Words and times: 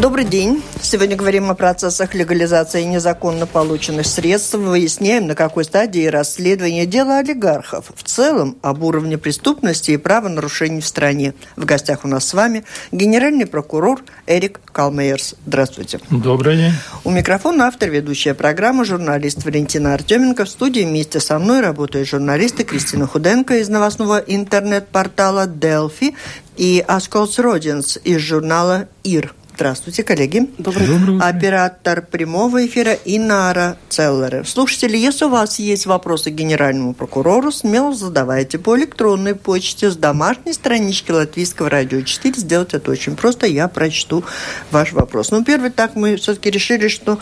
Добрый 0.00 0.24
день. 0.24 0.62
Сегодня 0.80 1.14
говорим 1.14 1.50
о 1.50 1.54
процессах 1.54 2.14
легализации 2.14 2.84
незаконно 2.84 3.46
полученных 3.46 4.06
средств. 4.06 4.54
Выясняем, 4.54 5.26
на 5.26 5.34
какой 5.34 5.62
стадии 5.64 6.06
расследования 6.06 6.86
дела 6.86 7.18
олигархов. 7.18 7.92
В 7.94 8.02
целом, 8.02 8.56
об 8.62 8.82
уровне 8.82 9.18
преступности 9.18 9.90
и 9.90 9.98
правонарушений 9.98 10.80
в 10.80 10.86
стране. 10.86 11.34
В 11.54 11.66
гостях 11.66 12.06
у 12.06 12.08
нас 12.08 12.26
с 12.26 12.32
вами 12.32 12.64
генеральный 12.92 13.44
прокурор 13.44 14.02
Эрик 14.26 14.60
Калмейерс. 14.72 15.34
Здравствуйте. 15.44 16.00
Добрый 16.08 16.56
день. 16.56 16.72
У 17.04 17.10
микрофона 17.10 17.66
автор 17.66 17.90
ведущая 17.90 18.32
программы, 18.32 18.86
журналист 18.86 19.44
Валентина 19.44 19.92
Артеменко. 19.92 20.46
В 20.46 20.48
студии 20.48 20.80
вместе 20.80 21.20
со 21.20 21.38
мной 21.38 21.60
работают 21.60 22.08
журналисты 22.08 22.64
Кристина 22.64 23.06
Худенко 23.06 23.58
из 23.58 23.68
новостного 23.68 24.16
интернет-портала 24.16 25.46
Delphi 25.46 26.14
и 26.56 26.82
Асколс 26.88 27.38
Родинс 27.38 27.98
из 28.02 28.18
журнала 28.22 28.88
«Ир». 29.04 29.34
Здравствуйте, 29.60 30.04
коллеги. 30.04 30.48
Добрый 30.56 30.86
день. 30.86 31.20
Оператор 31.20 32.00
прямого 32.00 32.64
эфира 32.64 32.96
Инара 33.04 33.76
Целлера. 33.90 34.42
Слушатели, 34.44 34.96
если 34.96 35.26
у 35.26 35.28
вас 35.28 35.58
есть 35.58 35.84
вопросы 35.84 36.30
к 36.30 36.34
генеральному 36.34 36.94
прокурору, 36.94 37.52
смело 37.52 37.92
задавайте 37.92 38.58
по 38.58 38.74
электронной 38.78 39.34
почте 39.34 39.90
с 39.90 39.96
домашней 39.96 40.54
странички 40.54 41.10
Латвийского 41.10 41.68
радио 41.68 42.00
4. 42.00 42.36
Сделать 42.36 42.72
это 42.72 42.90
очень 42.90 43.16
просто, 43.16 43.46
я 43.46 43.68
прочту 43.68 44.24
ваш 44.70 44.94
вопрос. 44.94 45.30
Ну, 45.30 45.44
первый 45.44 45.68
так 45.68 45.94
мы 45.94 46.16
все-таки 46.16 46.50
решили, 46.50 46.88
что 46.88 47.18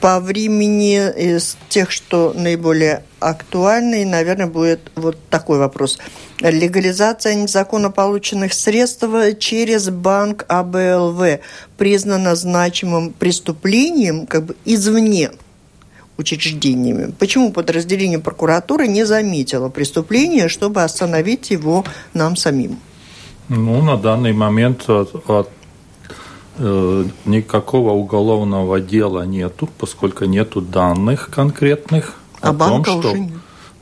по 0.00 0.18
времени 0.18 0.96
из 0.96 1.56
тех, 1.68 1.92
что 1.92 2.32
наиболее 2.34 3.04
актуальный, 3.20 4.04
наверное, 4.04 4.46
будет 4.46 4.90
вот 4.96 5.16
такой 5.28 5.58
вопрос. 5.58 5.98
Легализация 6.40 7.34
незаконно 7.34 7.90
полученных 7.90 8.52
средств 8.54 9.04
через 9.38 9.90
банк 9.90 10.44
АБЛВ 10.48 11.40
признана 11.76 12.34
значимым 12.34 13.12
преступлением 13.12 14.26
как 14.26 14.46
бы 14.46 14.56
извне 14.64 15.30
учреждениями. 16.16 17.12
Почему 17.18 17.52
подразделение 17.52 18.18
прокуратуры 18.18 18.86
не 18.86 19.04
заметило 19.04 19.68
преступление, 19.68 20.48
чтобы 20.48 20.82
остановить 20.82 21.50
его 21.50 21.84
нам 22.14 22.36
самим? 22.36 22.78
Ну, 23.48 23.82
на 23.82 23.96
данный 23.96 24.32
момент 24.32 24.88
от, 24.88 25.28
от, 25.28 25.48
э, 26.58 27.04
никакого 27.24 27.92
уголовного 27.92 28.80
дела 28.80 29.26
нету, 29.26 29.68
поскольку 29.78 30.26
нету 30.26 30.60
данных 30.60 31.30
конкретных 31.30 32.19
а 32.40 32.50
о 32.50 32.54
том, 32.54 32.84
что 32.84 33.12
нет. 33.16 33.32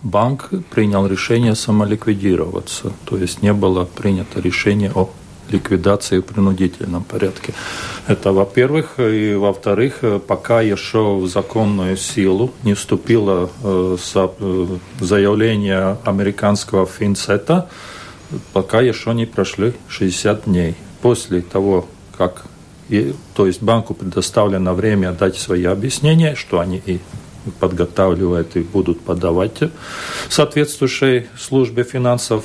банк 0.02 0.50
принял 0.70 1.06
решение 1.06 1.54
самоликвидироваться. 1.54 2.92
То 3.04 3.16
есть 3.16 3.42
не 3.42 3.52
было 3.52 3.84
принято 3.84 4.40
решение 4.40 4.90
о 4.94 5.10
ликвидации 5.50 6.18
в 6.18 6.22
принудительном 6.22 7.04
порядке. 7.04 7.54
Это 8.06 8.32
во-первых. 8.32 8.98
И 8.98 9.34
во-вторых, 9.34 10.02
пока 10.26 10.60
еще 10.60 11.16
в 11.16 11.26
законную 11.26 11.96
силу 11.96 12.52
не 12.62 12.74
вступило 12.74 13.50
э, 13.62 13.96
э, 14.14 14.66
заявление 15.00 15.98
американского 16.04 16.86
финцета, 16.86 17.68
пока 18.52 18.80
еще 18.80 19.14
не 19.14 19.26
прошли 19.26 19.72
60 19.88 20.44
дней. 20.44 20.74
После 21.00 21.40
того, 21.40 21.86
как 22.16 22.44
и, 22.88 23.14
то 23.34 23.46
есть 23.46 23.62
банку 23.62 23.94
предоставлено 23.94 24.74
время 24.74 25.12
дать 25.12 25.36
свои 25.36 25.64
объяснения, 25.64 26.34
что 26.34 26.58
они 26.58 26.82
и 26.84 27.00
подготавливают 27.60 28.56
и 28.56 28.60
будут 28.60 29.00
подавать 29.00 29.60
соответствующей 30.28 31.26
службе 31.38 31.84
финансов 31.84 32.44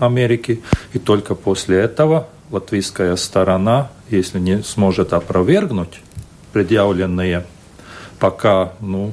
Америки. 0.00 0.62
И 0.92 0.98
только 0.98 1.34
после 1.34 1.78
этого 1.78 2.28
латвийская 2.50 3.16
сторона, 3.16 3.90
если 4.10 4.38
не 4.38 4.62
сможет 4.62 5.12
опровергнуть 5.12 6.00
предъявленные 6.52 7.44
пока 8.18 8.72
ну, 8.80 9.12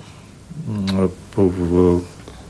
в 1.35 2.01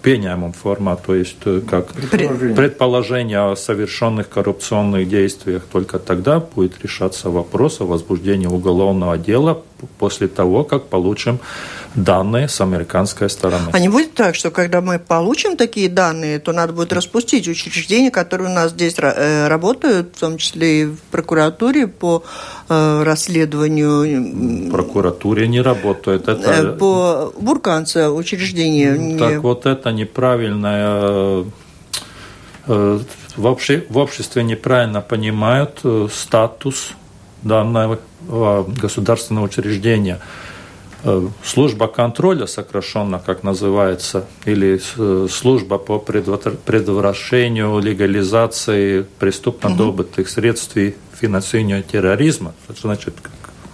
пеняемом 0.02 0.54
форма, 0.54 0.95
то 0.95 1.16
есть 1.16 1.38
э, 1.45 1.61
как 1.70 1.88
предположение. 1.94 2.55
предположение 2.55 3.39
о 3.52 3.55
совершенных 3.55 4.30
коррупционных 4.30 5.08
действиях, 5.08 5.64
только 5.72 6.00
тогда 6.00 6.39
будет 6.39 6.84
решаться 6.84 7.30
вопрос 7.30 7.82
о 7.82 7.86
возбуждении 7.86 8.48
уголовного 8.48 9.17
дела 9.17 9.61
после 9.97 10.27
того, 10.27 10.64
как 10.64 10.86
получим 10.86 11.39
данные 11.95 12.47
с 12.47 12.61
американской 12.61 13.30
стороны. 13.30 13.69
А 13.73 13.80
не 13.80 13.89
будет 13.89 14.14
так, 14.14 14.36
что 14.36 14.52
когда 14.52 14.81
мы 14.81 14.99
получим 14.99 15.58
такие 15.58 15.89
данные, 15.89 16.39
то 16.39 16.53
надо 16.53 16.73
будет 16.73 16.93
распустить 16.93 17.47
учреждения, 17.47 18.11
которые 18.11 18.49
у 18.49 18.53
нас 18.53 18.71
здесь 18.71 18.95
э, 18.97 19.47
работают, 19.47 20.15
в 20.15 20.19
том 20.19 20.37
числе 20.37 20.81
и 20.81 20.86
в 20.86 20.99
прокуратуре 21.11 21.87
по 21.87 22.23
э, 22.69 23.03
расследованию... 23.03 24.69
В 24.69 24.71
прокуратуре 24.71 25.47
не 25.47 25.61
работает. 25.61 26.27
Это... 26.27 26.52
Э, 26.52 26.77
по 26.77 27.33
Бурканце 27.39 28.09
учреждение. 28.09 29.17
Так 29.17 29.31
не... 29.31 29.39
вот 29.39 29.65
это 29.65 29.92
неправильное 29.92 31.45
в, 32.67 33.48
обще, 33.48 33.86
в 33.89 33.98
обществе 33.98 34.43
неправильно 34.43 35.02
понимают 35.02 35.81
статус 36.13 36.93
данного 37.42 38.00
государственного 38.82 39.46
учреждения. 39.46 40.20
Э, 41.04 41.28
служба 41.44 41.88
контроля, 41.88 42.46
сокращенно 42.46 43.18
как 43.20 43.42
называется, 43.44 44.28
или 44.46 44.80
э, 44.98 45.28
служба 45.30 45.80
по 45.80 45.98
предотвращению 45.98 47.80
легализации 47.80 49.06
преступно 49.18 49.76
добытых 49.76 50.30
средств 50.30 50.78
и 50.78 50.96
финансированию 51.20 51.82
терроризма, 51.82 52.54
это 52.70 52.82
значит 52.82 53.16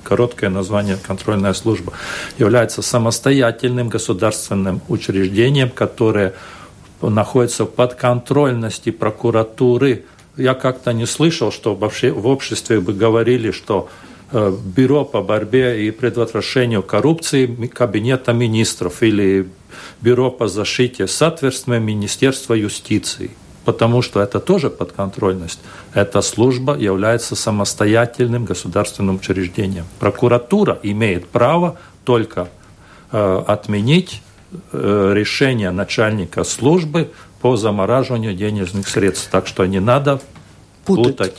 короткое 0.03 0.49
название 0.49 0.95
контрольная 0.95 1.53
служба, 1.53 1.91
является 2.37 2.81
самостоятельным 2.81 3.89
государственным 3.89 4.81
учреждением, 4.87 5.69
которое 5.69 6.33
находится 7.01 7.65
в 7.65 7.71
подконтрольности 7.71 8.91
прокуратуры. 8.91 10.05
Я 10.37 10.53
как-то 10.53 10.93
не 10.93 11.05
слышал, 11.05 11.51
что 11.51 11.75
в 11.75 12.27
обществе 12.27 12.79
бы 12.79 12.93
говорили, 12.93 13.51
что 13.51 13.89
Э, 14.31 14.51
Бюро 14.51 15.05
по 15.05 15.21
борьбе 15.21 15.87
и 15.87 15.91
предотвращению 15.91 16.83
коррупции 16.83 17.45
Кабинета 17.67 18.33
министров 18.33 19.01
или 19.01 19.47
Бюро 20.01 20.31
по 20.31 20.47
защите 20.47 21.07
соответственно 21.07 21.79
Министерства 21.79 22.53
юстиции. 22.53 23.31
Потому 23.63 24.01
что 24.01 24.21
это 24.21 24.39
тоже 24.39 24.69
подконтрольность. 24.69 25.59
Эта 25.93 26.21
служба 26.21 26.77
является 26.77 27.35
самостоятельным 27.35 28.45
государственным 28.45 29.15
учреждением. 29.15 29.85
Прокуратура 29.99 30.77
имеет 30.83 31.27
право 31.27 31.77
только 32.03 32.49
э, 33.11 33.43
отменить 33.47 34.21
э, 34.71 35.11
решение 35.13 35.71
начальника 35.71 36.43
службы 36.43 37.11
по 37.41 37.57
замораживанию 37.57 38.33
денежных 38.33 38.87
средств. 38.87 39.29
Так 39.31 39.47
что 39.47 39.65
не 39.65 39.79
надо 39.79 40.21
путать. 40.85 41.17
путать. 41.17 41.37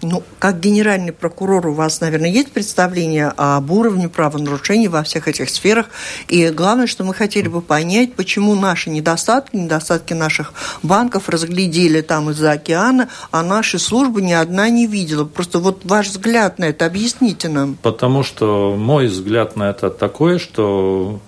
Ну, 0.00 0.22
как 0.38 0.60
генеральный 0.60 1.12
прокурор 1.12 1.66
у 1.66 1.72
вас, 1.72 2.00
наверное, 2.00 2.30
есть 2.30 2.52
представление 2.52 3.32
об 3.36 3.70
уровне 3.72 4.08
правонарушений 4.08 4.86
во 4.86 5.02
всех 5.02 5.26
этих 5.26 5.50
сферах. 5.50 5.86
И 6.28 6.48
главное, 6.50 6.86
что 6.86 7.02
мы 7.02 7.14
хотели 7.14 7.48
бы 7.48 7.60
понять, 7.60 8.14
почему 8.14 8.54
наши 8.54 8.90
недостатки, 8.90 9.56
недостатки 9.56 10.12
наших 10.12 10.52
банков 10.84 11.28
разглядели 11.28 12.00
там 12.00 12.30
из-за 12.30 12.52
океана, 12.52 13.08
а 13.32 13.42
наши 13.42 13.80
службы 13.80 14.22
ни 14.22 14.32
одна 14.32 14.68
не 14.68 14.86
видела. 14.86 15.24
Просто 15.24 15.58
вот 15.58 15.84
ваш 15.84 16.08
взгляд 16.08 16.60
на 16.60 16.66
это 16.66 16.86
объясните 16.86 17.48
нам. 17.48 17.76
Потому 17.82 18.22
что 18.22 18.76
мой 18.78 19.08
взгляд 19.08 19.56
на 19.56 19.70
это 19.70 19.90
такой, 19.90 20.38
что 20.38 21.18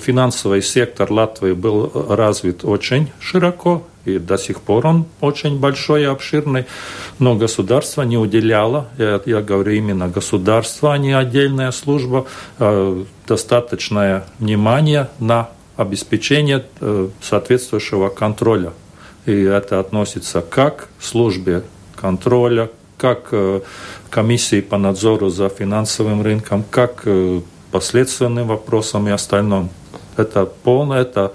финансовый 0.00 0.62
сектор 0.62 1.10
Латвии 1.12 1.52
был 1.52 1.90
развит 2.08 2.64
очень 2.64 3.10
широко, 3.20 3.82
и 4.04 4.18
до 4.18 4.38
сих 4.38 4.60
пор 4.60 4.86
он 4.86 5.06
очень 5.20 5.58
большой 5.58 6.02
и 6.02 6.04
обширный, 6.04 6.64
но 7.18 7.34
государство 7.34 8.02
не 8.02 8.16
уделяло, 8.16 8.88
я, 8.98 9.20
я 9.24 9.40
говорю 9.40 9.72
именно 9.72 10.08
государство, 10.08 10.94
а 10.94 10.98
не 10.98 11.12
отдельная 11.12 11.70
служба, 11.72 12.26
э, 12.58 13.04
достаточное 13.26 14.24
внимание 14.38 15.08
на 15.18 15.50
обеспечение 15.76 16.64
э, 16.80 17.08
соответствующего 17.20 18.08
контроля. 18.08 18.72
И 19.26 19.42
это 19.42 19.78
относится 19.78 20.40
как 20.40 20.88
к 20.98 21.04
службе 21.04 21.62
контроля, 21.96 22.70
как 22.96 23.28
э, 23.32 23.60
комиссии 24.10 24.60
по 24.60 24.78
надзору 24.78 25.28
за 25.28 25.48
финансовым 25.48 26.22
рынком, 26.22 26.64
как 26.70 27.06
последственным 27.70 28.48
вопросам 28.48 29.08
и 29.08 29.10
остальном. 29.10 29.70
Это 30.16 30.46
полное, 30.46 31.02
это 31.02 31.32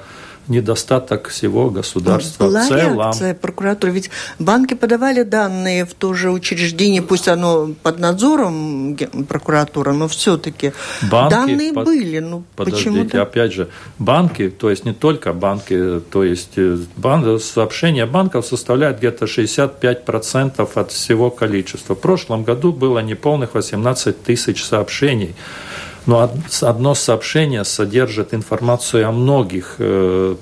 недостаток 0.48 1.30
всего 1.30 1.70
государства 1.70 2.46
Была 2.46 2.64
в 2.64 2.68
целом. 2.68 3.00
реакция 3.00 3.34
прокуратуры? 3.34 3.94
Ведь 3.94 4.10
банки 4.40 4.74
подавали 4.74 5.24
данные 5.24 5.86
в 5.86 5.94
то 5.94 6.14
же 6.14 6.32
учреждение, 6.32 7.02
пусть 7.02 7.28
оно 7.28 7.74
под 7.82 8.00
надзором 8.00 8.98
прокуратуры, 9.28 9.94
но 9.94 10.08
все-таки 10.08 10.74
данные 11.10 11.74
под... 11.74 11.86
были. 11.86 12.20
Ну, 12.20 12.44
Подождите, 12.56 12.90
почему-то... 12.90 13.22
опять 13.22 13.54
же, 13.54 13.70
банки, 14.00 14.50
то 14.50 14.70
есть 14.70 14.86
не 14.86 14.94
только 14.94 15.34
банки, 15.34 16.02
то 16.12 16.24
есть 16.24 16.52
э, 16.58 16.78
бан... 16.98 17.40
сообщения 17.40 18.06
банков 18.06 18.46
составляют 18.46 18.98
где-то 18.98 19.26
65% 19.26 20.70
от 20.74 20.92
всего 20.92 21.30
количества. 21.30 21.96
В 21.96 22.00
прошлом 22.00 22.44
году 22.44 22.74
было 22.74 23.00
неполных 23.00 23.54
18 23.54 24.24
тысяч 24.24 24.64
сообщений. 24.64 25.36
Но 26.06 26.30
одно 26.62 26.96
сообщение 26.96 27.64
содержит 27.64 28.34
информацию 28.34 29.08
о 29.08 29.12
многих 29.12 29.76
э, 29.80 30.36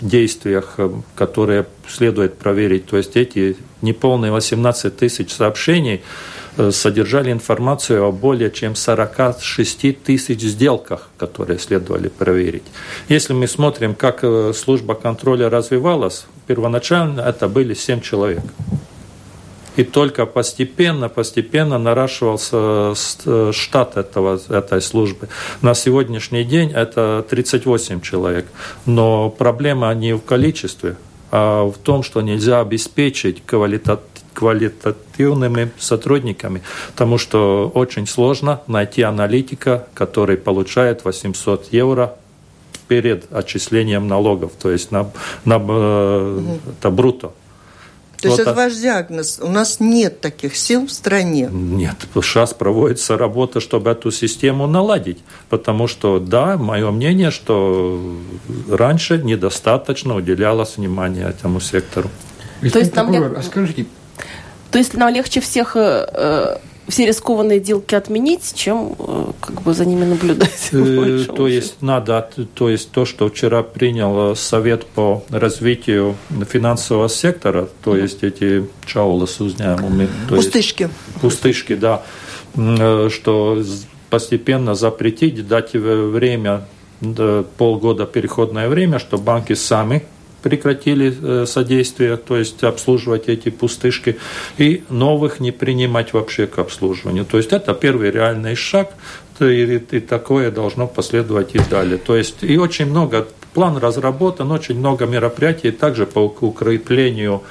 действиях, 0.00 0.74
э, 0.78 0.90
которые 1.14 1.66
следует 1.88 2.38
проверить. 2.38 2.86
То 2.86 2.96
есть 2.96 3.16
эти 3.16 3.56
неполные 3.80 4.32
18 4.32 4.96
тысяч 4.96 5.32
сообщений 5.32 6.02
э, 6.56 6.72
содержали 6.72 7.30
информацию 7.30 8.04
о 8.04 8.10
более 8.10 8.50
чем 8.50 8.74
46 8.74 10.02
тысяч 10.02 10.40
сделках, 10.40 11.10
которые 11.16 11.60
следовали 11.60 12.08
проверить. 12.08 12.64
Если 13.08 13.34
мы 13.34 13.46
смотрим, 13.46 13.94
как 13.94 14.24
служба 14.54 14.94
контроля 14.96 15.48
развивалась, 15.48 16.26
первоначально 16.48 17.20
это 17.20 17.46
были 17.46 17.74
7 17.74 18.00
человек. 18.00 18.42
И 19.76 19.84
только 19.84 20.26
постепенно, 20.26 21.08
постепенно 21.08 21.78
наращивался 21.78 22.94
э, 23.24 23.52
штат 23.52 23.96
этого, 23.96 24.38
этой 24.48 24.82
службы. 24.82 25.28
На 25.62 25.74
сегодняшний 25.74 26.44
день 26.44 26.72
это 26.72 27.24
38 27.28 28.00
человек. 28.00 28.46
Но 28.86 29.30
проблема 29.30 29.94
не 29.94 30.14
в 30.14 30.20
количестве, 30.20 30.96
а 31.30 31.64
в 31.64 31.78
том, 31.78 32.02
что 32.02 32.20
нельзя 32.20 32.60
обеспечить 32.60 33.42
квалитативными 34.34 35.70
сотрудниками, 35.78 36.62
потому 36.90 37.16
что 37.18 37.70
очень 37.74 38.06
сложно 38.06 38.60
найти 38.66 39.02
аналитика, 39.02 39.86
который 39.94 40.36
получает 40.36 41.04
800 41.04 41.72
евро 41.72 42.16
перед 42.88 43.32
отчислением 43.32 44.08
налогов, 44.08 44.52
то 44.60 44.70
есть 44.70 44.90
на, 44.90 45.10
на 45.46 45.56
угу. 45.56 46.58
это 46.78 46.90
брутто. 46.90 47.32
То 48.22 48.28
есть 48.28 48.40
это 48.40 48.54
ваш 48.54 48.74
диагноз. 48.74 49.40
У 49.42 49.48
нас 49.48 49.80
нет 49.80 50.20
таких 50.20 50.56
сил 50.56 50.86
в 50.86 50.92
стране. 50.92 51.48
Нет. 51.52 51.96
Сейчас 52.14 52.54
проводится 52.54 53.18
работа, 53.18 53.60
чтобы 53.60 53.90
эту 53.90 54.10
систему 54.12 54.66
наладить. 54.66 55.18
Потому 55.48 55.88
что, 55.88 56.20
да, 56.20 56.56
мое 56.56 56.90
мнение, 56.90 57.30
что 57.30 58.00
раньше 58.68 59.18
недостаточно 59.18 60.14
уделялось 60.14 60.76
внимания 60.76 61.28
этому 61.28 61.60
сектору. 61.60 62.10
То 62.60 62.78
есть, 62.78 62.94
нам... 62.94 63.12
а 63.36 63.42
скажите, 63.42 63.86
то 64.70 64.78
есть 64.78 64.94
нам 64.94 65.12
легче 65.12 65.40
всех 65.40 65.76
э, 65.76 66.06
э 66.12 66.56
все 66.88 67.06
рискованные 67.06 67.60
делки 67.60 67.94
отменить, 67.94 68.52
чем 68.54 68.94
э, 68.98 69.32
как 69.40 69.62
бы 69.62 69.74
за 69.74 69.84
ними 69.84 70.04
наблюдать. 70.04 70.70
Э, 70.72 71.24
то 71.36 71.46
есть 71.46 71.82
надо, 71.82 72.28
то 72.54 72.68
есть 72.68 72.90
то, 72.90 73.04
что 73.04 73.28
вчера 73.28 73.62
принял 73.62 74.34
Совет 74.36 74.86
по 74.86 75.22
развитию 75.30 76.16
финансового 76.48 77.08
сектора, 77.08 77.68
то 77.84 77.96
есть 77.96 78.22
эти 78.24 78.66
чаулас 78.86 79.40
узняемыми. 79.40 80.08
Пустышки. 80.28 80.90
Пустышки, 81.20 81.74
да. 81.74 82.02
Э, 82.56 83.08
что 83.10 83.62
постепенно 84.10 84.74
запретить, 84.74 85.46
дать 85.46 85.72
время 85.74 86.66
полгода 87.58 88.06
переходное 88.06 88.68
время, 88.68 88.98
что 88.98 89.18
банки 89.18 89.54
сами 89.54 90.02
прекратили 90.42 91.14
э, 91.20 91.46
содействие, 91.46 92.16
то 92.16 92.36
есть 92.36 92.64
обслуживать 92.64 93.28
эти 93.28 93.50
пустышки, 93.50 94.18
и 94.58 94.82
новых 94.90 95.40
не 95.40 95.52
принимать 95.52 96.12
вообще 96.12 96.46
к 96.46 96.58
обслуживанию. 96.58 97.24
То 97.24 97.36
есть 97.36 97.52
это 97.52 97.74
первый 97.74 98.10
реальный 98.10 98.54
шаг, 98.54 98.90
и, 99.40 99.78
такое 100.00 100.50
должно 100.50 100.86
последовать 100.86 101.54
и 101.54 101.60
далее. 101.70 101.98
То 101.98 102.16
есть 102.16 102.42
и 102.42 102.58
очень 102.58 102.86
много, 102.86 103.26
план 103.54 103.78
разработан, 103.78 104.50
очень 104.50 104.78
много 104.78 105.06
мероприятий 105.06 105.70
также 105.70 106.06
по 106.06 106.20
укреплению 106.20 107.42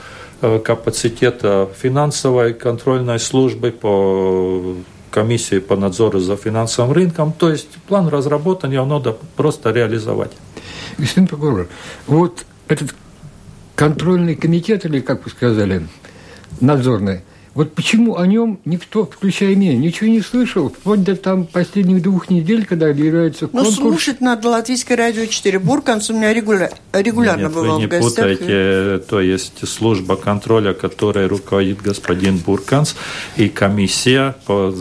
э, 0.41 0.59
капацитета 0.59 1.69
финансовой 1.81 2.53
контрольной 2.53 3.19
службы, 3.19 3.71
по 3.71 4.75
комиссии 5.11 5.59
по 5.59 5.75
надзору 5.75 6.19
за 6.19 6.37
финансовым 6.37 6.93
рынком. 6.93 7.33
То 7.33 7.49
есть 7.49 7.69
план 7.87 8.07
разработан, 8.07 8.71
его 8.71 8.85
надо 8.85 9.17
просто 9.35 9.71
реализовать. 9.71 10.31
Господин 10.97 11.27
прокурор, 11.27 11.67
вот 12.07 12.45
этот 12.71 12.95
контрольный 13.75 14.35
комитет, 14.35 14.85
или 14.85 14.99
как 14.99 15.25
вы 15.25 15.31
сказали, 15.31 15.87
надзорный, 16.59 17.21
вот 17.53 17.73
почему 17.73 18.15
о 18.15 18.25
нем 18.25 18.61
никто, 18.63 19.05
включая 19.05 19.55
меня, 19.55 19.75
ничего 19.75 20.09
не 20.09 20.21
слышал, 20.21 20.69
вплоть 20.69 21.03
до 21.03 21.17
там 21.17 21.45
последних 21.45 22.01
двух 22.01 22.29
недель, 22.29 22.65
когда 22.65 22.87
объявляется 22.87 23.45
ну, 23.45 23.63
конкурс. 23.63 23.77
Ну, 23.77 23.89
слушать 23.89 24.21
надо 24.21 24.47
Латвийское 24.47 24.95
радио 24.97 25.25
4. 25.25 25.59
Бурканс 25.59 26.09
у 26.09 26.13
меня 26.13 26.33
регуля... 26.33 26.71
регулярно 26.93 27.43
Нет, 27.43 27.53
бывал 27.53 27.75
вы 27.75 27.81
не 27.81 27.87
в 27.87 27.89
гостях. 27.89 28.37
путайте, 28.37 29.03
то 29.09 29.19
есть 29.19 29.67
служба 29.67 30.15
контроля, 30.15 30.73
которой 30.73 31.27
руководит 31.27 31.81
господин 31.81 32.37
Бурканс, 32.37 32.95
и 33.35 33.49
комиссия 33.49 34.35
по, 34.45 34.71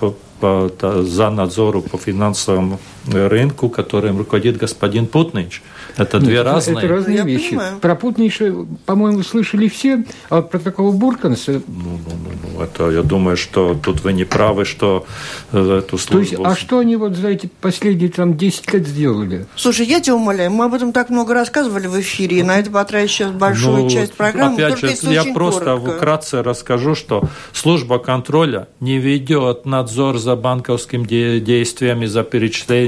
по, 0.00 0.14
по, 0.40 1.02
за 1.04 1.30
надзору 1.30 1.82
по 1.82 1.98
финансовому 1.98 2.80
рынку, 3.06 3.68
которым 3.68 4.18
руководит 4.18 4.56
господин 4.56 5.06
Путнич. 5.06 5.62
Это 5.96 6.18
Нет, 6.18 6.26
две 6.26 6.36
это, 6.36 6.52
разные. 6.52 6.78
Это 6.78 6.88
разные 6.88 7.16
я 7.16 7.24
вещи. 7.24 7.50
Понимаю. 7.50 7.78
Про 7.78 7.94
Путниша, 7.96 8.54
по-моему, 8.86 9.22
слышали 9.22 9.68
все, 9.68 10.04
а 10.30 10.42
про 10.42 10.58
такого 10.58 10.92
Бурканса... 10.92 11.52
Ну, 11.52 11.62
ну, 11.66 11.98
ну, 12.06 12.30
ну, 12.54 12.62
это, 12.62 12.90
я 12.90 13.02
думаю, 13.02 13.36
что 13.36 13.74
тут 13.74 14.02
вы 14.02 14.12
не 14.12 14.24
правы, 14.24 14.64
что 14.64 15.06
э, 15.52 15.78
эту 15.78 15.98
службу... 15.98 16.36
То 16.36 16.42
есть, 16.42 16.44
а 16.44 16.56
что 16.58 16.78
они 16.78 16.96
вот 16.96 17.16
за 17.16 17.28
эти 17.28 17.50
последние 17.60 18.08
там 18.08 18.36
10 18.36 18.72
лет 18.72 18.86
сделали? 18.86 19.46
Слушай, 19.56 19.86
я 19.86 20.00
тебя 20.00 20.16
умоляю, 20.16 20.50
мы 20.50 20.64
об 20.64 20.74
этом 20.74 20.92
так 20.92 21.10
много 21.10 21.34
рассказывали 21.34 21.86
в 21.86 22.00
эфире, 22.00 22.38
и 22.38 22.42
на 22.42 22.58
это 22.58 22.70
потратить 22.70 23.10
сейчас 23.10 23.32
большую 23.32 23.84
ну, 23.84 23.90
часть 23.90 24.14
программы. 24.14 24.62
Опять 24.62 25.02
же, 25.02 25.12
я 25.12 25.24
просто 25.34 25.76
коротко. 25.76 25.96
вкратце 25.96 26.42
расскажу, 26.42 26.94
что 26.94 27.28
служба 27.52 27.98
контроля 27.98 28.68
не 28.80 28.98
ведет 28.98 29.66
надзор 29.66 30.18
за 30.18 30.36
банковскими 30.36 31.38
действиями, 31.40 32.06
за 32.06 32.22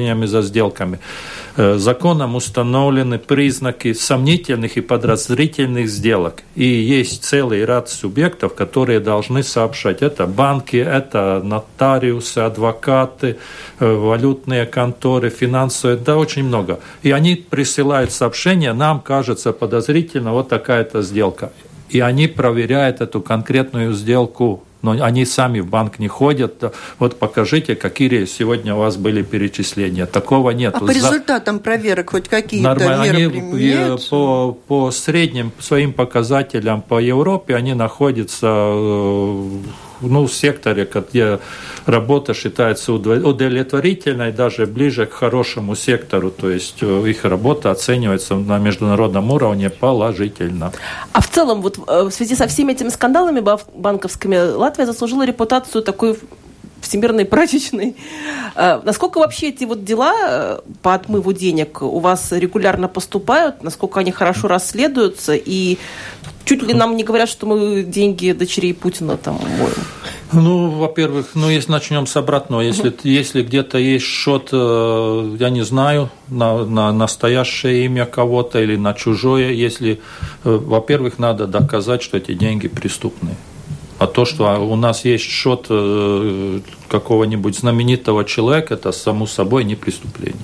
перечислениями, 0.05 0.27
за 0.27 0.43
сделками. 0.43 0.99
Э, 1.57 1.79
законом 1.79 2.35
установлены 2.35 3.19
признаки 3.19 3.95
сомнительных 3.95 4.77
и 4.77 4.81
подозрительных 4.81 5.89
сделок. 5.89 6.43
И 6.57 6.65
есть 6.65 7.25
целый 7.25 7.65
ряд 7.65 7.89
субъектов, 7.89 8.55
которые 8.55 9.01
должны 9.01 9.43
сообщать. 9.43 10.03
Это 10.03 10.27
банки, 10.27 10.77
это 10.77 11.41
нотариусы, 11.45 12.39
адвокаты, 12.41 13.37
э, 13.81 13.95
валютные 13.95 14.67
конторы, 14.67 15.31
финансовые, 15.31 15.97
да, 15.97 16.17
очень 16.17 16.45
много. 16.45 16.79
И 17.05 17.13
они 17.13 17.37
присылают 17.37 18.13
сообщение, 18.13 18.73
нам 18.73 19.01
кажется 19.01 19.53
подозрительно 19.53 20.33
вот 20.33 20.49
такая-то 20.49 21.03
сделка. 21.03 21.51
И 21.95 22.01
они 22.01 22.27
проверяют 22.29 23.01
эту 23.01 23.21
конкретную 23.21 23.93
сделку 23.95 24.63
но 24.85 25.03
они 25.03 25.25
сами 25.25 25.61
в 25.61 25.67
банк 25.67 25.99
не 25.99 26.09
ходят. 26.09 26.63
Вот 26.99 27.19
покажите, 27.19 27.75
какие 27.75 28.27
сегодня 28.27 28.75
у 28.75 28.79
вас 28.79 28.97
были 28.99 29.23
перечисления. 29.23 30.05
Такого 30.05 30.51
нет. 30.51 30.75
А 30.77 30.81
по 30.81 30.91
результатам 30.91 31.59
проверок 31.59 32.11
хоть 32.11 32.29
какие-то 32.29 32.69
Нормально. 32.69 33.03
меры 33.05 33.17
они 33.17 33.29
применяются? 33.29 34.11
По, 34.11 34.53
по 34.53 34.91
средним 34.91 35.53
своим 35.59 35.95
показателям 35.95 36.83
по 36.83 37.01
Европе 37.01 37.57
они 37.57 37.73
находятся 37.73 38.47
э, 38.47 39.51
ну, 40.01 40.29
секторе, 40.29 40.89
где 40.93 41.39
работа 41.87 42.35
считается 42.35 42.93
удовлетворительной, 42.93 44.33
даже 44.33 44.67
ближе 44.67 45.07
к 45.07 45.13
хорошему 45.13 45.75
сектору, 45.75 46.31
то 46.31 46.51
есть 46.51 46.79
э, 46.83 47.09
их 47.09 47.25
работа 47.25 47.71
оценивается 47.71 48.35
на 48.37 48.59
международном 48.59 49.31
уровне 49.31 49.71
положительно. 49.71 50.73
А 51.13 51.21
в 51.21 51.29
целом, 51.29 51.63
вот 51.63 51.79
э, 51.87 52.03
в 52.03 52.11
связи 52.11 52.35
со 52.35 52.47
всеми 52.47 52.73
этими 52.73 52.89
скандалами 52.89 53.43
банковскими, 53.75 54.37
Латвия 54.37 54.87
заслужила 54.87 55.25
репутацию 55.27 55.83
такой 55.83 56.19
всемирной 56.81 57.25
прачечной. 57.25 57.97
Э, 58.55 58.81
насколько 58.85 59.19
вообще 59.19 59.49
эти 59.49 59.65
вот 59.65 59.85
дела 59.85 60.61
по 60.83 60.95
отмыву 60.95 61.33
денег 61.33 61.83
у 61.83 61.99
вас 61.99 62.33
регулярно 62.33 62.89
поступают? 62.89 63.63
Насколько 63.63 64.01
они 64.01 64.13
хорошо 64.13 64.49
расследуются? 64.49 65.35
И 65.35 65.79
Чуть 66.45 66.63
ли 66.63 66.75
нам 66.75 66.97
не 66.97 67.05
говорят, 67.05 67.29
что 67.29 67.47
мы 67.47 67.83
деньги 67.83 68.33
дочерей 68.33 68.75
Путина 68.75 69.17
там 69.17 69.37
моем. 69.37 69.75
Ну, 70.33 70.71
во-первых, 70.71 71.31
ну, 71.35 71.49
если 71.49 71.71
начнем 71.71 72.07
с 72.07 72.17
обратного, 72.17 72.61
если, 72.61 72.93
если 73.05 73.43
где-то 73.43 73.79
есть 73.79 74.05
счет, 74.05 74.49
э, 74.53 75.37
я 75.39 75.51
не 75.51 75.65
знаю, 75.65 76.11
на, 76.29 76.65
на 76.65 76.93
настоящее 76.93 77.85
имя 77.85 78.05
кого-то 78.05 78.61
или 78.61 78.77
на 78.77 78.95
чужое, 78.95 79.53
если, 79.53 80.01
э, 80.45 80.51
во-первых, 80.51 81.19
надо 81.19 81.47
доказать, 81.47 82.03
что 82.03 82.17
эти 82.17 82.35
деньги 82.35 82.69
преступные. 82.69 83.37
А 83.99 84.07
то, 84.07 84.25
что 84.25 84.45
у 84.61 84.77
нас 84.77 85.05
есть 85.05 85.25
счет 85.25 85.67
э, 85.71 86.61
какого-нибудь 86.89 87.57
знаменитого 87.57 88.25
человека, 88.25 88.75
это 88.75 88.91
само 88.93 89.27
собой 89.27 89.65
не 89.65 89.77
преступление. 89.77 90.41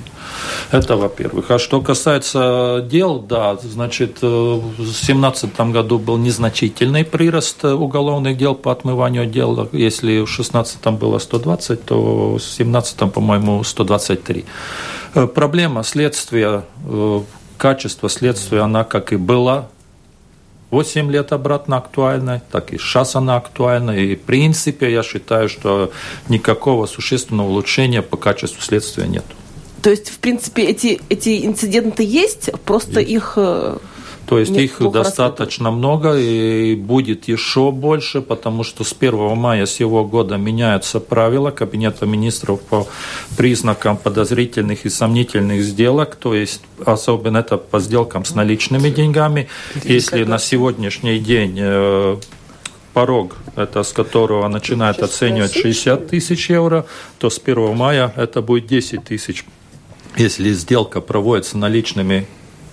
Это 0.70 0.96
во-первых. 0.96 1.50
А 1.50 1.58
что 1.58 1.80
касается 1.80 2.86
дел, 2.88 3.18
да, 3.18 3.56
значит, 3.56 4.18
э, 4.22 4.26
в 4.26 4.76
2017 4.76 5.60
году 5.72 5.98
был 5.98 6.16
незначительный 6.16 7.04
прирост 7.04 7.64
уголовных 7.64 8.36
дел 8.36 8.54
по 8.54 8.70
отмыванию 8.70 9.26
дел. 9.26 9.68
Если 9.72 10.20
в 10.20 10.26
2016 10.26 10.86
было 10.98 11.18
120, 11.18 11.84
то 11.84 12.34
в 12.34 12.38
2017, 12.38 13.12
по-моему, 13.12 13.64
123. 13.64 14.44
Э, 15.14 15.26
проблема 15.26 15.82
следствия, 15.82 16.64
качество 17.56 18.08
следствия, 18.08 18.60
она 18.60 18.84
как 18.84 19.12
и 19.12 19.16
была 19.16 19.68
8 20.70 21.10
лет 21.10 21.32
обратно 21.32 21.76
актуальна, 21.76 22.42
так 22.50 22.72
и 22.72 22.78
сейчас 22.78 23.16
она 23.16 23.36
актуальна. 23.36 23.90
И 23.90 24.16
в 24.16 24.22
принципе 24.22 24.90
я 24.90 25.02
считаю, 25.02 25.48
что 25.48 25.92
никакого 26.28 26.86
существенного 26.86 27.48
улучшения 27.48 28.02
по 28.02 28.16
качеству 28.16 28.60
следствия 28.62 29.06
нет. 29.06 29.24
То 29.82 29.90
есть, 29.90 30.10
в 30.10 30.18
принципе, 30.18 30.64
эти, 30.64 31.00
эти 31.08 31.46
инциденты 31.46 32.02
есть, 32.02 32.50
просто 32.64 33.00
есть. 33.00 33.12
их 33.12 33.32
э, 33.36 33.78
то 34.30 34.38
есть 34.38 34.52
Нет, 34.52 34.62
их 34.62 34.92
достаточно 34.92 35.72
много 35.72 36.16
и 36.16 36.76
будет 36.76 37.26
еще 37.26 37.72
больше, 37.72 38.22
потому 38.22 38.62
что 38.62 38.84
с 38.84 38.94
1 38.96 39.36
мая 39.36 39.66
сего 39.66 40.04
года 40.04 40.36
меняются 40.36 41.00
правила 41.00 41.50
Кабинета 41.50 42.06
министров 42.06 42.60
по 42.60 42.86
признакам 43.36 43.96
подозрительных 43.96 44.86
и 44.86 44.88
сомнительных 44.88 45.64
сделок, 45.64 46.14
то 46.14 46.32
есть 46.32 46.62
особенно 46.86 47.38
это 47.38 47.56
по 47.56 47.80
сделкам 47.80 48.24
с 48.24 48.36
наличными 48.36 48.90
деньгами. 48.90 49.48
Если 49.82 50.22
на 50.22 50.38
сегодняшний 50.38 51.18
день 51.18 51.56
э, 51.58 52.16
порог, 52.92 53.34
это 53.56 53.82
с 53.82 53.92
которого 53.92 54.46
начинает 54.46 55.02
оценивать 55.02 55.54
60 55.54 56.06
тысяч 56.06 56.50
евро, 56.50 56.86
то 57.18 57.30
с 57.30 57.40
1 57.44 57.74
мая 57.74 58.14
это 58.14 58.42
будет 58.42 58.68
10 58.68 59.02
тысяч. 59.02 59.44
Если 60.16 60.52
сделка 60.52 61.00
проводится 61.00 61.58
наличными 61.58 62.28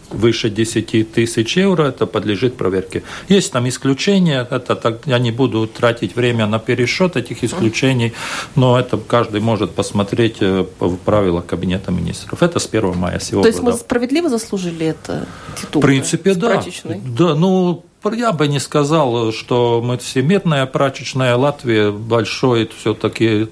выше 0.09 0.49
10 0.49 1.11
тысяч 1.11 1.57
евро, 1.57 1.83
это 1.83 2.05
подлежит 2.05 2.55
проверке. 2.57 3.03
Есть 3.29 3.51
там 3.51 3.67
исключения, 3.67 4.47
это 4.49 4.75
так, 4.75 5.05
я 5.05 5.19
не 5.19 5.31
буду 5.31 5.67
тратить 5.67 6.15
время 6.15 6.45
на 6.47 6.59
пересчет 6.59 7.15
этих 7.15 7.43
исключений, 7.43 8.13
но 8.55 8.79
это 8.79 8.97
каждый 8.97 9.41
может 9.41 9.71
посмотреть 9.71 10.37
э, 10.41 10.65
в 10.79 10.97
правилах 10.97 11.45
Кабинета 11.45 11.91
министров. 11.91 12.43
Это 12.43 12.59
с 12.59 12.67
1 12.67 12.97
мая 12.97 13.19
сего 13.19 13.41
То 13.41 13.47
есть 13.47 13.61
мы 13.61 13.73
справедливо 13.73 14.29
заслужили 14.29 14.85
это 14.87 15.27
титул? 15.59 15.81
В 15.81 15.85
принципе, 15.85 16.33
да. 16.33 16.63
Да, 16.85 17.35
ну, 17.35 17.83
я 18.13 18.31
бы 18.31 18.47
не 18.47 18.59
сказал, 18.59 19.31
что 19.31 19.81
мы 19.83 19.97
всемирная 19.97 20.65
прачечная 20.65 21.35
Латвия 21.35 21.91
большой 21.91 22.69
все-таки 22.79 23.47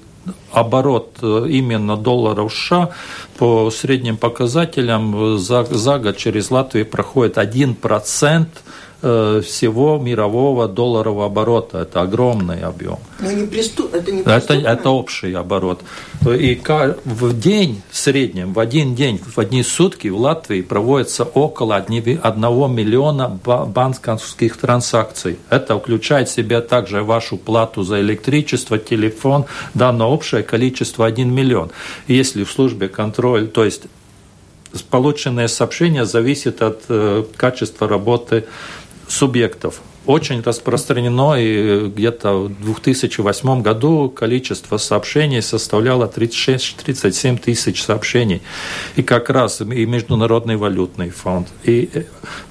оборот 0.52 1.18
э, 1.22 1.46
именно 1.48 1.96
долларов 1.96 2.52
США 2.52 2.90
по 3.38 3.70
средним 3.70 4.16
показателям 4.16 5.38
за, 5.38 5.64
за 5.64 5.98
год 5.98 6.16
через 6.16 6.50
Латвию 6.50 6.86
проходит 6.86 7.36
1% 7.36 8.46
Э, 8.46 8.46
всего 9.00 9.98
мирового 9.98 10.68
долларового 10.68 11.26
оборота. 11.26 11.78
Это 11.78 12.00
огромный 12.02 12.60
объем. 12.62 12.98
Но 13.20 13.30
не 13.30 13.46
преступ... 13.46 13.94
это 13.94 14.12
не 14.12 14.22
это, 14.22 14.54
это 14.54 14.90
общий 14.90 15.32
оборот. 15.34 15.82
И 16.26 16.60
в 17.04 17.38
день 17.38 17.82
в 17.90 17.96
среднем, 17.96 18.52
в 18.52 18.58
один 18.58 18.94
день, 18.94 19.18
в 19.18 19.38
одни 19.38 19.62
сутки 19.62 20.08
в 20.08 20.18
Латвии 20.18 20.62
проводится 20.62 21.24
около 21.24 21.76
1 21.76 22.02
миллиона 22.74 23.28
банковских 23.44 24.56
транзакций. 24.56 25.38
Это 25.50 25.78
включает 25.78 26.28
в 26.28 26.32
себя 26.32 26.60
также 26.60 27.02
вашу 27.02 27.36
плату 27.36 27.82
за 27.82 28.00
электричество, 28.00 28.78
телефон, 28.78 29.44
да, 29.74 29.92
но 29.92 30.10
общее 30.10 30.42
количество 30.42 31.06
1 31.06 31.32
миллион. 31.32 31.70
Если 32.08 32.44
в 32.44 32.50
службе 32.50 32.88
контроль, 32.88 33.48
то 33.48 33.64
есть 33.64 33.82
полученное 34.90 35.48
сообщение 35.48 36.04
зависит 36.04 36.62
от 36.62 36.82
э, 36.88 37.24
качества 37.36 37.88
работы 37.88 38.44
субъектов 39.08 39.80
очень 40.06 40.40
распространено, 40.40 41.34
и 41.34 41.88
где-то 41.88 42.32
в 42.32 42.64
2008 42.64 43.60
году 43.60 44.08
количество 44.08 44.76
сообщений 44.76 45.42
составляло 45.42 46.06
36-37 46.06 47.38
тысяч 47.38 47.82
сообщений. 47.82 48.40
И 48.94 49.02
как 49.02 49.30
раз 49.30 49.60
и 49.60 49.86
Международный 49.86 50.56
валютный 50.56 51.10
фонд, 51.10 51.48
и 51.64 51.90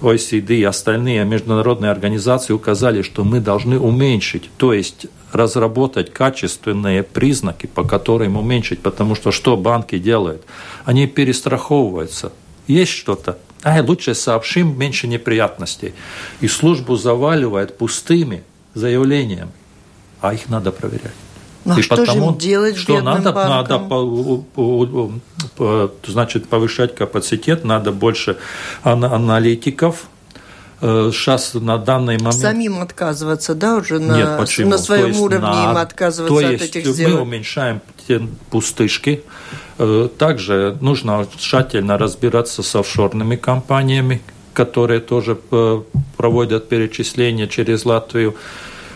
OECD, 0.02 0.56
и 0.56 0.64
остальные 0.64 1.24
международные 1.26 1.92
организации 1.92 2.54
указали, 2.54 3.02
что 3.02 3.24
мы 3.24 3.40
должны 3.40 3.80
уменьшить, 3.80 4.50
то 4.58 4.74
есть 4.74 5.08
разработать 5.32 6.14
качественные 6.14 7.04
признаки, 7.04 7.68
по 7.68 7.84
которым 7.84 8.38
уменьшить, 8.38 8.82
потому 8.82 9.16
что 9.16 9.32
что 9.32 9.58
банки 9.58 9.98
делают? 9.98 10.44
Они 10.86 11.08
перестраховываются. 11.08 12.32
Есть 12.68 12.92
что-то, 12.92 13.38
а 13.66 13.82
лучше 13.82 14.14
сообщим, 14.14 14.78
меньше 14.78 15.08
неприятностей. 15.08 15.96
И 16.40 16.48
службу 16.48 16.96
заваливает 16.96 17.78
пустыми 17.80 18.44
заявлениями, 18.76 19.52
а 20.22 20.36
их 20.36 20.50
надо 20.50 20.72
проверять. 20.72 21.16
Ну, 21.66 21.74
а 21.74 21.80
и 21.80 21.82
что 21.82 21.96
потому, 21.96 22.34
же 22.34 22.38
делать 22.38 22.78
что 22.78 23.02
надо, 23.02 23.34
надо 23.34 23.80
по, 23.80 24.44
по, 24.54 25.12
значит, 26.06 26.48
повышать 26.48 26.94
капацитет, 26.94 27.66
надо 27.66 27.92
больше 27.92 28.38
аналитиков, 28.84 30.10
сейчас 30.80 31.56
э, 31.56 31.60
на 31.60 31.80
данный 31.80 32.18
момент... 32.18 32.36
Самим 32.36 32.80
отказываться, 32.82 33.56
да, 33.56 33.78
уже 33.78 33.98
на, 33.98 34.16
Нет, 34.16 34.38
почему? 34.38 34.70
на 34.70 34.78
своем 34.78 35.20
уровне 35.20 35.48
на... 35.48 35.72
им 35.72 35.78
отказываться 35.78 36.40
То 36.40 36.48
от 36.48 36.62
этих 36.62 36.86
сделок? 36.86 37.16
мы 37.16 37.22
уменьшаем 37.22 37.82
пустышки, 38.52 39.24
также 40.18 40.78
нужно 40.82 41.28
тщательно 41.38 41.98
разбираться 41.98 42.64
с 42.64 42.76
офшорными 42.76 43.36
компаниями, 43.36 44.22
которые 44.54 45.02
тоже 45.02 45.38
э, 45.52 45.82
проводят 46.18 46.70
перечисления 46.70 47.48
через 47.48 47.86
Латвию, 47.86 48.36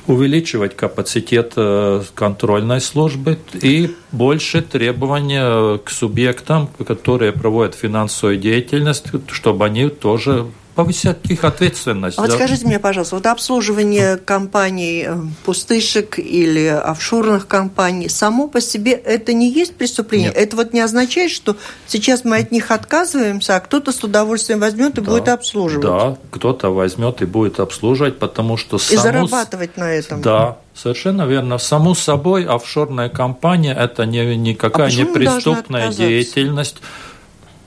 увеличивать 0.08 0.76
капацитет 0.76 1.54
э, 1.56 2.02
контрольной 2.16 2.82
службы 2.82 3.38
и 3.54 3.96
больше 4.12 4.62
требования 4.62 5.78
к 5.78 5.90
субъектам, 5.92 6.70
которые 6.88 7.32
проводят 7.32 7.76
финансовую 7.76 8.38
деятельность, 8.38 9.06
чтобы 9.32 9.66
они 9.66 9.90
тоже 9.90 10.48
повысят 10.80 11.30
их 11.30 11.44
ответственность. 11.44 12.18
А 12.18 12.22
вот 12.22 12.32
скажите 12.32 12.66
мне, 12.66 12.80
пожалуйста, 12.80 13.16
вот 13.16 13.26
обслуживание 13.26 14.16
компаний 14.16 15.04
э, 15.06 15.18
пустышек 15.44 16.18
или 16.18 16.68
офшорных 16.68 17.48
компаний 17.48 18.08
само 18.08 18.48
по 18.48 18.62
себе 18.62 18.94
это 18.94 19.34
не 19.34 19.52
есть 19.52 19.76
преступление? 19.76 20.30
Нет. 20.30 20.38
Это 20.38 20.56
вот 20.56 20.72
не 20.72 20.80
означает, 20.80 21.32
что 21.32 21.58
сейчас 21.86 22.24
мы 22.24 22.38
от 22.38 22.54
них 22.54 22.72
отказываемся, 22.72 23.58
а 23.58 23.60
кто-то 23.60 23.92
с 23.92 24.02
удовольствием 24.06 24.62
возьмет 24.62 24.98
и 24.98 25.02
да. 25.02 25.12
будет 25.12 25.28
обслуживать? 25.28 25.86
Да, 25.86 26.18
кто-то 26.32 26.70
возьмет 26.70 27.22
и 27.22 27.26
будет 27.26 27.60
обслуживать, 27.60 28.18
потому 28.18 28.56
что... 28.56 28.78
И 28.78 28.80
саму... 28.80 29.02
зарабатывать 29.02 29.76
на 29.76 29.92
этом. 29.92 30.22
Да, 30.22 30.60
Совершенно 30.74 31.24
верно. 31.24 31.58
Саму 31.58 31.94
собой 31.94 32.46
офшорная 32.46 33.10
компания– 33.10 33.74
это 33.78 34.06
не, 34.06 34.38
никакая 34.38 34.88
а 34.88 34.92
не 34.92 35.04
преступная 35.04 35.92
деятельность. 35.92 36.78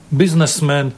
Бизнесмен 0.09 0.93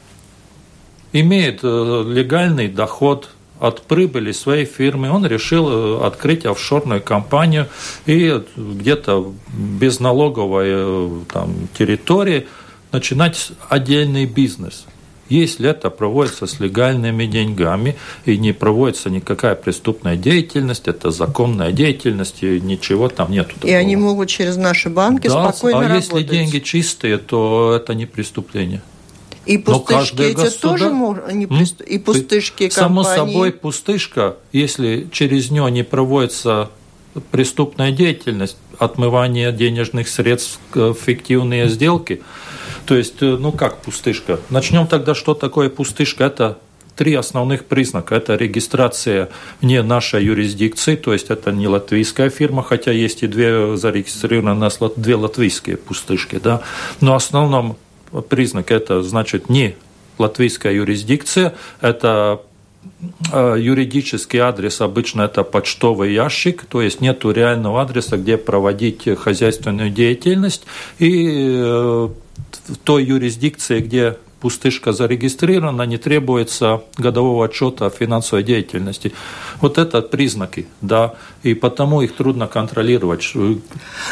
имеет 1.20 1.60
э, 1.62 2.04
легальный 2.06 2.68
доход 2.68 3.30
от 3.58 3.82
прибыли 3.82 4.32
своей 4.32 4.64
фирмы, 4.66 5.10
он 5.10 5.26
решил 5.26 5.68
э, 5.68 6.06
открыть 6.06 6.44
офшорную 6.44 7.00
компанию 7.00 7.68
и 8.04 8.42
где-то 8.56 9.32
без 9.56 10.00
налоговой 10.00 10.66
э, 10.68 11.10
там, 11.32 11.68
территории 11.76 12.46
начинать 12.92 13.52
отдельный 13.68 14.26
бизнес. 14.26 14.84
Если 15.28 15.68
это 15.68 15.90
проводится 15.90 16.46
с 16.46 16.60
легальными 16.60 17.26
деньгами 17.26 17.96
и 18.26 18.38
не 18.38 18.52
проводится 18.52 19.10
никакая 19.10 19.56
преступная 19.56 20.16
деятельность, 20.16 20.86
это 20.86 21.10
законная 21.10 21.72
деятельность, 21.72 22.44
и 22.44 22.60
ничего 22.60 23.08
там 23.08 23.32
нету. 23.32 23.54
Такого. 23.54 23.70
И 23.70 23.74
они 23.74 23.96
могут 23.96 24.28
через 24.28 24.56
наши 24.56 24.88
банки 24.88 25.26
да, 25.26 25.50
спокойно 25.50 25.80
а 25.80 25.88
работать. 25.88 26.12
А 26.12 26.18
если 26.18 26.30
деньги 26.30 26.58
чистые, 26.60 27.18
то 27.18 27.74
это 27.74 27.94
не 27.94 28.06
преступление. 28.06 28.82
И 29.46 29.58
пустышки 29.58 30.22
эти 30.22 30.36
государ... 30.36 30.78
тоже 30.78 31.32
не 31.32 31.46
пуст... 31.46 31.80
и 31.80 31.98
пустышки 31.98 32.68
компании. 32.68 33.04
Само 33.04 33.04
собой, 33.04 33.52
пустышка, 33.52 34.36
если 34.52 35.08
через 35.12 35.50
нее 35.50 35.70
не 35.70 35.84
проводится 35.84 36.70
преступная 37.30 37.92
деятельность, 37.92 38.58
отмывание 38.78 39.52
денежных 39.52 40.08
средств, 40.08 40.58
фиктивные 40.74 41.68
сделки, 41.68 42.22
то 42.86 42.94
есть, 42.94 43.22
э, 43.22 43.36
ну 43.38 43.52
как 43.52 43.78
пустышка? 43.78 44.38
Начнем 44.50 44.86
тогда, 44.86 45.14
что 45.14 45.34
такое 45.34 45.70
пустышка? 45.70 46.24
Это 46.24 46.58
три 46.96 47.14
основных 47.14 47.66
признака. 47.66 48.14
Это 48.14 48.36
регистрация 48.36 49.28
вне 49.60 49.82
нашей 49.82 50.24
юрисдикции, 50.24 50.96
то 50.96 51.12
есть 51.12 51.30
это 51.30 51.52
не 51.52 51.68
латвийская 51.68 52.30
фирма, 52.30 52.62
хотя 52.62 52.90
есть 52.90 53.22
и 53.22 53.26
две 53.26 53.76
зарегистрированы 53.76 54.52
у 54.52 54.54
нас 54.54 54.78
две 54.96 55.14
латвийские 55.14 55.76
пустышки, 55.76 56.40
да. 56.42 56.62
Но 57.00 57.12
в 57.12 57.16
основном 57.16 57.76
признак 58.28 58.70
это 58.70 59.02
значит 59.02 59.48
не 59.48 59.76
латвийская 60.18 60.72
юрисдикция, 60.72 61.54
это 61.80 62.42
э, 63.32 63.56
юридический 63.58 64.38
адрес 64.38 64.80
обычно 64.80 65.22
это 65.22 65.42
почтовый 65.42 66.14
ящик, 66.14 66.64
то 66.64 66.80
есть 66.80 67.00
нет 67.00 67.24
реального 67.24 67.82
адреса, 67.82 68.16
где 68.16 68.36
проводить 68.36 69.08
хозяйственную 69.18 69.90
деятельность. 69.90 70.64
И 70.98 71.28
э, 71.28 72.08
в 72.68 72.76
той 72.82 73.04
юрисдикции, 73.04 73.80
где 73.80 74.16
пустышка 74.40 74.92
зарегистрирована, 74.92 75.82
не 75.82 75.96
требуется 75.96 76.82
годового 76.98 77.46
отчета 77.46 77.86
о 77.86 77.90
финансовой 77.90 78.44
деятельности. 78.44 79.12
Вот 79.60 79.78
это 79.78 80.02
признаки, 80.02 80.66
да, 80.80 81.14
и 81.42 81.54
потому 81.54 82.02
их 82.02 82.14
трудно 82.14 82.46
контролировать. 82.46 83.32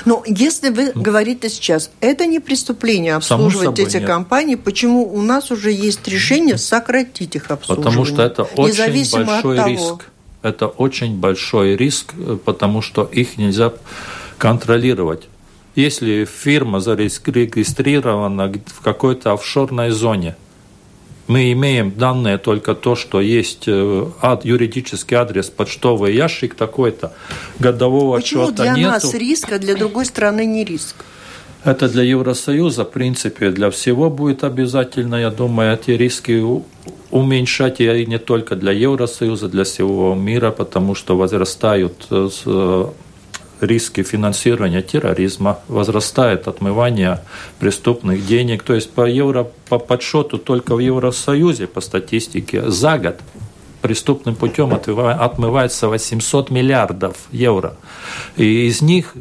Но 0.04 0.22
если 0.26 0.70
вы 0.70 0.92
говорите 0.94 1.48
сейчас, 1.48 1.90
это 2.00 2.26
не 2.26 2.40
преступление 2.40 3.14
обслуживать 3.14 3.78
эти 3.78 3.98
нет. 3.98 4.06
компании, 4.06 4.54
почему 4.54 5.12
у 5.12 5.20
нас 5.22 5.50
уже 5.50 5.70
есть 5.70 6.08
решение 6.08 6.58
сократить 6.58 7.36
их 7.36 7.50
обслуживание? 7.50 7.84
Потому 7.84 8.04
что 8.04 8.22
это 8.22 8.42
очень 8.42 9.24
большой 9.24 9.64
риск. 9.68 10.06
Это 10.42 10.66
очень 10.66 11.18
большой 11.18 11.76
риск, 11.76 12.12
потому 12.44 12.82
что 12.82 13.04
их 13.04 13.38
нельзя 13.38 13.72
контролировать. 14.36 15.22
Если 15.74 16.24
фирма 16.24 16.80
зарегистрирована 16.80 18.52
в 18.66 18.80
какой-то 18.80 19.32
офшорной 19.32 19.90
зоне, 19.90 20.36
мы 21.26 21.52
имеем 21.52 21.90
данные 21.96 22.38
только 22.38 22.74
то, 22.74 22.96
что 22.96 23.20
есть 23.20 23.64
э, 23.66 24.06
юридический 24.42 25.16
адрес, 25.16 25.50
почтовый 25.50 26.14
ящик 26.14 26.54
такой-то, 26.54 27.12
годового 27.58 28.16
Почему 28.16 28.44
отчета 28.44 28.62
для 28.62 28.74
нету. 28.74 28.90
нас 28.90 29.14
риск, 29.14 29.52
а 29.52 29.58
для 29.58 29.74
другой 29.74 30.04
страны 30.04 30.44
не 30.44 30.64
риск? 30.64 30.96
Это 31.64 31.88
для 31.88 32.02
Евросоюза, 32.02 32.84
в 32.84 32.90
принципе, 32.90 33.50
для 33.50 33.70
всего 33.70 34.10
будет 34.10 34.44
обязательно, 34.44 35.16
я 35.16 35.30
думаю, 35.30 35.72
эти 35.72 35.92
риски 35.92 36.44
уменьшать, 37.10 37.80
и 37.80 38.06
не 38.06 38.18
только 38.18 38.54
для 38.54 38.72
Евросоюза, 38.72 39.48
для 39.48 39.64
всего 39.64 40.14
мира, 40.14 40.50
потому 40.50 40.94
что 40.94 41.16
возрастают 41.16 42.06
э, 42.10 42.28
э, 42.44 42.86
риски 43.64 44.02
финансирования 44.02 44.82
терроризма, 44.82 45.58
возрастает 45.68 46.48
отмывание 46.48 47.20
преступных 47.58 48.26
денег. 48.26 48.62
То 48.62 48.74
есть 48.74 48.90
по, 48.90 49.06
евро, 49.06 49.48
по 49.68 49.78
подсчету 49.78 50.38
только 50.38 50.74
в 50.74 50.78
Евросоюзе, 50.78 51.66
по 51.66 51.80
статистике, 51.80 52.70
за 52.70 52.98
год 52.98 53.16
преступным 53.82 54.34
путем 54.34 54.72
отмывается 54.72 55.88
800 55.88 56.50
миллиардов 56.50 57.16
евро. 57.32 57.76
И 58.36 58.66
из 58.66 58.80
них 58.80 59.14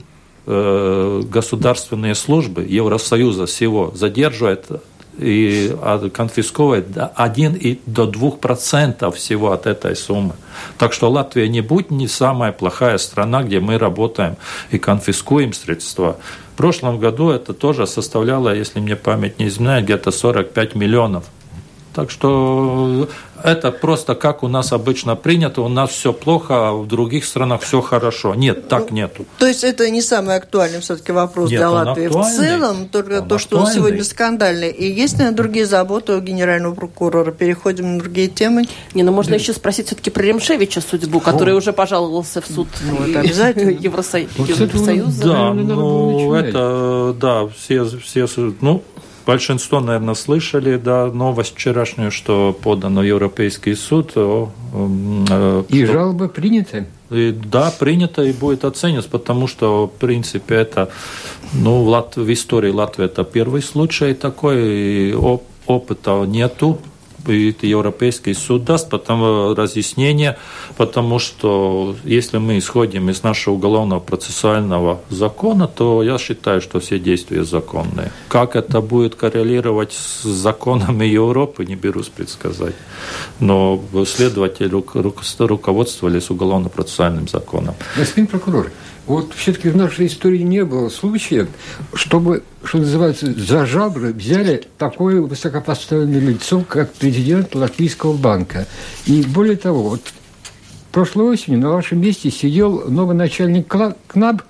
э, 0.45 1.21
государственные 1.29 2.15
службы 2.15 2.63
Евросоюза 2.63 3.45
всего 3.45 3.91
задерживают 3.93 4.81
и 5.17 5.75
конфисковывает 6.13 6.87
1 7.15 7.53
и 7.55 7.79
до 7.85 8.05
2% 8.05 9.11
всего 9.11 9.51
от 9.51 9.67
этой 9.67 9.95
суммы. 9.95 10.33
Так 10.77 10.93
что 10.93 11.09
Латвия 11.09 11.47
не 11.47 11.61
будет 11.61 11.91
не 11.91 12.07
самая 12.07 12.51
плохая 12.51 12.97
страна, 12.97 13.43
где 13.43 13.59
мы 13.59 13.77
работаем 13.77 14.37
и 14.71 14.79
конфискуем 14.79 15.53
средства. 15.53 16.17
В 16.53 16.57
прошлом 16.57 16.99
году 16.99 17.29
это 17.29 17.53
тоже 17.53 17.87
составляло, 17.87 18.55
если 18.55 18.79
мне 18.79 18.95
память 18.95 19.39
не 19.39 19.47
изменяет, 19.47 19.85
где-то 19.85 20.11
45 20.11 20.75
миллионов. 20.75 21.23
Так 21.93 22.09
что 22.09 23.07
это 23.43 23.71
просто 23.71 24.15
как 24.15 24.41
у 24.41 24.47
нас 24.47 24.71
обычно 24.71 25.15
принято, 25.15 25.61
у 25.61 25.67
нас 25.67 25.91
все 25.91 26.13
плохо, 26.13 26.69
а 26.69 26.73
в 26.73 26.87
других 26.87 27.25
странах 27.25 27.61
все 27.61 27.81
хорошо. 27.81 28.35
Нет, 28.35 28.67
так 28.69 28.89
ну, 28.89 28.95
нету. 28.95 29.25
То 29.37 29.45
есть 29.45 29.63
это 29.63 29.89
не 29.89 30.01
самый 30.01 30.37
актуальный 30.37 30.79
все-таки 30.79 31.11
вопрос 31.11 31.51
Нет, 31.51 31.59
для 31.59 31.69
Латвии 31.69 32.07
в 32.07 32.23
целом, 32.23 32.87
только 32.89 33.21
он 33.21 33.27
то, 33.27 33.37
что 33.37 33.59
он 33.59 33.67
сегодня 33.67 34.03
скандальный. 34.03 34.71
И 34.71 34.89
есть, 34.89 35.17
наверное, 35.17 35.35
другие 35.35 35.65
заботы 35.65 36.13
у 36.13 36.19
генерального 36.21 36.73
прокурора. 36.73 37.31
Переходим 37.31 37.93
на 37.93 37.99
другие 37.99 38.27
темы. 38.27 38.63
Не, 38.93 39.03
ну 39.03 39.11
можно 39.11 39.31
да. 39.31 39.37
еще 39.37 39.53
спросить 39.53 39.87
все-таки 39.87 40.09
про 40.09 40.23
Ремшевича 40.23 40.81
судьбу, 40.81 41.19
который 41.19 41.53
О. 41.53 41.57
уже 41.57 41.73
пожаловался 41.73 42.41
в 42.41 42.47
суд 42.47 42.67
ну, 42.81 43.05
это 43.05 43.19
обязательно. 43.19 43.69
Евросоюза. 43.69 44.31
Евросоюза. 44.37 45.23
Да, 45.23 45.53
ну 45.53 46.33
это, 46.33 47.15
да, 47.19 47.47
все, 47.47 47.83
все, 47.85 48.27
ну, 48.61 48.81
Большинство, 49.25 49.79
наверное, 49.79 50.15
слышали 50.15 50.77
да, 50.77 51.07
новость 51.07 51.55
вчерашнюю, 51.55 52.11
что 52.11 52.57
подано 52.61 53.03
Европейский 53.03 53.73
суд. 53.75 54.11
О, 54.17 54.51
э, 54.73 55.63
и 55.69 55.85
что... 55.85 55.93
жалобы 55.93 56.27
приняты? 56.29 56.87
И, 57.09 57.31
да, 57.31 57.71
принято 57.77 58.23
и 58.23 58.33
будет 58.33 58.65
оценено, 58.65 59.03
потому 59.03 59.47
что, 59.47 59.87
в 59.87 59.99
принципе, 59.99 60.55
это, 60.55 60.89
ну, 61.53 61.83
в, 61.83 61.87
Лат... 61.87 62.17
в 62.17 62.33
истории 62.33 62.71
Латвии 62.71 63.05
это 63.05 63.23
первый 63.23 63.61
случай 63.61 64.13
такой, 64.13 65.09
и 65.09 65.13
оп 65.13 65.43
опыта 65.65 66.25
нету 66.27 66.79
и 67.27 67.55
Европейский 67.61 68.33
суд 68.33 68.65
даст 68.65 68.89
потом 68.89 69.53
разъяснение, 69.55 70.37
потому 70.77 71.19
что 71.19 71.95
если 72.03 72.37
мы 72.37 72.57
исходим 72.57 73.09
из 73.09 73.23
нашего 73.23 73.55
уголовного 73.55 73.99
процессуального 73.99 74.99
закона, 75.09 75.67
то 75.67 76.03
я 76.03 76.17
считаю, 76.17 76.61
что 76.61 76.79
все 76.79 76.99
действия 76.99 77.43
законные. 77.43 78.11
Как 78.27 78.55
это 78.55 78.81
будет 78.81 79.15
коррелировать 79.15 79.93
с 79.93 80.23
законами 80.23 81.05
Европы, 81.05 81.65
не 81.65 81.75
берусь 81.75 82.09
предсказать. 82.09 82.75
Но 83.39 83.81
следователи 84.05 84.69
руководствовались 85.39 86.29
уголовно-процессуальным 86.29 87.27
законом. 87.27 87.75
Господин 87.97 88.27
прокурор, 88.27 88.71
вот 89.05 89.33
все-таки 89.33 89.69
в 89.69 89.75
нашей 89.75 90.07
истории 90.07 90.39
не 90.39 90.63
было 90.63 90.89
случая, 90.89 91.47
чтобы, 91.93 92.43
что 92.63 92.77
называется, 92.77 93.33
за 93.33 93.65
жабры 93.65 94.13
взяли 94.13 94.63
такое 94.77 95.21
высокопоставленное 95.21 96.21
лицо, 96.21 96.63
как 96.67 96.93
президент 96.93 97.53
Латвийского 97.53 98.13
банка. 98.13 98.65
И 99.05 99.23
более 99.23 99.57
того, 99.57 99.83
вот 99.89 100.01
прошлой 100.93 101.25
осенью 101.25 101.59
на 101.59 101.71
вашем 101.71 101.99
месте 101.99 102.31
сидел 102.31 102.89
новый 102.89 103.15
начальник 103.15 103.67
КНАБ, 103.67 104.43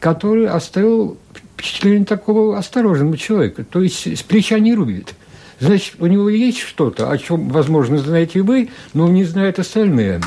который 0.00 0.46
оставил 0.46 1.18
впечатление 1.54 2.06
такого 2.06 2.56
осторожного 2.56 3.18
человека. 3.18 3.64
То 3.64 3.82
есть 3.82 4.06
с 4.06 4.22
плеча 4.22 4.58
не 4.58 4.74
рубит. 4.74 5.14
Значит, 5.60 5.96
у 5.98 6.06
него 6.06 6.30
есть 6.30 6.60
что-то, 6.60 7.10
о 7.10 7.18
чем, 7.18 7.48
возможно, 7.48 7.98
знаете 7.98 8.42
вы, 8.42 8.70
но 8.94 9.08
не 9.08 9.24
знают 9.24 9.58
остальные. 9.58 10.22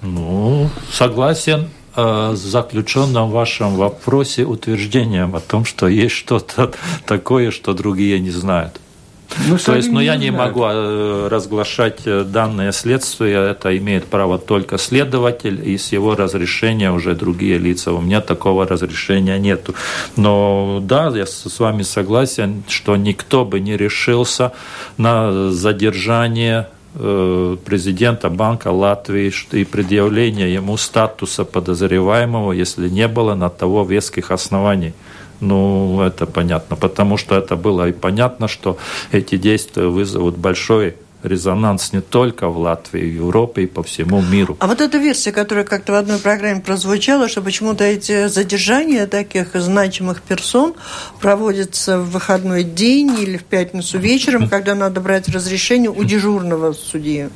Ну, 0.00 0.70
согласен 0.92 1.68
с 1.96 2.38
заключенным 2.38 3.28
в 3.28 3.32
вашем 3.32 3.76
вопросе 3.76 4.44
утверждением 4.44 5.34
о 5.34 5.40
том, 5.40 5.64
что 5.64 5.88
есть 5.88 6.14
что-то 6.14 6.72
такое, 7.06 7.50
что 7.50 7.72
другие 7.72 8.20
не 8.20 8.30
знают. 8.30 8.80
Ну, 9.48 9.58
То 9.58 9.76
есть, 9.76 9.88
но 9.88 9.94
ну, 9.94 10.00
я 10.00 10.16
не 10.16 10.30
знают. 10.30 10.56
могу 10.56 10.66
э, 10.66 11.28
разглашать 11.28 12.00
э, 12.04 12.24
данные 12.24 12.72
следствия, 12.72 13.50
это 13.50 13.76
имеет 13.76 14.06
право 14.06 14.38
только 14.38 14.78
следователь, 14.78 15.68
и 15.68 15.76
с 15.76 15.92
его 15.92 16.14
разрешения 16.14 16.90
уже 16.90 17.14
другие 17.14 17.58
лица. 17.58 17.92
У 17.92 18.00
меня 18.00 18.20
такого 18.20 18.66
разрешения 18.66 19.38
нету. 19.38 19.74
Но 20.16 20.80
да, 20.82 21.08
я 21.14 21.26
с 21.26 21.58
вами 21.58 21.82
согласен, 21.82 22.64
что 22.68 22.96
никто 22.96 23.44
бы 23.44 23.60
не 23.60 23.76
решился 23.76 24.52
на 24.96 25.50
задержание 25.50 26.68
Э, 26.68 26.75
президента 26.96 28.30
Банка 28.30 28.68
Латвии 28.68 29.32
и 29.52 29.64
предъявления 29.64 30.48
ему 30.48 30.76
статуса 30.76 31.44
подозреваемого, 31.44 32.52
если 32.52 32.88
не 32.88 33.06
было 33.06 33.34
на 33.34 33.50
того 33.50 33.84
веских 33.84 34.30
оснований. 34.30 34.94
Ну, 35.40 36.00
это 36.00 36.24
понятно, 36.26 36.76
потому 36.76 37.18
что 37.18 37.36
это 37.36 37.56
было 37.56 37.88
и 37.88 37.92
понятно, 37.92 38.48
что 38.48 38.78
эти 39.12 39.36
действия 39.36 39.86
вызовут 39.86 40.38
большой 40.38 40.94
резонанс 41.26 41.92
не 41.92 42.00
только 42.00 42.48
в 42.48 42.58
Латвии, 42.58 43.00
в 43.00 43.14
Европе 43.14 43.62
и 43.62 43.66
по 43.66 43.82
всему 43.82 44.22
миру. 44.22 44.56
А 44.60 44.66
вот 44.66 44.80
эта 44.80 44.98
версия, 44.98 45.32
которая 45.32 45.64
как-то 45.64 45.92
в 45.92 45.96
одной 45.96 46.18
программе 46.18 46.60
прозвучала, 46.60 47.28
что 47.28 47.42
почему-то 47.42 47.84
эти 47.84 48.28
задержания 48.28 49.06
таких 49.06 49.54
значимых 49.54 50.22
персон 50.22 50.74
проводятся 51.20 51.98
в 51.98 52.10
выходной 52.10 52.64
день 52.64 53.18
или 53.20 53.36
в 53.36 53.44
пятницу 53.44 53.98
вечером, 53.98 54.48
когда 54.50 54.74
надо 54.74 55.00
брать 55.00 55.28
разрешение 55.28 55.90
у 55.90 56.04
дежурного 56.04 56.72
судьи. 56.72 57.28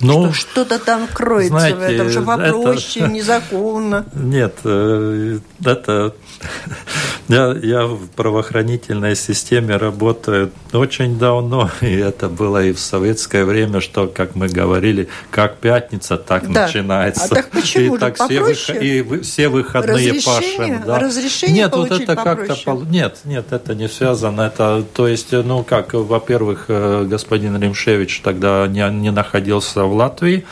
Ну, 0.00 0.32
что 0.32 0.54
что-то 0.54 0.78
там 0.78 1.06
кроется 1.06 1.58
знаете, 1.58 1.76
в 1.76 1.82
этом, 1.82 2.10
что 2.10 2.22
попроще, 2.22 3.04
это... 3.04 3.12
незаконно. 3.14 4.06
Нет, 4.14 4.54
э, 4.64 5.38
это 5.64 6.14
я, 7.28 7.56
я 7.62 7.86
в 7.86 8.08
правоохранительной 8.08 9.16
системе 9.16 9.76
работаю 9.76 10.52
очень 10.72 11.18
давно, 11.18 11.70
и 11.80 11.94
это 11.94 12.28
было 12.28 12.64
и 12.64 12.72
в 12.72 12.80
советское 12.80 13.44
время, 13.44 13.80
что, 13.80 14.06
как 14.06 14.34
мы 14.34 14.48
говорили, 14.48 15.08
как 15.30 15.56
пятница, 15.56 16.16
так 16.16 16.50
да. 16.50 16.66
начинается. 16.66 17.24
А 17.24 17.28
так 17.28 17.50
почему 17.50 17.96
и 17.96 17.98
так 17.98 18.16
все, 18.16 18.40
выход, 18.40 18.82
и 18.82 19.20
все 19.22 19.48
выходные 19.48 20.12
разрешение, 20.12 20.78
пашем. 20.78 20.82
Да. 20.86 20.98
Разрешение 20.98 21.56
нет, 21.56 21.74
вот 21.74 21.90
это 21.90 22.16
как-то 22.16 22.84
нет, 22.88 23.18
нет, 23.24 23.46
это 23.52 23.74
не 23.74 23.88
связано. 23.88 24.42
Это, 24.42 24.84
то 24.94 25.08
есть, 25.08 25.32
ну 25.32 25.64
как, 25.64 25.94
во-первых, 25.94 26.66
э, 26.68 27.06
господин 27.08 27.60
Римшевич 27.60 28.20
тогда 28.22 28.66
не, 28.66 28.88
не 28.90 29.10
находился 29.10 29.84
в 29.84 29.94
Латвии. 29.94 30.44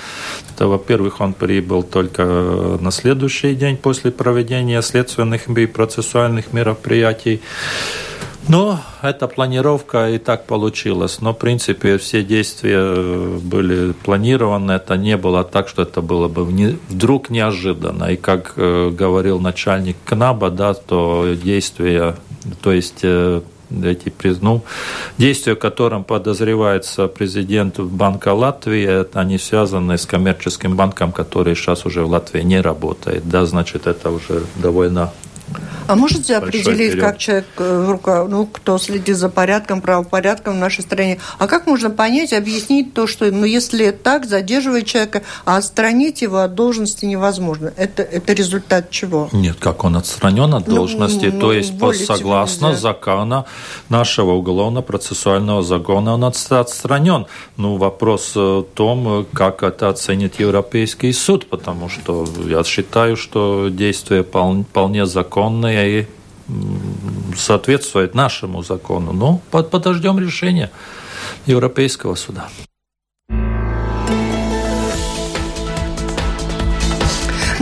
Это, 0.54 0.66
во-первых, 0.66 1.20
он 1.20 1.32
прибыл 1.32 1.82
только 1.82 2.22
на 2.80 2.90
следующий 2.90 3.54
день 3.54 3.76
после 3.76 4.10
проведения 4.10 4.82
следственных 4.82 5.48
и 5.48 5.66
процессуальных 5.82 6.52
мероприятий. 6.52 7.40
Но 8.48 8.80
эта 9.02 9.26
планировка 9.26 10.10
и 10.10 10.18
так 10.18 10.46
получилась. 10.46 11.20
Но, 11.20 11.32
в 11.32 11.38
принципе, 11.38 11.96
все 11.96 12.22
действия 12.22 12.80
э, 12.80 13.38
были 13.42 13.92
планированы. 13.92 14.72
Это 14.72 14.96
не 14.96 15.16
было 15.16 15.44
так, 15.44 15.68
что 15.68 15.82
это 15.82 16.00
было 16.02 16.28
бы 16.28 16.44
вдруг 16.88 17.30
неожиданно. 17.30 18.04
И 18.12 18.16
как 18.16 18.54
э, 18.56 18.90
говорил 18.90 19.40
начальник 19.40 19.96
КНАБа, 20.04 20.50
да, 20.50 20.74
то 20.74 21.34
действия, 21.44 22.14
то 22.62 22.72
есть 22.72 23.00
э, 23.02 23.42
эти, 23.84 24.12
ну, 24.40 24.62
действия, 25.18 25.54
которым 25.54 26.04
подозревается 26.04 27.06
президент 27.08 27.80
Банка 27.80 28.34
Латвии, 28.34 28.84
это 28.84 29.20
они 29.20 29.38
связаны 29.38 29.96
с 29.96 30.06
коммерческим 30.06 30.76
банком, 30.76 31.12
который 31.12 31.54
сейчас 31.54 31.86
уже 31.86 32.04
в 32.04 32.10
Латвии 32.10 32.42
не 32.42 32.60
работает. 32.60 33.28
Да, 33.28 33.46
значит, 33.46 33.86
это 33.86 34.10
уже 34.10 34.42
довольно 34.56 35.12
а 35.86 35.96
можете 35.96 36.36
определить, 36.36 36.98
как 36.98 37.18
человек, 37.18 37.46
э, 37.58 38.26
ну, 38.28 38.46
кто 38.46 38.78
следит 38.78 39.16
за 39.16 39.28
порядком, 39.28 39.80
правопорядком 39.80 40.54
в 40.54 40.58
нашей 40.58 40.82
стране, 40.82 41.18
а 41.38 41.46
как 41.46 41.66
можно 41.66 41.90
понять, 41.90 42.32
объяснить 42.32 42.94
то, 42.94 43.06
что, 43.06 43.30
ну, 43.30 43.44
если 43.44 43.90
так, 43.90 44.26
задерживать 44.26 44.86
человека, 44.86 45.22
а 45.44 45.56
отстранить 45.56 46.22
его 46.22 46.38
от 46.38 46.54
должности 46.54 47.04
невозможно? 47.04 47.72
Это, 47.76 48.02
это 48.02 48.32
результат 48.32 48.90
чего? 48.90 49.28
Нет, 49.32 49.56
как 49.58 49.84
он 49.84 49.96
отстранен 49.96 50.54
от 50.54 50.66
ну, 50.66 50.76
должности, 50.76 51.26
ну, 51.26 51.40
то 51.40 51.46
ну, 51.46 51.52
есть 51.52 52.06
согласно 52.06 52.66
нельзя. 52.66 52.80
закона 52.80 53.44
нашего 53.88 54.32
уголовно-процессуального 54.32 55.62
закона 55.62 56.14
он 56.14 56.24
отстранен. 56.24 57.26
Ну, 57.56 57.76
вопрос 57.76 58.32
в 58.34 58.64
том, 58.74 59.26
как 59.32 59.62
это 59.62 59.88
оценит 59.88 60.40
Европейский 60.40 61.12
суд, 61.12 61.46
потому 61.46 61.88
что 61.88 62.26
я 62.46 62.64
считаю, 62.64 63.16
что 63.16 63.68
действия 63.68 64.22
вполне 64.22 65.06
законные 65.42 66.00
и 66.00 66.06
соответствует 67.36 68.14
нашему 68.14 68.62
закону. 68.62 69.12
Ну, 69.12 69.40
подождем 69.50 70.18
решения 70.18 70.70
Европейского 71.46 72.14
суда. 72.14 72.48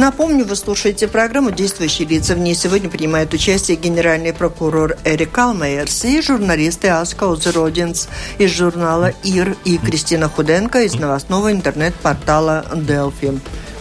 Напомню, 0.00 0.46
вы 0.46 0.56
слушаете 0.56 1.08
программу 1.08 1.50
«Действующие 1.50 2.08
лица». 2.08 2.34
В 2.34 2.38
ней 2.38 2.54
сегодня 2.54 2.88
принимает 2.88 3.34
участие 3.34 3.76
генеральный 3.76 4.32
прокурор 4.32 4.96
Эрик 5.04 5.36
Алмейерс 5.36 6.06
и 6.06 6.22
журналисты 6.22 6.88
Аска 6.88 7.24
Озеродинс 7.24 8.08
из 8.38 8.50
журнала 8.50 9.12
«Ир» 9.22 9.58
и 9.66 9.76
Кристина 9.76 10.30
Худенко 10.30 10.84
из 10.84 10.94
новостного 10.94 11.52
интернет-портала 11.52 12.64
«Делфи». 12.74 13.38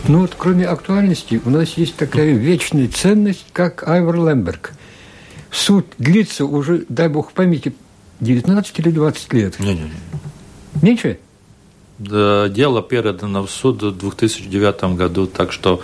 Ну 0.09 0.19
вот 0.19 0.35
кроме 0.37 0.67
актуальности 0.67 1.41
у 1.45 1.49
нас 1.51 1.69
есть 1.77 1.95
такая 1.95 2.33
вечная 2.33 2.89
ценность, 2.89 3.45
как 3.53 3.87
Айвор 3.87 4.17
Лемберг. 4.17 4.73
Суд 5.51 5.85
длится 5.99 6.43
уже, 6.43 6.83
дай 6.89 7.07
бог 7.07 7.31
памяти, 7.31 7.73
19 8.19 8.77
или 8.79 8.91
20 8.91 9.33
лет. 9.33 9.57
Не-не-не. 9.57 9.93
Меньше? 10.81 11.17
Да, 11.99 12.47
дело 12.47 12.81
передано 12.81 13.45
в 13.45 13.51
суд 13.51 13.83
в 13.83 13.91
2009 13.97 14.95
году, 14.95 15.27
так 15.27 15.51
что... 15.51 15.81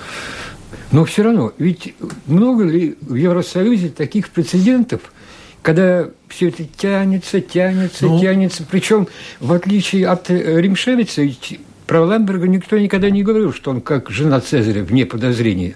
Но 0.91 1.03
все 1.03 1.23
равно, 1.23 1.51
ведь 1.57 1.93
много 2.25 2.63
ли 2.63 2.97
в 3.01 3.15
Евросоюзе 3.15 3.89
таких 3.89 4.29
прецедентов, 4.29 5.01
когда 5.61 6.07
все 6.29 6.49
это 6.49 6.63
тянется, 6.63 7.41
тянется, 7.41 8.05
ну, 8.05 8.19
тянется. 8.19 8.63
Причем, 8.69 9.07
в 9.39 9.51
отличие 9.51 10.07
от 10.07 10.29
Римшевица, 10.29 11.23
про 11.85 12.05
Ламберга 12.05 12.47
никто 12.47 12.77
никогда 12.77 13.09
не 13.09 13.23
говорил, 13.23 13.53
что 13.53 13.71
он 13.71 13.81
как 13.81 14.09
жена 14.09 14.39
Цезаря 14.39 14.83
вне 14.83 15.05
подозрения. 15.05 15.75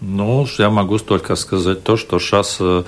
Ну, 0.00 0.46
я 0.58 0.70
могу 0.70 0.98
только 0.98 1.34
сказать 1.34 1.82
то, 1.82 1.96
что 1.96 2.18
сейчас 2.18 2.58
э, 2.60 2.84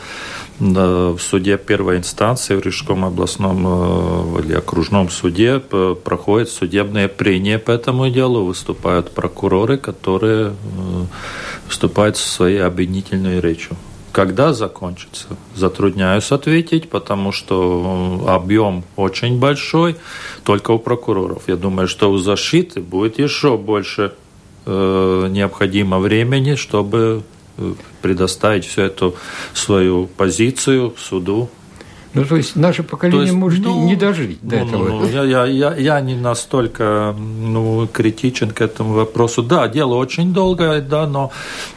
в 0.59 1.19
суде 1.19 1.59
первой 1.59 1.99
инстанции, 1.99 2.57
в 2.57 2.61
Рижском 2.61 3.05
областном 3.05 4.37
э, 4.37 4.41
или 4.43 4.55
окружном 4.55 5.11
суде 5.11 5.59
проходит 5.59 6.49
судебное 6.49 7.09
прения 7.09 7.59
по 7.59 7.73
этому 7.73 8.09
делу, 8.09 8.45
выступают 8.45 9.11
прокуроры, 9.11 9.77
которые 9.77 10.47
э, 10.47 10.53
выступают 11.67 12.17
со 12.17 12.29
своей 12.29 12.63
обвинительной 12.63 13.41
речью. 13.41 13.77
Когда 14.13 14.55
закончится? 14.55 15.27
Затрудняюсь 15.55 16.33
ответить, 16.33 16.89
потому 16.89 17.33
что 17.33 18.25
объем 18.27 18.83
очень 18.97 19.39
большой, 19.39 19.97
только 20.43 20.71
у 20.71 20.79
прокуроров. 20.79 21.43
Я 21.49 21.57
думаю, 21.57 21.87
что 21.87 22.11
у 22.11 22.17
защиты 22.17 22.81
будет 22.81 23.19
еще 23.19 23.59
больше 23.59 24.15
э, 24.65 25.29
необходимо 25.31 25.99
времени, 25.99 26.55
чтобы 26.55 26.99
э, 26.99 27.36
предоставить 28.03 28.65
всю 28.65 28.83
эту 28.83 29.15
свою 29.55 30.07
позицию 30.07 30.95
суду 30.99 31.49
ну, 32.17 32.25
то 32.25 32.37
есть 32.37 32.57
наше 32.57 32.83
поколение 32.83 33.27
есть, 33.27 33.35
может 33.35 33.63
ну, 33.63 33.85
не 33.85 33.95
дожить 33.95 34.39
до 34.41 34.57
ну, 34.57 34.67
этого. 34.67 34.89
Ну, 34.89 35.07
я, 35.07 35.23
я, 35.25 35.45
я, 35.45 35.75
я 35.75 36.01
не 36.01 36.15
настолько 36.15 37.15
ну, 37.19 37.87
критичен 37.93 38.53
к 38.53 38.63
этому 38.63 38.95
вопросу. 38.95 39.43
Да, 39.43 39.69
дело 39.69 39.97
очень 39.97 40.33
долгое, 40.33 40.81
да, 40.81 41.07
но 41.07 41.31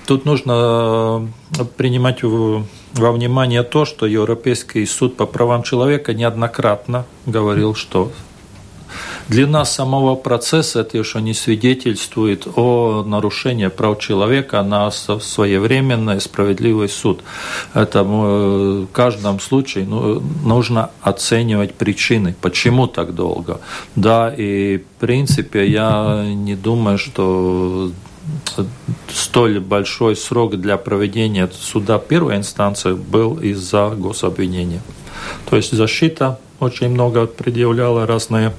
тут 0.07 0.23
нужно 0.23 1.29
э, 1.59 1.65
принимать 1.75 2.23
во 2.23 3.11
внимание 3.11 3.63
то, 3.63 3.83
что 3.83 4.05
Европейский 4.05 4.85
суд 4.85 5.17
по 5.17 5.25
правам 5.25 5.61
человека 5.63 6.13
неоднократно 6.13 7.05
говорил, 7.25 7.75
что 7.75 8.09
Длина 9.29 9.63
самого 9.63 10.15
процесса 10.15 10.79
это 10.79 10.97
еще 10.97 11.21
не 11.21 11.35
свидетельствует 11.35 12.47
о 12.55 13.03
нарушении 13.03 13.67
прав 13.67 13.99
человека 13.99 14.63
на 14.63 14.89
своевременный 14.89 16.19
справедливый 16.19 16.89
суд. 16.89 17.21
Это 17.75 18.03
в 18.03 18.87
каждом 18.87 19.39
случае 19.39 19.85
ну, 19.85 20.19
нужно 20.43 20.89
оценивать 21.01 21.75
причины, 21.75 22.35
почему 22.41 22.87
так 22.87 23.13
долго. 23.13 23.61
Да, 23.95 24.33
и 24.35 24.77
в 24.77 24.99
принципе 24.99 25.69
я 25.69 26.25
не 26.25 26.55
думаю, 26.55 26.97
что 26.97 27.91
столь 29.13 29.59
большой 29.59 30.15
срок 30.15 30.55
для 30.55 30.77
проведения 30.77 31.47
суда 31.53 31.99
первой 31.99 32.37
инстанции 32.37 32.93
был 32.93 33.37
из-за 33.39 33.89
гособвинения. 33.89 34.81
То 35.49 35.55
есть 35.55 35.71
защита 35.71 36.39
очень 36.59 36.89
много 36.89 37.27
предъявляла 37.27 38.07
разные 38.07 38.53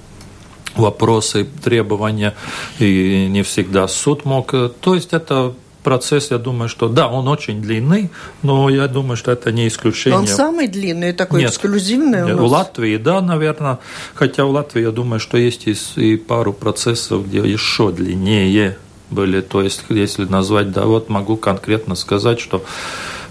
вопросы, 0.76 1.46
требования, 1.62 2.34
и 2.78 3.26
не 3.28 3.42
всегда 3.42 3.88
суд 3.88 4.24
мог. 4.24 4.54
То 4.80 4.94
есть 4.94 5.12
это 5.12 5.54
процесс, 5.82 6.30
я 6.30 6.38
думаю, 6.38 6.68
что 6.68 6.88
да, 6.88 7.08
он 7.08 7.28
очень 7.28 7.60
длинный, 7.60 8.10
но 8.42 8.68
я 8.68 8.86
думаю, 8.88 9.16
что 9.16 9.32
это 9.32 9.52
не 9.52 9.68
исключение. 9.68 10.18
Он 10.18 10.26
самый 10.26 10.68
длинный, 10.68 11.12
такой 11.12 11.40
Нет, 11.40 11.50
эксклюзивный 11.50 12.24
у 12.24 12.28
нас? 12.28 12.38
В 12.38 12.44
Латвии, 12.44 12.96
да, 12.96 13.20
наверное. 13.20 13.78
Хотя 14.14 14.44
в 14.44 14.50
Латвии, 14.50 14.82
я 14.82 14.90
думаю, 14.90 15.20
что 15.20 15.36
есть 15.36 15.66
и, 15.66 15.76
и 15.96 16.16
пару 16.16 16.52
процессов, 16.52 17.26
где 17.26 17.38
еще 17.38 17.92
длиннее 17.92 18.76
были. 19.10 19.40
То 19.40 19.62
есть, 19.62 19.84
если 19.88 20.24
назвать, 20.24 20.72
да, 20.72 20.84
вот 20.84 21.08
могу 21.08 21.36
конкретно 21.36 21.94
сказать, 21.94 22.40
что 22.40 22.62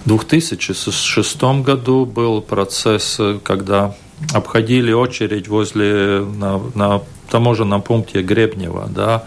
в 0.06 0.10
2006 0.10 1.44
году 1.64 2.06
был 2.06 2.42
процесс, 2.42 3.20
когда 3.44 3.96
обходили 4.34 4.92
очередь 4.92 5.48
возле 5.48 6.20
на, 6.20 6.60
на 6.76 7.02
таможенном 7.30 7.82
пункте 7.82 8.22
Гребнева, 8.22 8.88
да, 8.90 9.24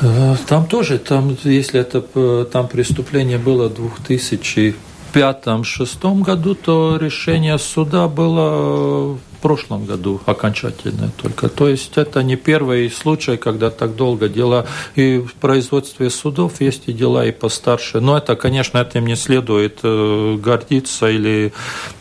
э, 0.00 0.36
там 0.46 0.66
тоже, 0.66 0.98
там, 0.98 1.36
если 1.44 1.80
это 1.80 2.04
э, 2.14 2.46
там 2.52 2.68
преступление 2.68 3.38
было 3.38 3.68
в 3.68 4.00
2005-2006 4.08 6.22
году, 6.22 6.54
то 6.54 6.98
решение 7.00 7.58
суда 7.58 8.08
было 8.08 9.18
прошлом 9.44 9.84
году 9.84 10.22
окончательное 10.24 11.10
только. 11.20 11.50
То 11.50 11.68
есть 11.68 11.98
это 11.98 12.22
не 12.22 12.34
первый 12.34 12.90
случай, 12.90 13.36
когда 13.36 13.68
так 13.68 13.94
долго 13.94 14.30
дела. 14.30 14.64
И 14.94 15.18
в 15.18 15.34
производстве 15.34 16.08
судов 16.08 16.62
есть 16.62 16.84
и 16.86 16.94
дела 16.94 17.26
и 17.26 17.30
постарше. 17.30 18.00
Но 18.00 18.16
это, 18.16 18.36
конечно, 18.36 18.78
этим 18.78 19.06
не 19.06 19.16
следует 19.16 19.80
э, 19.82 20.38
гордиться 20.42 21.10
или 21.10 21.52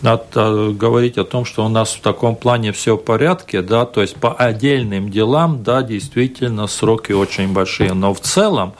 э, 0.01 0.71
говорить 0.71 1.17
о 1.17 1.25
том, 1.25 1.43
что 1.43 1.65
у 1.65 1.69
нас 1.69 1.91
в 1.91 1.99
таком 1.99 2.37
плане 2.37 2.71
все 2.71 2.95
в 2.95 3.03
порядке, 3.03 3.61
да, 3.61 3.85
то 3.85 4.01
есть 4.01 4.15
по 4.15 4.33
отдельным 4.33 5.09
делам, 5.11 5.63
да, 5.63 5.83
действительно 5.83 6.67
сроки 6.67 7.11
очень 7.11 7.51
большие. 7.51 7.93
Но 7.93 8.13
в 8.13 8.21
целом 8.21 8.71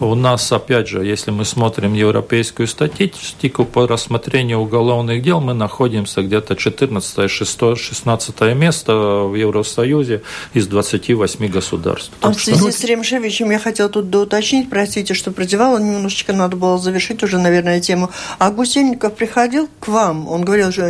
у 0.00 0.16
нас, 0.16 0.50
опять 0.50 0.88
же, 0.88 1.04
если 1.04 1.30
мы 1.30 1.44
смотрим 1.44 1.94
европейскую 1.94 2.66
статистику 2.66 3.64
по 3.64 3.86
рассмотрению 3.86 4.58
уголовных 4.58 5.22
дел, 5.22 5.40
мы 5.40 5.54
находимся 5.54 6.22
где-то 6.22 6.56
14 6.56 7.30
16 7.30 8.07
16 8.16 8.54
место 8.54 8.94
в 8.94 9.34
Евросоюзе 9.34 10.22
из 10.54 10.66
28 10.66 11.46
государств. 11.48 12.10
А 12.22 12.32
в 12.32 12.40
связи 12.40 12.70
с 12.70 12.82
Ремшевичем 12.84 13.50
я 13.50 13.58
хотела 13.58 13.90
тут 13.90 14.08
доуточнить, 14.08 14.70
простите, 14.70 15.12
что 15.12 15.30
продевала, 15.30 15.78
немножечко 15.78 16.32
надо 16.32 16.56
было 16.56 16.78
завершить 16.78 17.22
уже, 17.22 17.38
наверное, 17.38 17.80
тему. 17.80 18.10
А 18.38 18.50
Гусельников 18.50 19.14
приходил 19.14 19.68
к 19.80 19.88
вам, 19.88 20.26
он 20.28 20.42
говорил, 20.42 20.72
что 20.72 20.88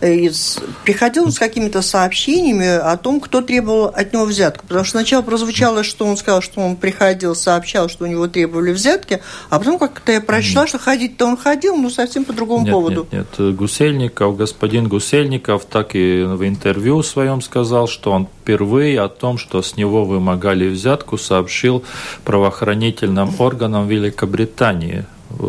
из... 0.00 0.60
приходил 0.84 1.30
с 1.30 1.38
какими-то 1.38 1.82
сообщениями 1.82 2.68
о 2.68 2.96
том, 2.96 3.20
кто 3.20 3.40
требовал 3.40 3.86
от 3.86 4.12
него 4.12 4.24
взятку. 4.24 4.64
Потому 4.68 4.84
что 4.84 4.98
сначала 4.98 5.22
прозвучало, 5.22 5.82
что 5.82 6.06
он 6.06 6.16
сказал, 6.16 6.40
что 6.40 6.60
он 6.60 6.76
приходил, 6.76 7.34
сообщал, 7.34 7.88
что 7.88 8.04
у 8.04 8.06
него 8.06 8.28
требовали 8.28 8.70
взятки, 8.72 9.20
а 9.50 9.58
потом 9.58 9.78
как-то 9.78 10.12
я 10.12 10.20
прочла, 10.20 10.68
что 10.68 10.78
ходить-то 10.78 11.26
он 11.26 11.36
ходил, 11.36 11.76
но 11.76 11.90
совсем 11.90 12.24
по 12.24 12.32
другому 12.32 12.64
нет, 12.64 12.72
поводу. 12.72 13.08
Нет, 13.10 13.26
нет, 13.38 13.56
Гусельников, 13.56 14.36
господин 14.36 14.86
Гусельников 14.88 15.64
так 15.64 15.96
и 15.96 16.22
в 16.22 16.43
интервью 16.48 17.02
своем 17.02 17.40
сказал, 17.40 17.88
что 17.88 18.12
он 18.12 18.26
впервые 18.26 19.00
о 19.00 19.08
том, 19.08 19.38
что 19.38 19.62
с 19.62 19.76
него 19.76 20.04
вымогали 20.04 20.68
взятку, 20.68 21.18
сообщил 21.18 21.84
правоохранительным 22.24 23.30
органам 23.38 23.88
Великобритании 23.88 25.04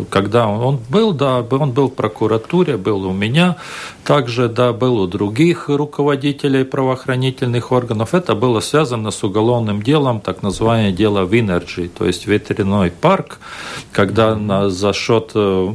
когда 0.10 0.48
он, 0.48 0.62
он 0.62 0.80
был, 0.90 1.14
да, 1.14 1.42
он 1.42 1.72
был 1.72 1.90
в 1.90 1.94
прокуратуре, 1.94 2.78
был 2.78 3.06
у 3.06 3.14
меня, 3.14 3.58
также, 4.04 4.50
да, 4.50 4.74
был 4.74 5.00
у 5.00 5.08
других 5.08 5.70
руководителей 5.70 6.64
правоохранительных 6.64 7.72
органов. 7.72 8.14
Это 8.14 8.36
было 8.36 8.60
связано 8.60 9.12
с 9.12 9.24
уголовным 9.24 9.82
делом, 9.82 10.22
так 10.22 10.44
называемое 10.44 10.92
дело 10.92 11.26
Winergy, 11.26 11.90
то 11.90 12.06
есть 12.06 12.28
ветряной 12.28 12.92
парк, 12.92 13.40
когда 13.92 14.36
на, 14.36 14.70
за 14.70 14.94
счет 14.94 15.32
э 15.36 15.74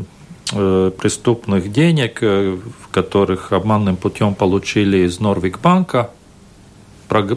преступных 0.50 1.72
денег, 1.72 2.18
э, 2.22 2.58
которых 2.90 3.52
обманным 3.52 3.96
путем 3.96 4.34
получили 4.34 4.98
из 5.06 5.20
Норвик-банка, 5.20 6.10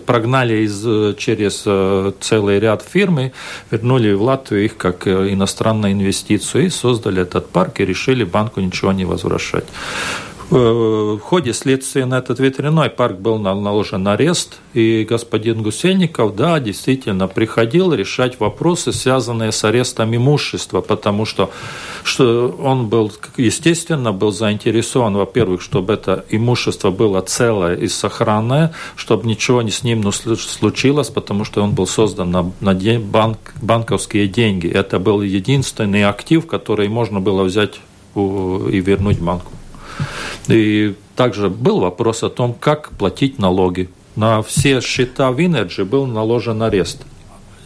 прогнали 0.05 0.63
из, 0.63 0.85
э, 0.85 1.15
через 1.17 1.63
э, 1.65 2.11
целый 2.19 2.59
ряд 2.59 2.83
фирм, 2.83 3.31
вернули 3.71 4.13
в 4.13 4.21
Латвию 4.21 4.65
их 4.65 4.77
как 4.77 5.07
э, 5.07 5.33
иностранную 5.33 5.93
инвестицию 5.93 6.65
и 6.65 6.69
создали 6.69 7.21
этот 7.21 7.49
парк 7.49 7.79
и 7.79 7.85
решили 7.85 8.23
банку 8.23 8.61
ничего 8.61 8.91
не 8.91 9.05
возвращать. 9.05 9.65
В 10.49 11.19
ходе 11.19 11.53
следствия 11.53 12.05
на 12.05 12.19
этот 12.19 12.39
ветряной 12.39 12.89
парк 12.89 13.17
был 13.17 13.39
наложен 13.39 14.07
арест, 14.07 14.59
и 14.73 15.05
господин 15.09 15.63
Гусельников, 15.63 16.35
да, 16.35 16.59
действительно 16.59 17.27
приходил 17.27 17.93
решать 17.93 18.39
вопросы, 18.39 18.91
связанные 18.91 19.51
с 19.51 19.63
арестом 19.63 20.15
имущества, 20.15 20.81
потому 20.81 21.25
что, 21.25 21.49
что 22.03 22.55
он 22.59 22.87
был, 22.87 23.11
естественно, 23.37 24.11
был 24.11 24.31
заинтересован, 24.31 25.15
во-первых, 25.15 25.61
чтобы 25.61 25.93
это 25.93 26.25
имущество 26.29 26.91
было 26.91 27.21
целое 27.21 27.75
и 27.75 27.87
сохранное, 27.87 28.73
чтобы 28.95 29.27
ничего 29.27 29.61
не 29.61 29.71
с 29.71 29.83
ним 29.83 30.01
не 30.01 30.11
случилось, 30.11 31.09
потому 31.09 31.45
что 31.45 31.63
он 31.63 31.71
был 31.71 31.87
создан 31.87 32.31
на, 32.31 32.51
на 32.59 32.73
банк, 32.99 33.39
банковские 33.61 34.27
деньги. 34.27 34.67
Это 34.67 34.99
был 34.99 35.21
единственный 35.21 36.03
актив, 36.03 36.45
который 36.45 36.89
можно 36.89 37.19
было 37.19 37.43
взять 37.43 37.79
и 38.15 38.79
вернуть 38.79 39.19
банку. 39.19 39.51
И 40.47 40.95
также 41.15 41.49
был 41.49 41.79
вопрос 41.79 42.23
о 42.23 42.29
том, 42.29 42.53
как 42.53 42.91
платить 42.91 43.39
налоги. 43.39 43.89
На 44.15 44.41
все 44.41 44.81
счета 44.81 45.31
Winergy 45.31 45.85
был 45.85 46.05
наложен 46.05 46.61
арест 46.61 46.99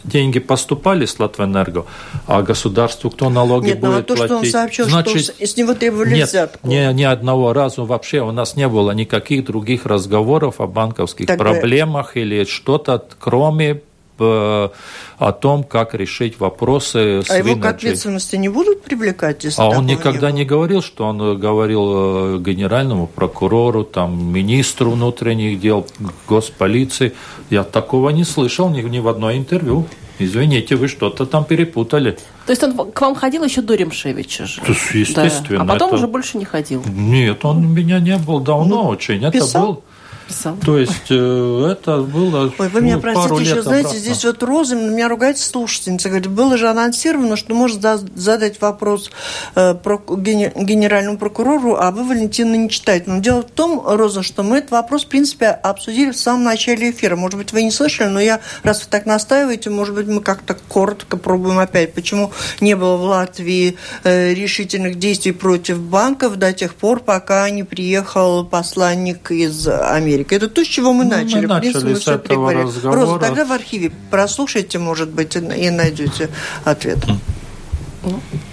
деньги 0.08 0.38
поступали 0.38 1.04
с 1.04 1.18
Латвэнерго, 1.18 1.86
а 2.26 2.42
государству 2.42 3.10
кто 3.10 3.30
налоги 3.30 3.68
нет, 3.68 3.80
будет 3.80 3.90
ну, 3.90 3.98
а 3.98 4.02
то, 4.02 4.14
платить? 4.14 4.26
Что 4.26 4.36
он 4.38 4.44
сообщил, 4.46 4.84
Значит, 4.86 5.22
что 5.22 5.46
с 5.46 5.56
него 5.56 5.74
требовали 5.74 6.14
нет, 6.14 6.28
взятку. 6.28 6.66
Ни, 6.66 6.92
ни 6.92 7.04
одного 7.04 7.52
разу 7.52 7.84
вообще 7.84 8.20
у 8.20 8.32
нас 8.32 8.56
не 8.56 8.68
было 8.68 8.92
никаких 8.92 9.44
других 9.44 9.86
разговоров 9.86 10.60
о 10.60 10.66
банковских 10.66 11.26
Тогда... 11.26 11.44
проблемах 11.44 12.16
или 12.16 12.44
что-то, 12.44 13.04
кроме 13.18 13.82
о 14.24 15.32
том, 15.32 15.64
как 15.64 15.94
решить 15.94 16.38
вопросы 16.38 17.22
с 17.22 17.30
А 17.30 17.38
его 17.38 17.56
к 17.56 17.64
ответственности 17.64 18.36
не 18.36 18.48
будут 18.48 18.82
привлекать? 18.82 19.44
Если 19.44 19.60
а 19.60 19.68
он 19.68 19.86
никогда 19.86 20.30
не, 20.30 20.38
не 20.38 20.44
говорил, 20.44 20.82
что 20.82 21.06
он 21.06 21.20
э, 21.20 21.34
говорил 21.36 22.36
э, 22.36 22.38
генеральному 22.40 23.06
прокурору, 23.06 23.84
там, 23.84 24.32
министру 24.32 24.90
внутренних 24.90 25.60
дел, 25.60 25.86
госполиции. 26.28 27.14
Я 27.50 27.64
такого 27.64 28.10
не 28.10 28.24
слышал 28.24 28.68
ни, 28.70 28.82
ни 28.82 28.98
в 28.98 29.08
одной 29.08 29.38
интервью. 29.38 29.86
Извините, 30.18 30.74
вы 30.74 30.88
что-то 30.88 31.26
там 31.26 31.44
перепутали. 31.44 32.18
То 32.46 32.52
есть 32.52 32.62
он 32.62 32.90
к 32.90 33.00
вам 33.00 33.14
ходил 33.14 33.44
еще 33.44 33.62
до 33.62 33.74
Ремшевича 33.74 34.46
же? 34.46 34.60
Естественно. 34.92 35.64
Да. 35.64 35.72
А 35.72 35.74
потом 35.74 35.88
это... 35.88 35.96
уже 35.96 36.06
больше 36.08 36.38
не 36.38 36.44
ходил? 36.44 36.82
Нет, 36.86 37.44
он 37.44 37.58
у 37.58 37.68
меня 37.68 38.00
не 38.00 38.16
был 38.16 38.40
давно 38.40 38.82
ну, 38.82 38.88
очень. 38.88 39.20
Писал? 39.30 39.48
Это 39.48 39.58
был 39.58 39.84
писал. 40.28 40.56
То 40.64 40.78
есть 40.78 41.10
э, 41.10 41.68
это 41.72 42.02
было 42.02 42.52
Ой, 42.58 42.68
вы 42.68 42.80
меня 42.80 42.96
ну, 42.96 43.02
простите, 43.02 43.40
еще 43.40 43.62
знаете, 43.62 43.88
обратно. 43.88 43.98
здесь 43.98 44.24
вот 44.24 44.42
Роза 44.42 44.76
меня 44.76 45.08
ругает 45.08 45.38
слушательница, 45.38 46.08
говорит, 46.08 46.28
было 46.28 46.56
же 46.56 46.68
анонсировано, 46.68 47.36
что 47.36 47.54
может 47.54 47.80
задать 47.80 48.60
вопрос 48.60 49.10
э, 49.54 49.74
про, 49.74 49.98
генеральному 50.06 51.18
прокурору, 51.18 51.76
а 51.76 51.90
вы, 51.90 52.04
Валентина, 52.04 52.54
не 52.54 52.68
читаете. 52.68 53.10
Но 53.10 53.20
дело 53.20 53.42
в 53.42 53.50
том, 53.50 53.82
Роза, 53.84 54.22
что 54.22 54.42
мы 54.42 54.58
этот 54.58 54.70
вопрос, 54.70 55.04
в 55.04 55.08
принципе, 55.08 55.46
обсудили 55.48 56.10
в 56.10 56.16
самом 56.16 56.44
начале 56.44 56.90
эфира. 56.90 57.16
Может 57.16 57.38
быть, 57.38 57.52
вы 57.52 57.62
не 57.62 57.70
слышали, 57.70 58.08
но 58.08 58.20
я, 58.20 58.40
раз 58.62 58.82
вы 58.82 58.86
так 58.90 59.06
настаиваете, 59.06 59.70
может 59.70 59.94
быть, 59.94 60.06
мы 60.06 60.20
как-то 60.20 60.56
коротко 60.68 61.16
пробуем 61.16 61.58
опять, 61.58 61.94
почему 61.94 62.32
не 62.60 62.76
было 62.76 62.96
в 62.96 63.02
Латвии 63.02 63.76
э, 64.04 64.34
решительных 64.34 64.98
действий 64.98 65.32
против 65.32 65.78
банков 65.78 66.36
до 66.36 66.52
тех 66.52 66.74
пор, 66.74 67.00
пока 67.00 67.48
не 67.50 67.62
приехал 67.62 68.44
посланник 68.44 69.30
из 69.30 69.66
Америки. 69.66 70.17
Америка. 70.18 70.34
Это 70.34 70.48
то, 70.48 70.64
с 70.64 70.66
чего 70.66 70.92
мы 70.92 71.04
ну, 71.04 71.10
начали. 71.10 71.46
Мы 71.46 71.54
начали 71.54 71.72
принципе, 71.72 71.96
с 71.96 72.08
этого 72.08 72.52
разговора. 72.52 73.00
Роза, 73.00 73.18
тогда 73.18 73.44
в 73.44 73.52
архиве 73.52 73.92
прослушайте, 74.10 74.78
может 74.78 75.10
быть, 75.10 75.36
и 75.36 75.70
найдете 75.70 76.30
ответ. 76.64 76.98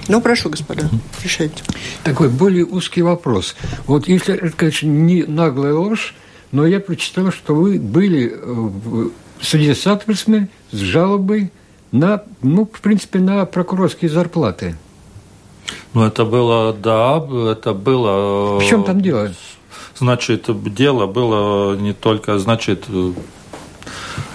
Ну, 0.08 0.22
прошу, 0.22 0.50
господа, 0.50 0.90
решайте. 1.24 1.64
Такой 2.04 2.30
более 2.30 2.66
узкий 2.66 3.02
вопрос. 3.02 3.56
Вот 3.86 4.08
если 4.08 4.36
это, 4.36 4.56
конечно, 4.56 4.88
не 4.88 5.24
наглая 5.24 5.74
ложь, 5.74 6.16
но 6.52 6.66
я 6.66 6.80
прочитал, 6.80 7.32
что 7.32 7.56
вы 7.56 7.80
были 7.80 8.32
э, 8.32 8.36
в 8.36 9.12
суде 9.42 9.76
с 9.76 10.78
жалобой 10.78 11.52
на, 11.92 12.24
ну, 12.42 12.70
в 12.72 12.82
принципе, 12.82 13.20
на 13.20 13.46
прокурорские 13.46 14.10
зарплаты. 14.10 14.76
Ну, 15.94 16.04
это 16.04 16.26
было, 16.26 16.74
да, 16.74 17.24
это 17.52 17.74
было... 17.74 18.60
В 18.60 18.68
чем 18.68 18.84
там 18.84 19.02
дело? 19.02 19.32
Значит, 19.98 20.50
дело 20.74 21.08
было 21.08 21.76
не 21.76 21.94
только, 21.94 22.38
значит, 22.38 22.86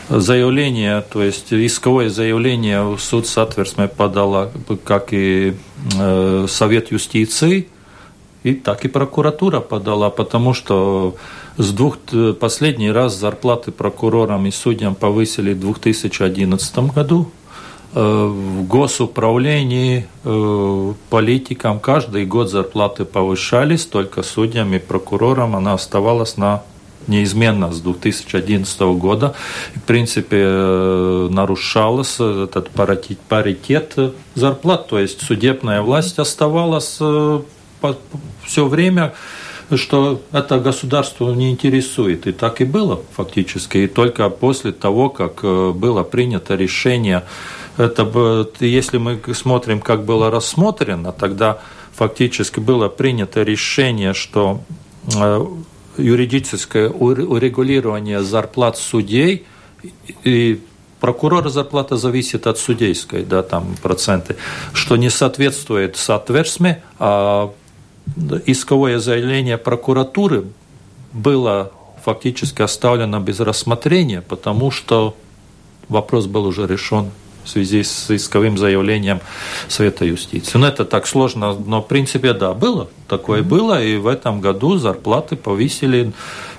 заявление, 0.08 1.02
то 1.02 1.22
есть 1.22 1.52
исковое 1.52 2.08
заявление 2.08 2.82
в 2.82 2.98
суд 2.98 3.26
Сатверсме 3.26 3.86
подала, 3.86 4.50
как 4.84 5.12
и 5.12 5.54
э, 5.98 6.46
Совет 6.48 6.90
юстиции, 6.90 7.68
и 8.42 8.54
так 8.54 8.84
и 8.84 8.88
прокуратура 8.88 9.60
подала, 9.60 10.10
потому 10.10 10.54
что 10.54 11.14
с 11.58 11.72
двух, 11.72 11.98
последний 12.40 12.90
раз 12.90 13.16
зарплаты 13.16 13.70
прокурорам 13.70 14.46
и 14.46 14.50
судьям 14.50 14.94
повысили 14.94 15.52
в 15.52 15.60
2011 15.60 16.78
году, 16.94 17.30
Э, 17.39 17.39
в 17.92 18.66
госуправлении 18.68 20.06
э, 20.22 20.94
политикам 21.08 21.80
каждый 21.80 22.24
год 22.24 22.48
зарплаты 22.48 23.04
повышались, 23.04 23.84
только 23.84 24.22
судьям 24.22 24.72
и 24.74 24.78
прокурорам 24.78 25.56
она 25.56 25.74
оставалась 25.74 26.36
на 26.36 26.62
неизменно 27.08 27.72
с 27.72 27.80
2011 27.80 28.80
года. 28.80 29.34
В 29.74 29.82
принципе, 29.82 30.36
э, 30.40 31.28
нарушался 31.32 32.44
этот 32.44 32.70
паритет 32.70 33.96
зарплат, 34.36 34.86
то 34.86 34.98
есть 34.98 35.22
судебная 35.22 35.82
власть 35.82 36.18
оставалась 36.18 37.00
все 38.44 38.66
время 38.66 39.14
что 39.76 40.20
это 40.32 40.58
государство 40.58 41.32
не 41.32 41.52
интересует. 41.52 42.26
И 42.26 42.32
так 42.32 42.60
и 42.60 42.64
было 42.64 43.00
фактически. 43.12 43.78
И 43.78 43.86
только 43.86 44.28
после 44.28 44.72
того, 44.72 45.10
как 45.10 45.42
было 45.42 46.02
принято 46.02 46.56
решение 46.56 47.22
это, 47.80 48.48
если 48.60 48.98
мы 48.98 49.20
смотрим, 49.34 49.80
как 49.80 50.04
было 50.04 50.30
рассмотрено, 50.30 51.12
тогда 51.12 51.58
фактически 51.94 52.60
было 52.60 52.88
принято 52.88 53.42
решение, 53.42 54.14
что 54.14 54.60
э, 55.14 55.46
юридическое 55.96 56.88
урегулирование 56.88 58.22
зарплат 58.22 58.76
судей 58.76 59.46
и 60.24 60.60
прокурора 61.00 61.48
зарплата 61.48 61.96
зависит 61.96 62.46
от 62.46 62.58
судейской, 62.58 63.24
да, 63.24 63.42
там 63.42 63.74
проценты, 63.82 64.36
что 64.72 64.96
не 64.96 65.10
соответствует 65.10 65.96
соответственно, 65.96 66.80
а 66.98 67.52
исковое 68.46 68.98
заявление 68.98 69.56
прокуратуры 69.56 70.44
было 71.12 71.72
фактически 72.04 72.62
оставлено 72.62 73.20
без 73.20 73.40
рассмотрения, 73.40 74.20
потому 74.20 74.70
что 74.70 75.16
вопрос 75.88 76.26
был 76.26 76.44
уже 76.46 76.66
решен 76.66 77.10
в 77.44 77.48
связи 77.48 77.82
с 77.82 78.10
исковым 78.10 78.58
заявлением 78.58 79.20
Совета 79.68 80.04
юстиции. 80.04 80.58
Ну, 80.58 80.66
это 80.66 80.84
так 80.84 81.06
сложно, 81.06 81.54
но 81.54 81.80
в 81.82 81.88
принципе, 81.88 82.32
да, 82.32 82.52
было. 82.54 82.88
Такое 83.08 83.40
mm-hmm. 83.40 83.44
было, 83.44 83.82
и 83.82 83.96
в 83.96 84.06
этом 84.06 84.40
году 84.40 84.78
зарплаты 84.78 85.36
повысили 85.36 86.12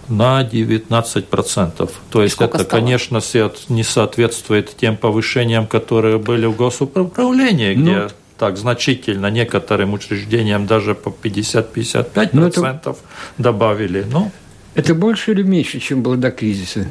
на 0.08 0.44
19%. 0.44 1.90
То 2.10 2.24
есть 2.24 2.36
это, 2.42 2.48
стало? 2.48 2.64
конечно, 2.64 3.22
не 3.70 3.84
соответствует 3.84 4.76
тем 4.76 4.98
повышениям, 4.98 5.68
которые 5.68 6.18
были 6.18 6.46
в 6.46 6.56
госуправлении, 6.56 7.74
ну, 7.76 7.84
где 7.84 8.08
так 8.38 8.58
значительно 8.58 9.28
некоторым 9.28 9.94
учреждениям 9.94 10.66
даже 10.66 10.96
по 10.96 11.10
50-55% 11.10 12.30
ну, 12.34 12.48
это... 12.48 12.96
добавили. 13.38 14.06
Ну, 14.12 14.32
это 14.74 14.96
больше 14.96 15.32
или 15.32 15.44
меньше, 15.44 15.80
чем 15.80 16.02
было 16.02 16.18
до 16.18 16.32
кризиса? 16.32 16.88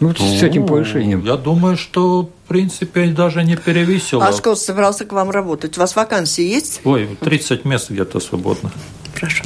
Ну, 0.00 0.08
вот 0.08 0.18
с 0.18 0.42
этим 0.42 0.66
повышением. 0.66 1.24
Я 1.24 1.36
думаю, 1.36 1.76
что, 1.76 2.30
принципе, 2.48 3.06
даже 3.08 3.44
не 3.44 3.56
перевесило. 3.56 4.26
А 4.26 4.32
сколько 4.32 4.56
собирался 4.56 5.04
к 5.04 5.12
вам 5.12 5.30
работать? 5.30 5.76
У 5.76 5.80
вас 5.80 5.94
вакансии 5.94 6.44
есть? 6.44 6.80
Ой, 6.84 7.16
30 7.20 7.64
мест 7.64 7.90
где-то 7.90 8.20
свободно. 8.20 8.72
Хорошо. 9.14 9.44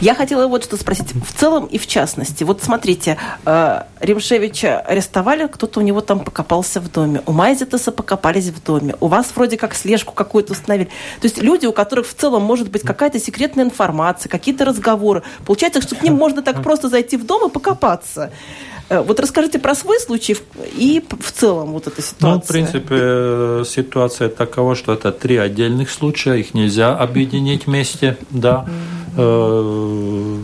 Я 0.00 0.14
хотела 0.14 0.46
вот 0.46 0.64
что 0.64 0.76
спросить. 0.76 1.12
В 1.12 1.32
целом 1.38 1.66
и 1.66 1.78
в 1.78 1.86
частности. 1.86 2.44
Вот 2.44 2.62
смотрите, 2.62 3.18
э, 3.44 3.82
Римшевича 4.00 4.78
арестовали, 4.80 5.46
кто-то 5.46 5.80
у 5.80 5.82
него 5.82 6.00
там 6.00 6.20
покопался 6.20 6.80
в 6.80 6.90
доме. 6.90 7.22
У 7.26 7.32
Майзетеса 7.32 7.90
покопались 7.90 8.48
в 8.48 8.62
доме. 8.62 8.94
У 9.00 9.08
вас 9.08 9.32
вроде 9.34 9.56
как 9.56 9.74
слежку 9.74 10.12
какую-то 10.12 10.52
установили. 10.52 10.88
То 11.20 11.26
есть 11.26 11.42
люди, 11.42 11.66
у 11.66 11.72
которых 11.72 12.06
в 12.06 12.14
целом 12.14 12.42
может 12.42 12.70
быть 12.70 12.82
какая-то 12.82 13.18
секретная 13.18 13.64
информация, 13.64 14.30
какие-то 14.30 14.64
разговоры. 14.64 15.22
Получается, 15.44 15.82
что 15.82 15.96
к 15.96 16.02
ним 16.02 16.14
можно 16.14 16.42
так 16.42 16.62
просто 16.62 16.88
зайти 16.88 17.16
в 17.16 17.26
дом 17.26 17.48
и 17.48 17.52
покопаться. 17.52 18.30
Э, 18.90 19.00
вот 19.02 19.20
расскажите 19.20 19.58
про 19.60 19.74
свой 19.74 20.00
случай 20.00 20.36
и 20.76 21.02
в 21.20 21.30
целом 21.30 21.72
вот 21.72 21.86
эта 21.86 22.02
ситуация. 22.02 22.34
Ну, 22.34 22.40
в 22.40 22.46
принципе, 22.46 23.64
ситуация 23.64 24.28
такова, 24.28 24.74
что 24.74 24.92
это 24.92 25.12
три 25.12 25.36
отдельных 25.36 25.90
случая, 25.90 26.34
их 26.34 26.54
нельзя 26.54 26.96
объединить 26.96 27.66
вместе, 27.66 28.18
да. 28.30 28.66
Э, 29.16 30.38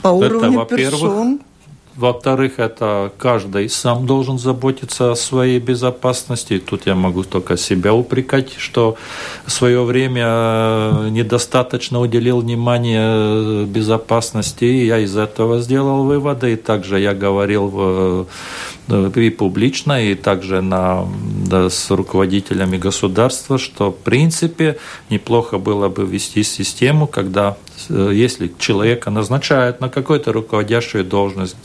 По 0.00 0.08
уровню 0.08 0.64
персон? 0.64 1.40
Во-вторых, 1.96 2.58
это 2.58 3.12
каждый 3.18 3.68
сам 3.68 4.06
должен 4.06 4.38
заботиться 4.38 5.12
о 5.12 5.14
своей 5.14 5.60
безопасности. 5.60 6.58
Тут 6.58 6.86
я 6.86 6.94
могу 6.94 7.22
только 7.22 7.58
себя 7.58 7.92
упрекать, 7.92 8.54
что 8.56 8.96
в 9.44 9.50
свое 9.50 9.84
время 9.84 10.24
э, 10.26 11.08
недостаточно 11.10 12.00
уделил 12.00 12.40
внимание 12.40 13.66
безопасности. 13.66 14.64
И 14.64 14.86
я 14.86 15.00
из 15.00 15.16
этого 15.16 15.60
сделал 15.60 16.04
выводы. 16.04 16.54
И 16.54 16.56
также 16.56 16.98
я 16.98 17.12
говорил 17.12 17.68
в, 17.68 17.76
э, 17.80 18.24
и 18.88 19.30
публично, 19.30 20.02
и 20.02 20.14
также 20.14 20.60
на, 20.60 21.06
да, 21.46 21.70
с 21.70 21.90
руководителями 21.90 22.76
государства, 22.76 23.58
что 23.58 23.90
в 23.90 23.96
принципе 23.96 24.78
неплохо 25.10 25.58
было 25.58 25.88
бы 25.88 26.04
ввести 26.04 26.42
систему, 26.42 27.06
когда 27.06 27.56
Э, 27.88 28.10
если 28.12 28.52
человека 28.58 29.10
назначают 29.10 29.80
на 29.80 29.88
какую-то 29.88 30.32
руководящую 30.32 31.04
должность, 31.04 31.56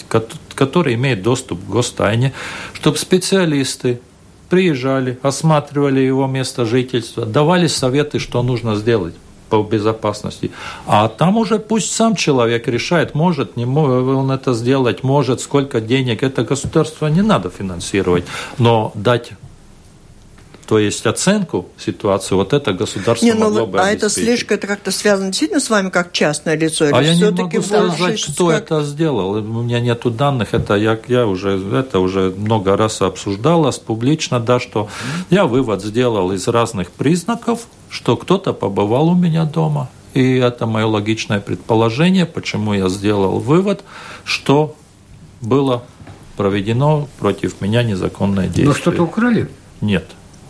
который 0.56 0.96
имеет 0.96 1.22
доступ 1.22 1.64
к 1.64 1.70
гостайне, 1.70 2.34
чтобы 2.74 2.98
специалисты 2.98 4.00
приезжали, 4.50 5.18
осматривали 5.22 6.00
его 6.00 6.28
место 6.28 6.66
жительства, 6.66 7.26
давали 7.26 7.68
советы, 7.68 8.20
что 8.20 8.42
нужно 8.44 8.76
сделать 8.76 9.16
по 9.50 9.64
безопасности. 9.64 10.52
А 10.86 11.08
там 11.08 11.38
уже 11.38 11.60
пусть 11.60 11.94
сам 11.94 12.16
человек 12.16 12.68
решает, 12.68 13.16
может, 13.16 13.58
не 13.58 13.66
может 13.66 14.08
он 14.08 14.32
это 14.32 14.54
сделать, 14.54 15.04
может, 15.04 15.42
сколько 15.42 15.82
денег. 15.82 16.24
Это 16.24 16.44
государство 16.44 17.08
не 17.08 17.22
надо 17.22 17.50
финансировать, 17.50 18.26
но 18.58 18.92
дать 18.96 19.32
то 20.68 20.80
есть 20.80 21.06
оценку 21.06 21.70
ситуации, 21.78 22.36
вот 22.36 22.52
это 22.52 22.74
государство 22.74 23.26
не, 23.26 23.34
ну, 23.34 23.46
могло 23.46 23.66
бы 23.66 23.80
А 23.80 23.90
эта 23.90 24.10
слежка, 24.10 24.56
это 24.56 24.68
как-то 24.68 24.92
связано 24.92 25.30
действительно 25.30 25.62
с 25.62 25.70
вами 25.70 25.90
как 25.90 26.12
частное 26.12 26.58
лицо? 26.58 26.86
Или 26.86 26.94
а 26.94 27.02
я 27.02 27.16
не 27.16 27.32
могу 27.32 27.62
сказать, 27.62 28.22
кто 28.22 28.48
как... 28.48 28.64
это 28.64 28.84
сделал. 28.84 29.32
У 29.32 29.64
меня 29.64 29.80
нет 29.80 30.02
данных, 30.04 30.54
это 30.54 30.76
я, 30.76 31.00
я 31.08 31.26
уже, 31.26 31.58
это 31.74 32.00
уже 32.00 32.34
много 32.36 32.76
раз 32.76 33.02
обсуждалось 33.02 33.80
публично, 33.80 34.42
да, 34.42 34.60
что 34.60 34.90
я 35.30 35.46
вывод 35.46 35.82
сделал 35.82 36.34
из 36.34 36.46
разных 36.50 36.92
признаков, 36.92 37.68
что 37.90 38.18
кто-то 38.18 38.52
побывал 38.52 39.08
у 39.08 39.16
меня 39.16 39.46
дома. 39.46 39.90
И 40.14 40.36
это 40.36 40.66
мое 40.66 40.86
логичное 40.86 41.40
предположение, 41.40 42.26
почему 42.26 42.74
я 42.74 42.90
сделал 42.90 43.40
вывод, 43.40 43.86
что 44.26 44.76
было 45.40 45.84
проведено 46.36 47.08
против 47.20 47.62
меня 47.62 47.84
незаконное 47.84 48.48
действие. 48.48 48.68
Но 48.68 48.74
что-то 48.74 49.04
украли? 49.04 49.50
Нет. 49.80 50.06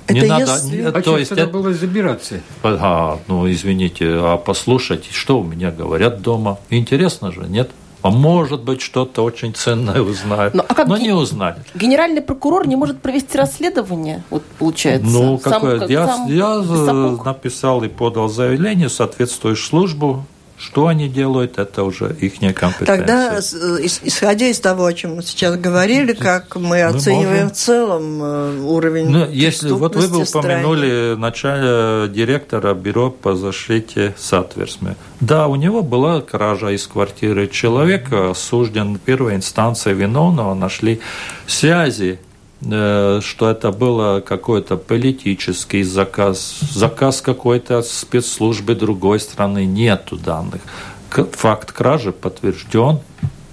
Это 0.07 0.13
не 0.13 0.27
надо, 0.27 0.53
если... 0.53 0.81
а 0.81 1.01
то 1.01 1.17
есть 1.17 1.31
это 1.31 1.47
было 1.47 1.73
забираться? 1.73 2.41
А, 2.63 3.19
ну 3.27 3.49
извините, 3.49 4.05
а 4.09 4.37
послушать, 4.37 5.09
что 5.11 5.39
у 5.39 5.43
меня 5.43 5.71
говорят 5.71 6.21
дома? 6.21 6.59
Интересно 6.69 7.31
же, 7.31 7.41
нет? 7.41 7.69
А 8.03 8.09
может 8.09 8.61
быть, 8.61 8.81
что-то 8.81 9.23
очень 9.23 9.53
ценное 9.53 10.01
узнают. 10.01 10.53
Но, 10.53 10.63
а 10.67 10.73
как 10.73 10.87
но 10.87 10.97
не 10.97 11.11
узнали. 11.11 11.57
Генеральный 11.75 12.21
прокурор 12.21 12.67
не 12.67 12.75
может 12.75 13.01
провести 13.01 13.37
расследование, 13.37 14.23
вот 14.29 14.43
получается. 14.59 15.09
Ну, 15.09 15.37
какое? 15.39 15.79
Сам, 15.79 15.89
я, 15.89 16.07
сам 16.07 16.31
я 16.31 17.23
написал 17.25 17.83
и 17.83 17.89
подал 17.89 18.29
заявление 18.29 18.87
в 18.87 18.93
соответствующую 18.93 19.65
службу 19.65 20.25
что 20.57 20.87
они 20.87 21.07
делают, 21.07 21.59
это 21.59 21.83
уже 21.83 22.15
их 22.19 22.39
компетенция. 22.39 22.85
Тогда, 22.85 23.39
исходя 23.39 24.47
из 24.47 24.59
того, 24.59 24.85
о 24.85 24.93
чем 24.93 25.15
мы 25.17 25.21
сейчас 25.21 25.55
говорили, 25.55 26.13
как 26.13 26.55
мы, 26.55 26.69
мы 26.69 26.83
оцениваем 26.83 27.43
можем... 27.43 27.49
в 27.49 27.53
целом 27.53 28.23
э, 28.23 28.59
уровень 28.61 29.09
ну, 29.09 29.29
если 29.29 29.69
Вот 29.69 29.95
вы 29.95 30.07
бы 30.07 30.23
упомянули 30.23 31.15
начале 31.15 32.07
директора 32.09 32.73
бюро 32.73 33.11
по 33.11 33.35
защите 33.35 34.15
Сатверсме. 34.17 34.95
Да, 35.19 35.47
у 35.47 35.55
него 35.55 35.83
была 35.83 36.21
кража 36.21 36.69
из 36.69 36.87
квартиры. 36.87 37.47
Человек 37.47 38.11
осужден 38.11 38.97
первой 38.97 39.35
инстанции 39.35 39.93
виновного, 39.93 40.55
нашли 40.55 40.99
связи 41.45 42.19
Э, 42.19 42.26
что 42.59 43.21
это 43.49 43.71
было 43.71 44.19
какой-то 44.19 44.77
политический 44.77 45.83
заказ, 45.83 46.59
заказ 46.73 47.21
какой-то 47.21 47.83
спецслужбы 47.83 48.73
другой 48.73 49.19
страны, 49.19 49.65
нету 49.65 50.17
данных. 50.17 50.61
Факт 51.09 51.71
кражи 51.71 52.11
подтвержден, 52.11 52.99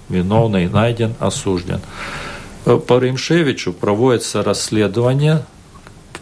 виновный 0.09 0.67
найден, 0.69 1.13
осужден. 1.19 1.81
Э, 2.65 2.77
по 2.77 2.99
Римшевичу 2.99 3.73
проводится 3.73 4.43
расследование 4.43 5.43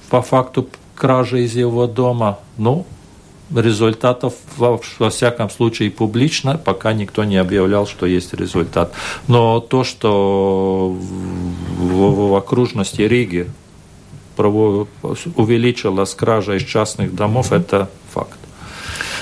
по 0.10 0.22
факту 0.22 0.68
кражи 0.96 1.44
из 1.44 1.56
его 1.56 1.88
дома. 1.88 2.40
Ну, 2.58 2.86
результатов, 3.56 4.34
во, 4.58 4.80
во 5.00 5.10
всяком 5.10 5.50
случае, 5.50 5.92
публично, 5.92 6.58
пока 6.58 6.94
никто 6.94 7.24
не 7.24 7.38
объявлял, 7.38 7.88
что 7.88 8.06
есть 8.06 8.34
результат. 8.34 8.94
Но 9.28 9.60
то, 9.60 9.84
что 9.84 10.90
в, 10.90 12.30
в 12.30 12.36
окружности 12.36 13.02
Риги 13.02 13.48
увеличилась 14.38 16.14
кража 16.16 16.56
из 16.56 16.64
частных 16.64 17.16
домов, 17.16 17.52
это 17.52 17.90
факт. 18.12 18.40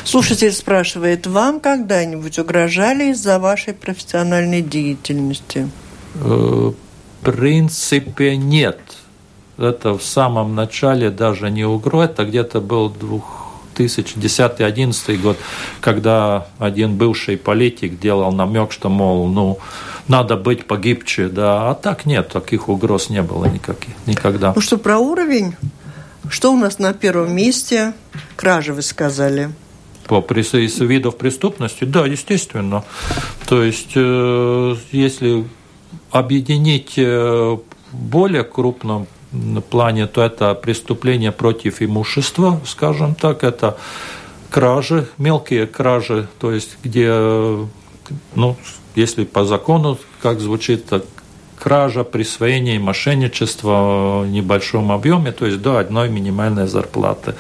Слушатель 0.03 0.51
спрашивает, 0.51 1.27
вам 1.27 1.59
когда-нибудь 1.59 2.39
угрожали 2.39 3.11
из-за 3.11 3.39
вашей 3.39 3.73
профессиональной 3.73 4.61
деятельности? 4.61 5.69
Э, 6.15 6.71
в 6.71 6.75
принципе, 7.23 8.35
нет. 8.35 8.79
Это 9.57 9.95
в 9.95 10.03
самом 10.03 10.55
начале 10.55 11.11
даже 11.11 11.51
не 11.51 11.65
угроза, 11.65 12.05
это 12.05 12.25
где-то 12.25 12.61
был 12.61 12.89
двух 12.89 13.40
2010-2011 13.75 15.17
год, 15.17 15.37
когда 15.79 16.47
один 16.59 16.95
бывший 16.95 17.37
политик 17.37 17.99
делал 17.99 18.31
намек, 18.31 18.71
что, 18.71 18.89
мол, 18.89 19.27
ну, 19.27 19.59
надо 20.07 20.35
быть 20.35 20.65
погибче, 20.65 21.27
да, 21.27 21.69
а 21.71 21.75
так 21.75 22.05
нет, 22.05 22.29
таких 22.29 22.69
угроз 22.69 23.09
не 23.09 23.21
было 23.21 23.45
никаких, 23.45 23.93
никогда. 24.05 24.53
Ну 24.55 24.61
что, 24.61 24.77
про 24.77 24.97
уровень? 24.97 25.55
Что 26.29 26.53
у 26.53 26.57
нас 26.57 26.79
на 26.79 26.93
первом 26.93 27.35
месте? 27.35 27.93
Кражи, 28.35 28.73
вы 28.73 28.81
сказали. 28.81 29.51
По 30.07 30.19
из 30.19 30.79
видов 30.79 31.17
преступности? 31.17 31.85
Да, 31.85 32.05
естественно. 32.05 32.83
То 33.47 33.63
есть, 33.63 33.91
э, 33.95 34.75
если 34.91 35.45
объединить 36.11 36.93
э, 36.97 37.57
более 37.91 38.43
крупном 38.43 39.07
плане, 39.69 40.07
то 40.07 40.21
это 40.21 40.53
преступление 40.53 41.31
против 41.31 41.81
имущества, 41.81 42.59
скажем 42.65 43.15
так, 43.15 43.43
это 43.43 43.77
кражи, 44.49 45.07
мелкие 45.17 45.67
кражи, 45.67 46.27
то 46.39 46.51
есть 46.51 46.77
где, 46.83 47.09
ну, 48.35 48.57
если 48.95 49.23
по 49.23 49.45
закону, 49.45 49.97
как 50.21 50.39
звучит, 50.39 50.85
так, 50.85 51.03
кража, 51.61 52.03
присвоение, 52.03 52.79
мошенничество 52.79 54.23
в 54.23 54.27
небольшом 54.27 54.91
объеме, 54.91 55.31
то 55.31 55.45
есть 55.45 55.61
до 55.61 55.77
одной 55.77 56.09
минимальной 56.09 56.67
зарплаты. 56.67 57.35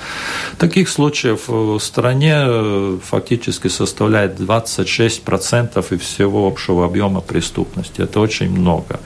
Таких 0.57 0.89
случаев 0.89 1.47
в 1.47 1.79
стране 1.79 2.99
фактически 3.03 3.67
составляет 3.67 4.39
26% 4.39 5.85
и 5.89 5.97
всего 5.97 6.47
общего 6.47 6.85
объема 6.85 7.21
преступности. 7.21 8.01
Это 8.01 8.19
очень 8.19 8.51
много. 8.51 8.99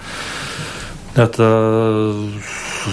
Это 1.15 2.13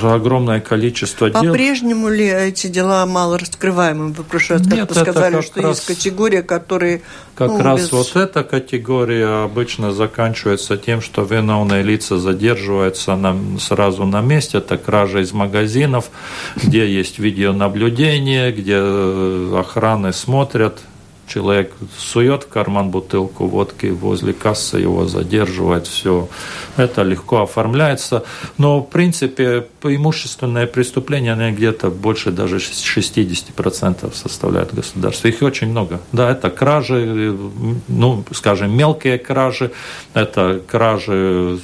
огромное 0.01 0.61
количество 0.61 1.29
дел. 1.29 1.43
По-прежнему 1.43 2.09
ли 2.09 2.27
эти 2.27 2.69
дела 2.69 3.05
мало 3.05 3.39
раскрываемы? 3.39 4.13
Вы 4.13 4.23
в 4.23 4.27
прошлый 4.27 4.59
раз 4.59 4.69
как-то 4.69 4.95
сказали, 4.95 5.35
как 5.35 5.45
что 5.45 5.63
раз, 5.63 5.77
есть 5.77 5.87
категория, 5.87 6.43
которые... 6.43 7.03
Как 7.35 7.49
ну, 7.49 7.63
раз 7.63 7.83
без... 7.83 7.93
вот 7.93 8.17
эта 8.17 8.45
категория 8.45 9.45
обычно 9.45 9.93
заканчивается 9.93 10.77
тем, 10.77 11.01
что 11.01 11.23
виновные 11.23 11.83
лица 11.83 12.19
задерживаются 12.19 13.17
на, 13.17 13.37
сразу 13.59 14.05
на 14.05 14.21
месте. 14.21 14.59
Это 14.59 14.79
кража 14.79 15.21
из 15.21 15.33
магазинов, 15.33 16.11
где 16.57 16.87
есть 16.87 17.19
видеонаблюдение, 17.19 18.53
где 18.53 18.77
э, 18.77 19.57
охраны 19.59 20.13
смотрят, 20.13 20.81
человек 21.27 21.73
сует 21.97 22.45
в 22.45 22.49
карман 22.49 22.91
бутылку 22.91 23.47
водки, 23.47 23.87
возле 23.87 24.33
кассы 24.33 24.79
его 24.79 25.07
задерживает, 25.07 25.87
все. 25.87 26.29
Это 26.77 27.03
легко 27.03 27.43
оформляется. 27.43 28.25
Но, 28.59 28.81
в 28.81 28.89
принципе, 28.89 29.67
имущественные 29.83 30.67
преступления, 30.67 31.33
они 31.33 31.57
где-то 31.57 31.91
больше 31.91 32.31
даже 32.31 32.57
60% 32.57 34.15
составляют 34.15 34.75
государство. 34.75 35.29
Их 35.29 35.43
очень 35.43 35.69
много. 35.69 36.01
Да, 36.13 36.31
это 36.31 36.51
кражи, 36.51 37.37
ну, 37.89 38.25
скажем, 38.33 38.77
мелкие 38.77 39.19
кражи, 39.19 39.73
это 40.15 40.61
кражи 40.67 41.61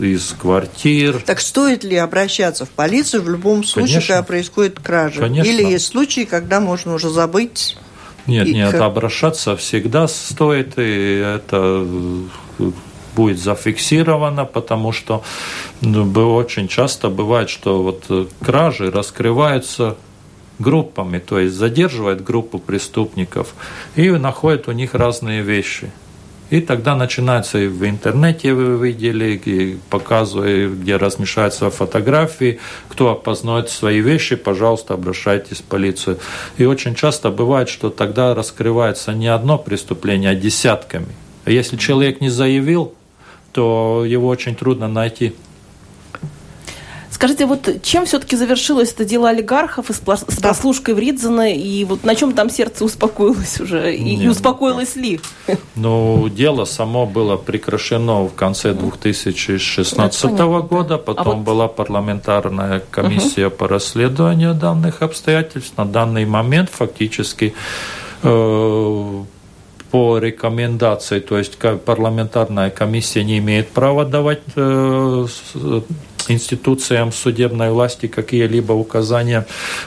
из 0.00 0.34
квартир. 0.38 1.22
Так 1.24 1.40
стоит 1.40 1.84
ли 1.84 1.96
обращаться 1.96 2.66
в 2.66 2.70
полицию 2.70 3.22
в 3.22 3.30
любом 3.30 3.64
случае, 3.64 3.94
Конечно. 3.94 4.14
когда 4.14 4.26
происходит 4.26 4.80
кража? 4.80 5.20
Конечно. 5.20 5.48
Или 5.48 5.64
есть 5.64 5.86
случаи, 5.86 6.24
когда 6.24 6.60
можно 6.60 6.94
уже 6.94 7.08
забыть 7.10 7.76
нет, 8.28 8.46
и 8.46 8.54
нет, 8.54 8.72
как... 8.72 8.82
обращаться 8.82 9.56
всегда 9.56 10.06
стоит, 10.06 10.78
и 10.78 11.16
это 11.16 11.84
будет 13.16 13.38
зафиксировано, 13.40 14.44
потому 14.44 14.92
что 14.92 15.24
ну, 15.80 16.34
очень 16.34 16.68
часто 16.68 17.08
бывает, 17.08 17.50
что 17.50 17.82
вот 17.82 18.04
э, 18.10 18.26
кражи 18.44 18.92
раскрываются 18.92 19.96
группами, 20.60 21.18
то 21.18 21.38
есть 21.38 21.54
задерживает 21.54 22.22
группу 22.22 22.58
преступников 22.58 23.54
и 23.96 24.10
находят 24.10 24.68
у 24.68 24.72
них 24.72 24.94
разные 24.94 25.42
вещи. 25.42 25.90
И 26.50 26.60
тогда 26.60 26.96
начинается 26.96 27.58
и 27.58 27.66
в 27.66 27.84
интернете 27.84 28.54
вы 28.54 28.88
видели, 28.88 29.40
и 29.44 29.78
показываю, 29.90 30.74
где 30.74 30.96
размещаются 30.96 31.70
фотографии. 31.70 32.58
Кто 32.88 33.10
опознает 33.10 33.68
свои 33.68 34.00
вещи, 34.00 34.36
пожалуйста, 34.36 34.94
обращайтесь 34.94 35.58
в 35.58 35.64
полицию. 35.64 36.18
И 36.56 36.64
очень 36.64 36.94
часто 36.94 37.30
бывает, 37.30 37.68
что 37.68 37.90
тогда 37.90 38.34
раскрывается 38.34 39.12
не 39.12 39.28
одно 39.28 39.58
преступление, 39.58 40.30
а 40.30 40.34
десятками. 40.34 41.08
А 41.44 41.50
если 41.50 41.76
человек 41.76 42.20
не 42.22 42.30
заявил, 42.30 42.94
то 43.52 44.04
его 44.06 44.28
очень 44.28 44.54
трудно 44.54 44.88
найти. 44.88 45.34
Скажите, 47.18 47.46
вот 47.46 47.82
чем 47.82 48.06
все-таки 48.06 48.36
завершилось 48.36 48.92
это 48.92 49.04
дело 49.04 49.30
олигархов 49.30 49.86
с 49.90 49.98
прослушкой 50.40 50.94
в 50.94 51.00
Ридзена, 51.00 51.52
и 51.52 51.84
вот 51.84 52.04
на 52.04 52.14
чем 52.14 52.32
там 52.32 52.48
сердце 52.48 52.84
успокоилось 52.84 53.60
уже, 53.60 53.92
и, 53.92 54.14
Нет, 54.14 54.24
и 54.24 54.28
успокоилось 54.28 54.94
ли? 54.94 55.18
Ну, 55.74 56.28
дело 56.28 56.64
само 56.64 57.06
было 57.06 57.36
прекращено 57.36 58.22
в 58.22 58.34
конце 58.36 58.72
2016 58.72 60.38
года, 60.38 60.96
потом 60.96 61.26
а 61.26 61.34
вот... 61.34 61.38
была 61.38 61.66
парламентарная 61.66 62.84
комиссия 62.88 63.48
угу. 63.48 63.56
по 63.56 63.68
расследованию 63.68 64.54
данных 64.54 65.02
обстоятельств. 65.02 65.76
На 65.76 65.86
данный 65.86 66.24
момент 66.24 66.70
фактически 66.70 67.52
э, 68.22 69.22
по 69.90 70.18
рекомендации, 70.18 71.18
то 71.18 71.36
есть 71.36 71.58
парламентарная 71.84 72.70
комиссия 72.70 73.24
не 73.24 73.38
имеет 73.38 73.70
права 73.70 74.04
давать 74.04 74.42
э, 74.54 75.26
институциям 76.30 77.12
судебной 77.12 77.70
власти 77.70 78.06
какие-либо 78.06 78.72
указания 78.72 79.46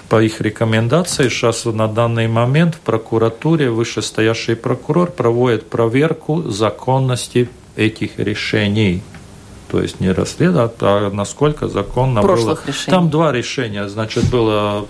по 0.09 0.21
их 0.21 0.41
рекомендации. 0.41 1.29
Сейчас 1.29 1.65
на 1.65 1.87
данный 1.87 2.27
момент 2.27 2.75
в 2.75 2.79
прокуратуре 2.79 3.69
вышестоящий 3.69 4.55
прокурор 4.55 5.11
проводит 5.11 5.69
проверку 5.69 6.43
законности 6.49 7.49
этих 7.75 8.19
решений 8.19 9.01
то 9.71 9.81
есть 9.81 10.01
не 10.01 10.11
расследовать, 10.11 10.73
а 10.81 11.09
насколько 11.11 11.69
законно 11.69 12.21
Прошлых 12.21 12.59
было. 12.59 12.67
Решений. 12.67 12.91
Там 12.91 13.09
два 13.09 13.31
решения. 13.31 13.87
Значит, 13.87 14.29
было 14.29 14.85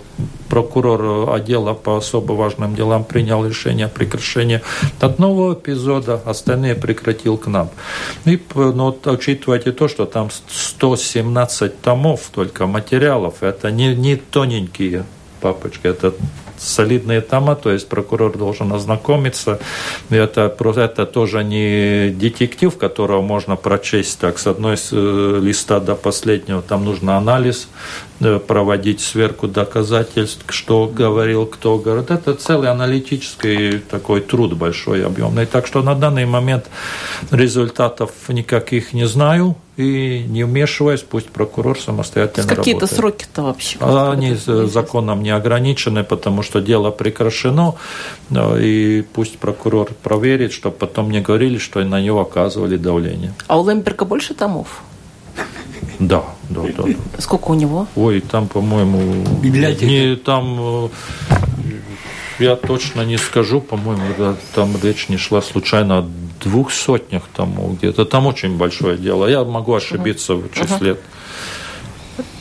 прокурор 0.48 1.30
отдела 1.32 1.72
по 1.74 1.98
особо 1.98 2.32
важным 2.32 2.74
делам 2.74 3.04
принял 3.04 3.46
решение 3.46 3.86
о 3.86 3.88
прекращении 3.88 4.60
одного 5.00 5.54
эпизода, 5.54 6.20
остальные 6.24 6.74
прекратил 6.74 7.38
к 7.38 7.46
нам. 7.46 7.70
И 8.24 8.40
ну, 8.56 8.98
учитывайте 9.04 9.70
то, 9.70 9.86
что 9.86 10.04
там 10.04 10.30
117 10.48 11.80
томов 11.80 12.30
только 12.34 12.66
материалов, 12.66 13.34
это 13.42 13.70
не, 13.70 13.94
не 13.94 14.16
тоненькие 14.16 15.04
папочки, 15.40 15.86
это 15.86 16.12
солидные 16.62 17.20
тома, 17.20 17.56
то 17.56 17.70
есть 17.70 17.88
прокурор 17.88 18.36
должен 18.36 18.72
ознакомиться. 18.72 19.58
Это, 20.10 20.54
это 20.76 21.06
тоже 21.06 21.44
не 21.44 22.10
детектив, 22.10 22.76
которого 22.76 23.22
можно 23.22 23.56
прочесть 23.56 24.18
так 24.18 24.38
с 24.38 24.46
одной 24.46 24.76
э, 24.76 25.40
листа 25.42 25.80
до 25.80 25.94
последнего. 25.94 26.62
Там 26.62 26.84
нужно 26.84 27.16
анализ 27.16 27.68
э, 28.20 28.38
проводить 28.38 29.00
сверку 29.00 29.48
доказательств, 29.48 30.44
что 30.48 30.86
говорил, 30.86 31.46
кто 31.46 31.78
говорит. 31.78 32.10
Это 32.10 32.34
целый 32.34 32.70
аналитический 32.70 33.78
такой 33.78 34.20
труд 34.20 34.54
большой, 34.54 35.04
объемный. 35.04 35.46
Так 35.46 35.66
что 35.66 35.82
на 35.82 35.94
данный 35.94 36.26
момент 36.26 36.66
результатов 37.30 38.12
никаких 38.28 38.92
не 38.92 39.06
знаю 39.06 39.56
и 39.76 40.24
не 40.28 40.44
вмешиваясь, 40.44 41.00
пусть 41.00 41.28
прокурор 41.30 41.80
самостоятельно 41.80 42.46
Какие-то 42.46 42.86
сроки-то 42.86 43.42
вообще? 43.42 43.78
А 43.80 44.12
они 44.12 44.34
законом 44.34 45.22
не 45.22 45.30
ограничены, 45.30 46.04
потому 46.04 46.42
что 46.42 46.60
дело 46.60 46.90
прекращено, 46.90 47.74
и 48.30 49.04
пусть 49.14 49.38
прокурор 49.38 49.88
проверит, 50.02 50.52
чтобы 50.52 50.76
потом 50.76 51.10
не 51.10 51.20
говорили, 51.20 51.58
что 51.58 51.82
на 51.84 52.00
него 52.00 52.20
оказывали 52.20 52.76
давление. 52.76 53.32
А 53.46 53.58
у 53.58 53.68
Лемберга 53.68 54.04
больше 54.04 54.34
томов? 54.34 54.82
Да, 55.98 56.24
да, 56.50 56.62
да. 56.76 56.84
Сколько 57.18 57.52
у 57.52 57.54
него? 57.54 57.86
Ой, 57.96 58.20
там, 58.20 58.48
по-моему... 58.48 59.24
Библиотека? 59.40 59.86
Не, 59.86 60.16
там 60.16 60.58
э, 60.60 60.88
я 62.38 62.56
точно 62.56 63.02
не 63.02 63.18
скажу, 63.18 63.60
по-моему, 63.60 64.02
да, 64.18 64.34
там 64.54 64.74
речь 64.82 65.08
не 65.08 65.16
шла 65.16 65.40
случайно 65.40 65.98
о 65.98 66.08
двух 66.42 66.72
сотнях 66.72 67.22
тому 67.34 67.72
где-то. 67.72 68.04
Там 68.04 68.26
очень 68.26 68.56
большое 68.56 68.96
дело. 68.98 69.26
Я 69.26 69.44
могу 69.44 69.74
ошибиться 69.74 70.34
в 70.34 70.50
числе. 70.52 70.96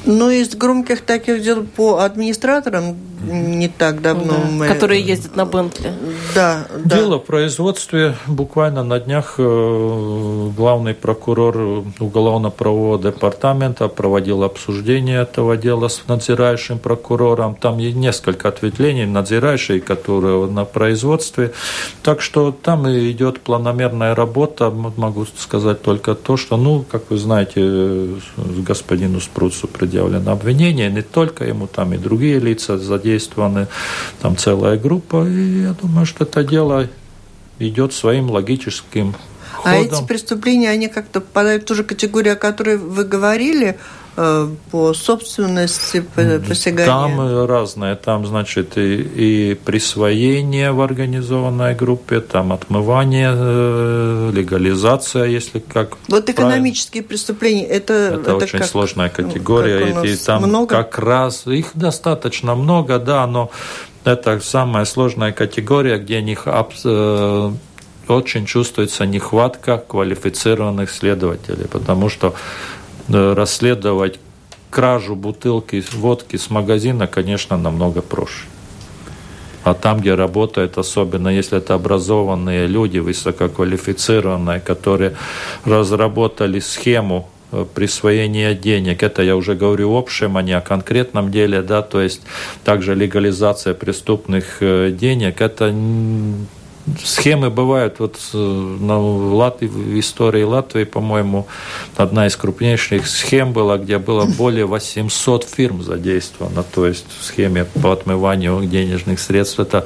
Ну, 0.05 0.29
из 0.29 0.55
громких 0.55 1.01
таких 1.01 1.41
дел 1.41 1.63
по 1.63 1.99
администраторам 1.99 2.95
не 3.23 3.67
так 3.67 4.01
давно 4.01 4.33
да. 4.33 4.47
мы... 4.49 4.67
Которые 4.67 5.01
ездят 5.01 5.35
на 5.35 5.45
Бентли. 5.45 5.93
Да, 6.35 6.67
да. 6.83 6.95
Дело 6.97 7.19
в 7.19 7.25
производстве. 7.25 8.15
Буквально 8.27 8.83
на 8.83 8.99
днях 8.99 9.35
э, 9.37 10.49
главный 10.55 10.93
прокурор 10.93 11.83
уголовно-правового 11.99 12.99
департамента 12.99 13.87
проводил 13.87 14.43
обсуждение 14.43 15.21
этого 15.21 15.57
дела 15.57 15.87
с 15.87 16.03
надзирающим 16.07 16.79
прокурором. 16.79 17.55
Там 17.55 17.77
есть 17.77 17.97
несколько 17.97 18.49
ответвлений 18.49 19.05
надзирающей, 19.05 19.79
которые 19.79 20.47
на 20.47 20.65
производстве. 20.65 21.53
Так 22.03 22.21
что 22.21 22.51
там 22.51 22.87
и 22.87 23.11
идет 23.11 23.39
планомерная 23.41 24.15
работа. 24.15 24.69
Могу 24.71 25.25
сказать 25.37 25.81
только 25.81 26.15
то, 26.15 26.37
что, 26.37 26.57
ну, 26.57 26.83
как 26.89 27.09
вы 27.09 27.17
знаете, 27.17 28.09
господину 28.37 29.19
Спруцу 29.19 29.67
предъявлено 29.67 30.31
обвинение, 30.31 30.89
не 30.89 31.01
только 31.01 31.45
ему, 31.45 31.67
там 31.67 31.93
и 31.93 31.97
другие 31.97 32.39
лица 32.39 32.77
задействованы, 32.77 33.10
там 34.21 34.37
целая 34.37 34.77
группа, 34.77 35.27
и 35.27 35.63
я 35.63 35.73
думаю, 35.73 36.05
что 36.05 36.23
это 36.23 36.43
дело 36.43 36.87
идет 37.59 37.93
своим 37.93 38.29
логическим 38.29 39.15
ходом. 39.53 39.71
А 39.71 39.75
эти 39.75 40.03
преступления, 40.05 40.69
они 40.69 40.87
как-то 40.87 41.21
попадают 41.21 41.63
в 41.63 41.65
ту 41.65 41.75
же 41.75 41.83
категорию, 41.83 42.33
о 42.33 42.37
которой 42.37 42.77
вы 42.77 43.03
говорили, 43.03 43.77
по 44.15 44.93
собственности 44.93 46.01
посягания? 46.01 46.85
Там 46.85 47.45
разное. 47.45 47.95
Там, 47.95 48.25
значит, 48.25 48.77
и, 48.77 49.01
и 49.01 49.53
присвоение 49.55 50.71
в 50.71 50.81
организованной 50.81 51.75
группе, 51.75 52.19
там 52.19 52.51
отмывание, 52.51 53.31
э, 53.33 54.31
легализация, 54.33 55.25
если 55.25 55.59
как. 55.59 55.97
Вот 56.09 56.29
экономические 56.29 57.03
правильно. 57.03 57.09
преступления, 57.09 57.65
это... 57.65 57.93
Это, 57.93 58.21
это 58.21 58.35
очень 58.35 58.59
как, 58.59 58.67
сложная 58.67 59.09
категория. 59.09 59.93
Как 59.93 60.05
и, 60.05 60.13
и 60.13 60.15
там 60.17 60.43
много? 60.43 60.75
как 60.75 60.99
раз 60.99 61.47
их 61.47 61.71
достаточно 61.73 62.55
много, 62.55 62.99
да, 62.99 63.25
но 63.27 63.49
это 64.03 64.39
самая 64.41 64.83
сложная 64.85 65.31
категория, 65.31 65.97
где 65.97 66.21
них 66.21 66.43
э, 66.45 67.51
очень 68.07 68.45
чувствуется 68.45 69.05
нехватка 69.05 69.77
квалифицированных 69.77 70.89
следователей, 70.89 71.67
потому 71.67 72.09
что 72.09 72.33
Э, 72.33 72.80
расследовать 73.13 74.19
кражу 74.69 75.15
бутылки 75.15 75.83
водки 75.93 76.37
с 76.37 76.49
магазина, 76.49 77.07
конечно, 77.07 77.57
намного 77.57 78.01
проще. 78.01 78.45
А 79.63 79.75
там, 79.75 79.99
где 79.99 80.15
работают, 80.15 80.77
особенно 80.77 81.27
если 81.27 81.59
это 81.59 81.75
образованные 81.75 82.65
люди, 82.65 82.97
высококвалифицированные, 82.97 84.59
которые 84.59 85.15
разработали 85.65 86.59
схему 86.59 87.29
э, 87.51 87.65
присвоения 87.71 88.55
денег. 88.55 89.03
Это 89.03 89.21
я 89.21 89.35
уже 89.35 89.53
говорю 89.53 89.95
общем, 89.95 90.35
а 90.37 90.41
не 90.41 90.53
о 90.53 90.61
конкретном 90.61 91.29
деле, 91.29 91.61
да, 91.61 91.83
то 91.83 92.01
есть 92.01 92.21
также 92.63 92.95
легализация 92.95 93.75
преступных 93.75 94.57
э, 94.61 94.89
денег. 94.91 95.41
Это 95.41 95.71
схемы 97.03 97.49
бывают. 97.49 97.99
Вот 97.99 98.17
э, 98.33 98.37
на 98.37 98.99
Латвии, 98.99 99.67
в 99.67 99.99
истории 99.99 100.43
Латвии, 100.43 100.83
по-моему, 100.83 101.47
одна 101.95 102.27
из 102.27 102.35
крупнейших 102.35 103.07
схем 103.07 103.53
была, 103.53 103.77
где 103.77 103.97
было 103.97 104.25
более 104.37 104.65
800 104.65 105.43
фирм 105.43 105.83
задействовано, 105.83 106.63
то 106.63 106.85
есть 106.85 107.05
в 107.19 107.23
схеме 107.23 107.65
по 107.81 107.91
отмыванию 107.91 108.63
денежных 108.65 109.19
средств. 109.19 109.59
Это, 109.59 109.85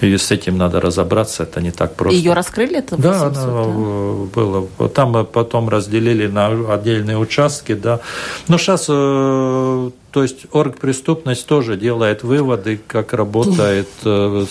и 0.00 0.16
с 0.16 0.30
этим 0.30 0.56
надо 0.56 0.80
разобраться, 0.80 1.42
это 1.42 1.60
не 1.60 1.70
так 1.70 1.94
просто. 1.94 2.16
Ее 2.16 2.32
раскрыли? 2.32 2.78
Это 2.78 2.96
800, 2.96 3.32
да, 3.32 3.40
да, 3.46 3.64
было. 3.64 4.88
Там 4.88 5.26
потом 5.26 5.68
разделили 5.68 6.26
на 6.26 6.48
отдельные 6.72 7.18
участки, 7.18 7.74
да. 7.74 8.00
Но 8.48 8.58
сейчас 8.58 8.86
э, 8.88 9.90
то 10.10 10.22
есть 10.22 10.46
оргпреступность 10.52 11.46
тоже 11.46 11.76
делает 11.76 12.22
выводы, 12.22 12.80
как 12.86 13.12
работает 13.12 13.88
э, 14.04 14.46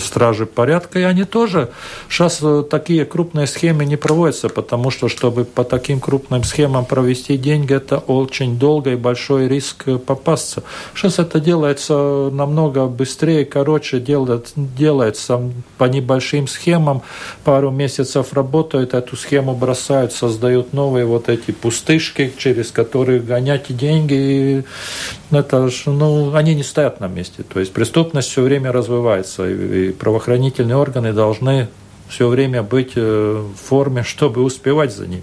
стражи 0.00 0.46
порядка, 0.46 0.98
и 0.98 1.02
они 1.02 1.24
тоже 1.24 1.70
сейчас 2.08 2.38
э, 2.42 2.64
такие 2.68 3.04
крупные 3.04 3.46
схемы 3.46 3.84
не 3.84 3.96
проводятся, 3.96 4.48
потому 4.48 4.90
что, 4.90 5.08
чтобы 5.08 5.44
по 5.44 5.64
таким 5.64 6.00
крупным 6.00 6.44
схемам 6.44 6.84
провести 6.84 7.36
деньги, 7.36 7.74
это 7.74 7.98
очень 7.98 8.58
долго 8.58 8.92
и 8.92 8.96
большой 8.96 9.48
риск 9.48 9.84
э, 9.86 9.98
попасться. 9.98 10.62
Сейчас 10.94 11.18
это 11.18 11.40
делается 11.40 12.30
намного 12.32 12.86
быстрее, 12.86 13.44
короче, 13.44 14.00
делает, 14.00 14.52
делается 14.56 15.40
по 15.76 15.84
небольшим 15.84 16.48
схемам, 16.48 17.02
пару 17.44 17.70
месяцев 17.70 18.32
работают, 18.32 18.94
эту 18.94 19.16
схему 19.16 19.54
бросают, 19.54 20.12
создают 20.12 20.72
новые 20.72 21.04
вот 21.04 21.28
эти 21.28 21.50
пустышки, 21.50 22.32
через 22.38 22.70
которые 22.70 23.20
гонять 23.20 23.66
деньги, 23.68 24.14
и 24.14 24.62
это, 25.30 25.68
ну, 25.86 26.34
они 26.34 26.54
не 26.54 26.62
стоят 26.62 27.00
на 27.00 27.08
месте. 27.08 27.42
То 27.42 27.60
есть 27.60 27.72
преступность 27.72 28.28
все 28.28 28.42
время 28.42 28.72
развивается, 28.72 29.48
и 29.48 29.67
правоохранительные 29.98 30.76
органы 30.76 31.12
должны 31.12 31.68
все 32.08 32.28
время 32.28 32.62
быть 32.62 32.92
э, 32.96 33.44
в 33.54 33.68
форме, 33.68 34.02
чтобы 34.02 34.42
успевать 34.42 34.94
за 34.94 35.06
ним. 35.06 35.22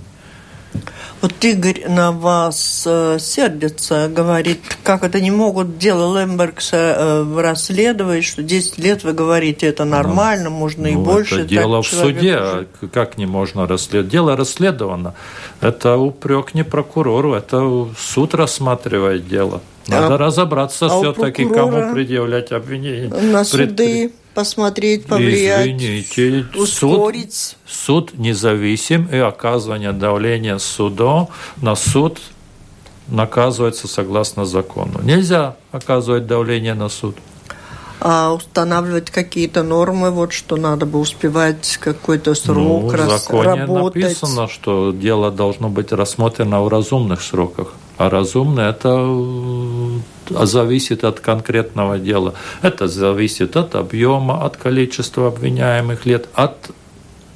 Вот 1.22 1.44
Игорь 1.44 1.86
на 1.88 2.12
вас 2.12 2.84
э, 2.86 3.18
сердится, 3.20 4.10
говорит, 4.10 4.60
как 4.84 5.04
это 5.04 5.22
не 5.22 5.32
могут 5.32 5.78
дело 5.78 6.20
Лембергса 6.20 6.96
э, 6.98 7.40
расследовать, 7.42 8.26
что 8.26 8.44
10 8.44 8.78
лет 8.78 9.04
вы 9.04 9.14
говорите, 9.14 9.66
это 9.68 9.86
нормально, 9.86 10.50
ну, 10.50 10.58
можно 10.58 10.84
ну, 10.84 10.90
и 10.90 10.96
больше. 10.96 11.40
Это 11.40 11.46
дело 11.46 11.82
в 11.82 11.88
суде, 11.88 12.36
а 12.36 12.66
как 12.92 13.18
не 13.18 13.26
можно 13.26 13.66
расследовать? 13.66 14.12
Дело 14.12 14.36
расследовано. 14.36 15.16
Это 15.62 15.98
упрек 15.98 16.54
не 16.54 16.64
прокурору, 16.64 17.34
это 17.34 17.88
суд 17.98 18.36
рассматривает 18.36 19.28
дело. 19.28 19.62
Надо 19.88 20.16
а, 20.16 20.18
разобраться 20.18 20.88
а 20.88 20.90
все-таки, 20.90 21.46
кому 21.46 21.94
предъявлять 21.94 22.52
обвинение. 22.52 23.08
На 23.10 23.44
суды 23.46 24.12
посмотреть, 24.36 25.08
повлиять, 25.08 25.68
Извините, 25.68 26.46
ускорить. 26.56 27.34
Суд, 27.66 28.12
суд 28.12 28.20
независим, 28.20 29.08
и 29.12 29.18
оказывание 29.18 29.94
давления 29.94 30.60
суда 30.60 31.28
на 31.62 31.76
суд 31.76 32.20
наказывается 33.08 33.88
согласно 33.88 34.46
закону. 34.46 35.00
Нельзя 35.02 35.56
оказывать 35.72 36.28
давление 36.28 36.74
на 36.74 36.90
суд. 36.90 37.16
А 38.02 38.34
устанавливать 38.34 39.10
какие-то 39.10 39.64
нормы, 39.64 40.12
вот 40.12 40.34
что 40.34 40.58
надо 40.58 40.86
бы 40.86 41.00
успевать 41.00 41.78
какой-то 41.82 42.36
срок 42.36 42.84
ну, 42.84 42.88
в 42.90 43.10
законе 43.10 43.66
работать. 43.66 44.04
написано, 44.04 44.48
что 44.48 44.92
дело 44.92 45.32
должно 45.32 45.70
быть 45.70 45.92
рассмотрено 45.92 46.62
в 46.62 46.68
разумных 46.68 47.22
сроках. 47.22 47.74
А 47.98 48.10
разумно 48.10 48.62
это 48.62 48.90
э, 50.30 50.46
зависит 50.46 51.04
от 51.04 51.20
конкретного 51.20 51.98
дела. 51.98 52.34
Это 52.62 52.88
зависит 52.88 53.56
от 53.56 53.76
объема, 53.76 54.44
от 54.44 54.58
количества 54.58 55.28
обвиняемых 55.28 56.06
лет, 56.06 56.28
от 56.34 56.72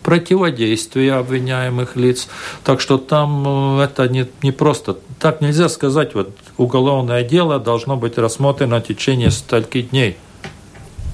противодействия 0.03 1.13
обвиняемых 1.13 1.95
лиц. 1.95 2.27
Так 2.63 2.81
что 2.81 2.97
там 2.97 3.79
э, 3.79 3.83
это 3.83 4.07
не, 4.09 4.27
не 4.41 4.51
просто... 4.51 4.97
Так 5.19 5.41
нельзя 5.41 5.69
сказать, 5.69 6.13
вот 6.13 6.31
уголовное 6.57 7.23
дело 7.23 7.59
должно 7.59 7.95
быть 7.95 8.17
рассмотрено 8.17 8.79
в 8.79 8.87
течение 8.87 9.31
стольких 9.31 9.91
дней. 9.91 10.17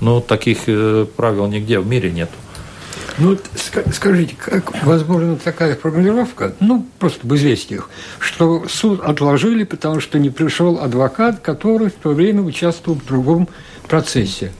Ну, 0.01 0.21
таких 0.21 0.67
э, 0.67 1.05
правил 1.15 1.47
нигде 1.47 1.79
в 1.79 1.87
мире 1.87 2.11
нет. 2.11 2.29
Ну, 3.17 3.37
скажите, 3.91 4.35
как 4.35 4.83
возможна 4.83 5.37
такая 5.37 5.75
формулировка, 5.75 6.53
ну, 6.59 6.85
просто 6.99 7.25
в 7.25 7.35
известиях, 7.35 7.89
что 8.19 8.65
суд 8.67 8.99
отложили, 9.01 9.63
потому 9.63 10.01
что 10.01 10.19
не 10.19 10.29
пришел 10.29 10.79
адвокат, 10.79 11.39
который 11.39 11.89
в 11.89 11.93
то 11.93 12.09
время 12.09 12.41
участвовал 12.41 12.99
в 12.99 13.05
другом 13.05 13.47
процессе. 13.87 14.51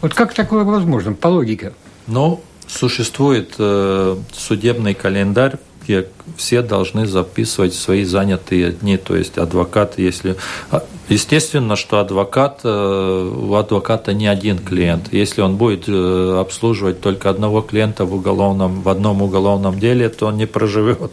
Вот 0.00 0.14
как 0.14 0.32
такое 0.32 0.64
возможно, 0.64 1.12
по 1.12 1.28
логике? 1.28 1.72
Ну, 2.06 2.42
существует 2.66 3.54
э, 3.58 4.16
судебный 4.32 4.94
календарь, 4.94 5.56
где 5.88 6.06
все 6.36 6.60
должны 6.60 7.06
записывать 7.06 7.74
свои 7.74 8.04
занятые 8.04 8.72
дни, 8.72 8.98
то 8.98 9.16
есть 9.16 9.38
адвокат, 9.38 9.98
если 9.98 10.36
а, 10.70 10.84
Естественно, 11.08 11.74
что 11.76 12.00
адвокат, 12.00 12.60
э, 12.64 13.32
у 13.34 13.54
адвоката 13.54 14.12
не 14.12 14.26
один 14.26 14.58
клиент. 14.58 15.10
Если 15.10 15.40
он 15.40 15.56
будет 15.56 15.88
э, 15.88 16.38
обслуживать 16.38 17.00
только 17.00 17.30
одного 17.30 17.62
клиента 17.62 18.04
в, 18.04 18.14
уголовном, 18.14 18.82
в 18.82 18.88
одном 18.90 19.22
уголовном 19.22 19.78
деле, 19.78 20.10
то 20.10 20.26
он 20.26 20.36
не 20.36 20.46
проживет. 20.46 21.12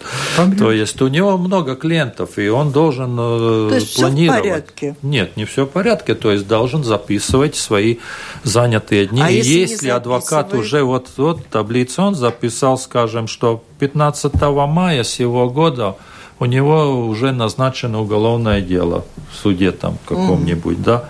То 0.59 0.71
есть 0.71 1.01
у 1.01 1.07
него 1.07 1.37
много 1.37 1.75
клиентов, 1.75 2.37
и 2.37 2.49
он 2.49 2.71
должен 2.71 3.15
э, 3.17 3.67
то 3.69 3.75
есть 3.75 3.95
планировать. 3.95 4.41
Все 4.41 4.49
в 4.49 4.51
порядке? 4.51 4.95
Нет, 5.01 5.37
не 5.37 5.45
все 5.45 5.65
в 5.65 5.69
порядке. 5.69 6.13
То 6.13 6.31
есть 6.31 6.45
должен 6.45 6.83
записывать 6.83 7.55
свои 7.55 7.97
занятые 8.43 9.05
дни. 9.05 9.21
А 9.21 9.29
и 9.29 9.37
если, 9.37 9.59
если 9.59 9.89
адвокат 9.89 10.53
уже 10.53 10.83
вот, 10.83 11.07
вот 11.15 11.45
таблицу 11.47 12.03
он 12.03 12.15
записал, 12.15 12.77
скажем, 12.77 13.27
что 13.27 13.63
15 13.79 14.33
мая 14.67 15.03
сего 15.03 15.49
года 15.49 15.95
у 16.39 16.45
него 16.45 17.07
уже 17.07 17.31
назначено 17.31 18.01
уголовное 18.01 18.61
дело 18.61 19.05
в 19.31 19.35
суде 19.35 19.71
там 19.71 19.97
каком-нибудь, 20.05 20.77
mm. 20.77 20.83
да. 20.83 21.09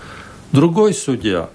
Другой 0.52 0.94
судья, 0.94 1.50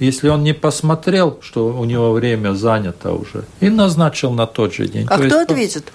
если 0.00 0.28
он 0.28 0.42
не 0.42 0.52
посмотрел, 0.52 1.38
что 1.40 1.68
у 1.68 1.84
него 1.84 2.12
время 2.12 2.52
занято 2.54 3.12
уже, 3.12 3.44
и 3.60 3.70
назначил 3.70 4.32
на 4.32 4.46
тот 4.46 4.74
же 4.74 4.88
день. 4.88 5.06
А 5.08 5.18
то 5.18 5.24
кто 5.24 5.38
есть, 5.38 5.50
ответит? 5.50 5.92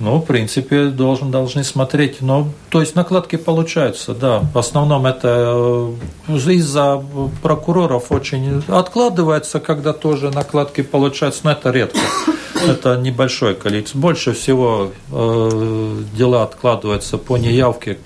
Ну, 0.00 0.18
в 0.18 0.26
принципе, 0.26 0.86
должен, 0.86 1.32
должны 1.32 1.64
смотреть. 1.64 2.20
Ну, 2.20 2.52
то 2.68 2.80
есть 2.80 2.94
накладки 2.94 3.34
получаются, 3.34 4.14
да. 4.14 4.40
В 4.54 4.58
основном 4.58 5.06
это 5.06 5.92
э, 6.28 6.52
из-за 6.52 7.02
прокуроров 7.42 8.12
очень 8.12 8.62
откладывается, 8.68 9.58
когда 9.58 9.92
тоже 9.92 10.30
накладки 10.30 10.82
получаются, 10.82 11.40
но 11.42 11.50
это 11.50 11.70
редко. 11.70 11.98
Это 12.66 12.96
небольшое 12.96 13.54
количество. 13.54 13.98
Больше 13.98 14.32
всего 14.32 14.92
э, 15.10 16.02
дела 16.16 16.42
откладываются 16.42 17.18
по 17.18 17.36
неявке 17.36 17.98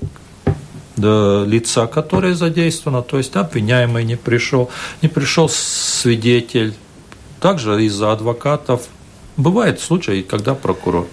лица, 0.96 1.86
которое 1.86 2.34
задействовано, 2.34 3.02
то 3.02 3.18
есть 3.18 3.34
обвиняемый 3.34 4.04
не 4.04 4.16
пришел, 4.16 4.70
не 5.00 5.08
пришел 5.08 5.48
свидетель. 5.48 6.74
Также 7.40 7.84
из-за 7.84 8.12
адвокатов. 8.12 8.82
Бывают 9.36 9.80
случаи, 9.80 10.22
когда 10.22 10.54
прокурор. 10.54 11.08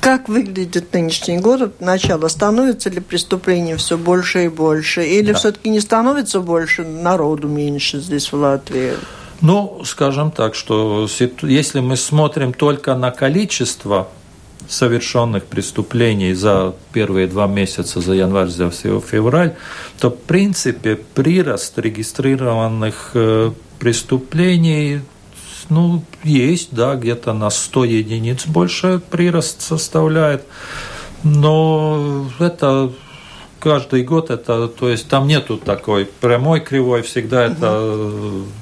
Как 0.00 0.28
выглядит 0.28 0.92
нынешний 0.92 1.38
год? 1.38 1.80
Начало 1.80 2.28
становится 2.28 2.88
ли 2.90 3.00
преступлений 3.00 3.74
все 3.74 3.98
больше 3.98 4.44
и 4.44 4.48
больше? 4.48 5.04
Или 5.04 5.32
да. 5.32 5.38
все-таки 5.38 5.68
не 5.70 5.80
становится 5.80 6.40
больше, 6.40 6.84
народу 6.84 7.48
меньше 7.48 7.98
здесь 7.98 8.30
в 8.30 8.36
Латвии? 8.36 8.92
Ну, 9.40 9.82
скажем 9.84 10.30
так, 10.30 10.54
что 10.54 11.06
если 11.42 11.80
мы 11.80 11.96
смотрим 11.96 12.52
только 12.52 12.94
на 12.94 13.10
количество 13.10 14.08
совершенных 14.68 15.44
преступлений 15.44 16.34
за 16.34 16.74
первые 16.92 17.26
два 17.26 17.46
месяца, 17.46 18.00
за 18.00 18.14
январь, 18.14 18.48
за 18.48 18.70
февраль, 18.70 19.54
то, 19.98 20.10
в 20.10 20.16
принципе, 20.16 20.96
прирост 20.96 21.78
регистрированных 21.78 23.12
э, 23.14 23.52
преступлений 23.78 25.00
ну, 25.70 26.02
есть, 26.24 26.68
да, 26.72 26.94
где-то 26.96 27.32
на 27.32 27.50
100 27.50 27.84
единиц 27.84 28.46
больше 28.46 29.00
прирост 29.10 29.60
составляет. 29.62 30.44
Но 31.22 32.26
это 32.38 32.92
каждый 33.58 34.04
год 34.04 34.30
это, 34.30 34.68
то 34.68 34.88
есть 34.88 35.08
там 35.08 35.26
нету 35.26 35.56
такой 35.56 36.06
прямой 36.06 36.60
кривой, 36.60 37.02
всегда 37.02 37.44
это... 37.44 37.92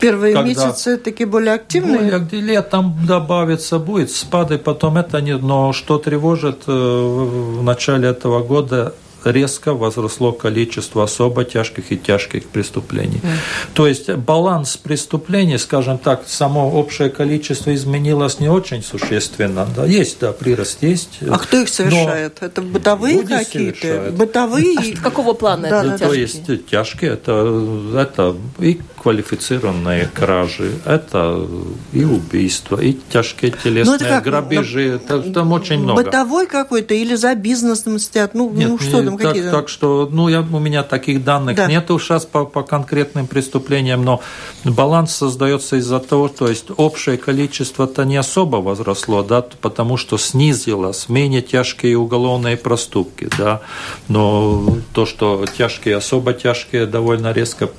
Первые 0.01 0.35
когда 0.35 0.49
месяцы 0.49 0.97
такие 0.97 1.27
более 1.27 1.55
активные? 1.55 1.99
Более, 1.99 2.19
где 2.21 2.41
летом 2.41 2.97
добавится, 3.07 3.79
будет 3.79 4.11
спады, 4.11 4.59
потом 4.59 4.97
это 4.97 5.21
не... 5.21 5.37
Но 5.37 5.73
что 5.73 5.99
тревожит, 5.99 6.65
э, 6.67 6.73
в 6.73 7.63
начале 7.63 8.09
этого 8.09 8.43
года 8.43 8.95
резко 9.25 9.75
возросло 9.75 10.33
количество 10.33 11.05
особо 11.05 11.45
тяжких 11.45 11.93
и 11.93 11.97
тяжких 11.97 12.45
преступлений. 12.45 13.21
Mm. 13.23 13.29
То 13.75 13.87
есть 13.87 14.13
баланс 14.13 14.77
преступлений, 14.77 15.59
скажем 15.59 15.99
так, 15.99 16.25
само 16.27 16.71
общее 16.71 17.11
количество 17.11 17.75
изменилось 17.75 18.41
не 18.41 18.49
очень 18.49 18.83
существенно. 18.83 19.67
Да, 19.77 19.85
есть, 19.85 20.19
да, 20.21 20.33
прирост 20.33 20.83
есть. 20.83 21.19
А 21.29 21.39
кто 21.39 21.61
их 21.63 21.69
совершает? 21.69 22.43
Это 22.43 22.63
бытовые 22.63 23.23
какие-то? 23.23 24.13
Бытовые? 24.13 24.79
А 24.79 25.03
какого 25.03 25.33
плана 25.33 25.69
да, 25.69 25.81
это 25.81 25.99
да, 25.99 25.99
То 25.99 26.15
есть 26.15 26.67
тяжкие, 26.67 27.13
это, 27.13 27.97
это 27.97 28.37
и 28.59 28.81
квалифицированные 29.03 30.09
кражи, 30.13 30.73
это 30.85 31.47
и 31.93 32.05
убийства, 32.05 32.81
и 32.81 32.97
тяжкие 33.09 33.53
телесные 33.53 33.99
ну, 33.99 34.05
это 34.05 34.15
как, 34.17 34.25
грабежи, 34.25 35.01
ну, 35.01 35.23
там, 35.23 35.33
там 35.33 35.53
очень 35.53 35.79
много. 35.79 36.03
Бытовой 36.03 36.47
какой-то 36.47 36.95
или 36.95 37.15
за 37.15 37.35
бизнес 37.35 37.87
мстят? 37.87 38.35
Ну, 38.35 38.51
Нет, 38.51 38.69
ну 38.69 38.79
что 38.79 39.05
там, 39.05 39.16
так, 39.17 39.29
какие-то? 39.29 39.51
Так 39.51 39.69
что, 39.69 40.09
ну, 40.11 40.29
я, 40.29 40.41
у 40.41 40.59
меня 40.59 40.83
таких 40.83 41.25
данных 41.25 41.57
да. 41.57 41.67
нету 41.67 41.99
сейчас 41.99 42.27
по, 42.27 42.45
по 42.45 42.63
конкретным 42.63 43.27
преступлениям, 43.27 44.05
но 44.05 44.21
баланс 44.65 45.15
создается 45.15 45.77
из-за 45.77 46.01
того, 46.01 46.29
то 46.29 46.49
есть 46.49 46.67
общее 46.77 47.17
количество-то 47.17 48.05
не 48.05 48.17
особо 48.17 48.57
возросло, 48.57 49.23
да, 49.23 49.43
потому 49.61 49.97
что 49.97 50.19
снизилось 50.19 51.09
менее 51.09 51.43
тяжкие 51.43 51.97
уголовные 51.97 52.57
проступки, 52.57 53.29
да, 53.39 53.61
но 54.09 54.77
то, 54.93 55.07
что 55.07 55.45
тяжкие, 55.57 55.97
особо 55.97 56.33
тяжкие 56.33 56.87
довольно 56.87 57.33
резко 57.33 57.71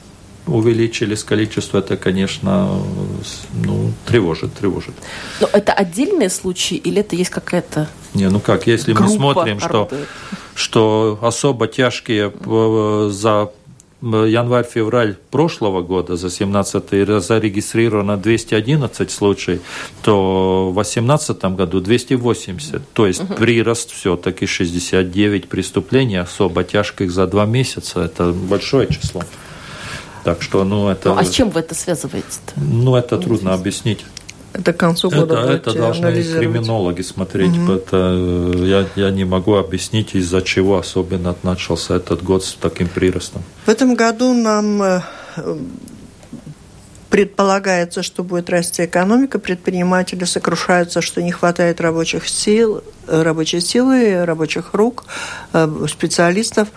увеличились 0.48 1.24
количество, 1.24 1.80
это, 1.80 1.98
конечно, 1.98 2.70
ну, 3.54 3.92
тревожит, 4.06 4.54
тревожит. 4.54 4.96
Но 5.42 5.50
это 5.52 5.74
отдельные 5.74 6.30
случаи 6.30 6.76
или 6.76 7.02
это 7.02 7.16
есть 7.16 7.30
какая-то 7.30 7.90
Не, 8.18 8.30
ну 8.30 8.39
как, 8.39 8.68
если 8.68 8.93
мы 8.93 9.07
смотрим, 9.07 9.59
что, 9.59 9.89
что 10.55 11.20
особо 11.22 11.68
тяжкие 11.68 12.34
э, 12.34 13.09
за 13.11 13.51
январь-февраль 14.01 15.15
прошлого 15.32 15.82
года, 15.82 16.15
за 16.15 16.30
17 16.30 17.24
зарегистрировано 17.24 18.18
211 18.18 19.11
случаев, 19.11 19.61
то 20.01 20.70
в 20.72 20.74
2018 20.74 21.45
году 21.55 21.80
280. 21.80 22.82
То 22.93 23.07
есть 23.07 23.22
угу. 23.22 23.34
прирост 23.34 23.91
все-таки 23.91 24.45
69 24.45 25.49
преступлений 25.49 26.18
особо 26.18 26.63
тяжких 26.63 27.11
за 27.11 27.28
два 27.28 27.45
месяца. 27.45 28.01
Это 28.01 28.32
большое 28.32 28.88
число. 28.88 29.24
Так 30.24 30.41
что, 30.41 30.63
ну, 30.63 30.89
это... 30.89 31.09
Ну, 31.09 31.20
а 31.20 31.24
с 31.24 31.30
чем 31.30 31.49
вы 31.51 31.61
это 31.61 31.74
связываете? 31.74 32.28
-то? 32.28 32.53
Ну, 32.57 32.95
это 32.95 33.18
трудно 33.18 33.53
объяснить. 33.53 34.05
Это 34.58 34.74
к 34.74 34.78
концу 34.78 35.10
года 35.10 35.36
Это, 35.36 35.53
это 35.53 35.74
должны 35.74 36.12
криминологи 36.12 37.01
смотреть. 37.01 37.58
Угу. 37.58 37.72
Это, 37.72 37.97
э, 38.14 38.88
я, 38.95 39.03
я 39.03 39.12
не 39.12 39.26
могу 39.26 39.55
объяснить, 39.55 40.16
из-за 40.16 40.41
чего 40.41 40.78
особенно 40.78 41.36
начался 41.43 41.95
этот 41.95 42.24
год 42.24 42.43
с 42.43 42.53
таким 42.53 42.88
приростом. 42.88 43.43
В 43.66 43.70
этом 43.70 43.95
году 43.95 44.34
нам 44.34 44.82
э, 44.82 45.01
предполагается, 47.10 48.01
что 48.01 48.24
будет 48.24 48.49
расти 48.49 48.86
экономика, 48.86 49.38
предприниматели 49.38 50.24
сокрушаются, 50.24 51.01
что 51.01 51.22
не 51.22 51.32
хватает 51.32 51.80
рабочих 51.80 52.28
сил, 52.28 52.84
э, 53.08 53.22
рабочей 53.22 53.62
силы, 53.62 54.26
рабочих 54.26 54.74
рук, 54.74 55.05
специалистов 55.88 56.70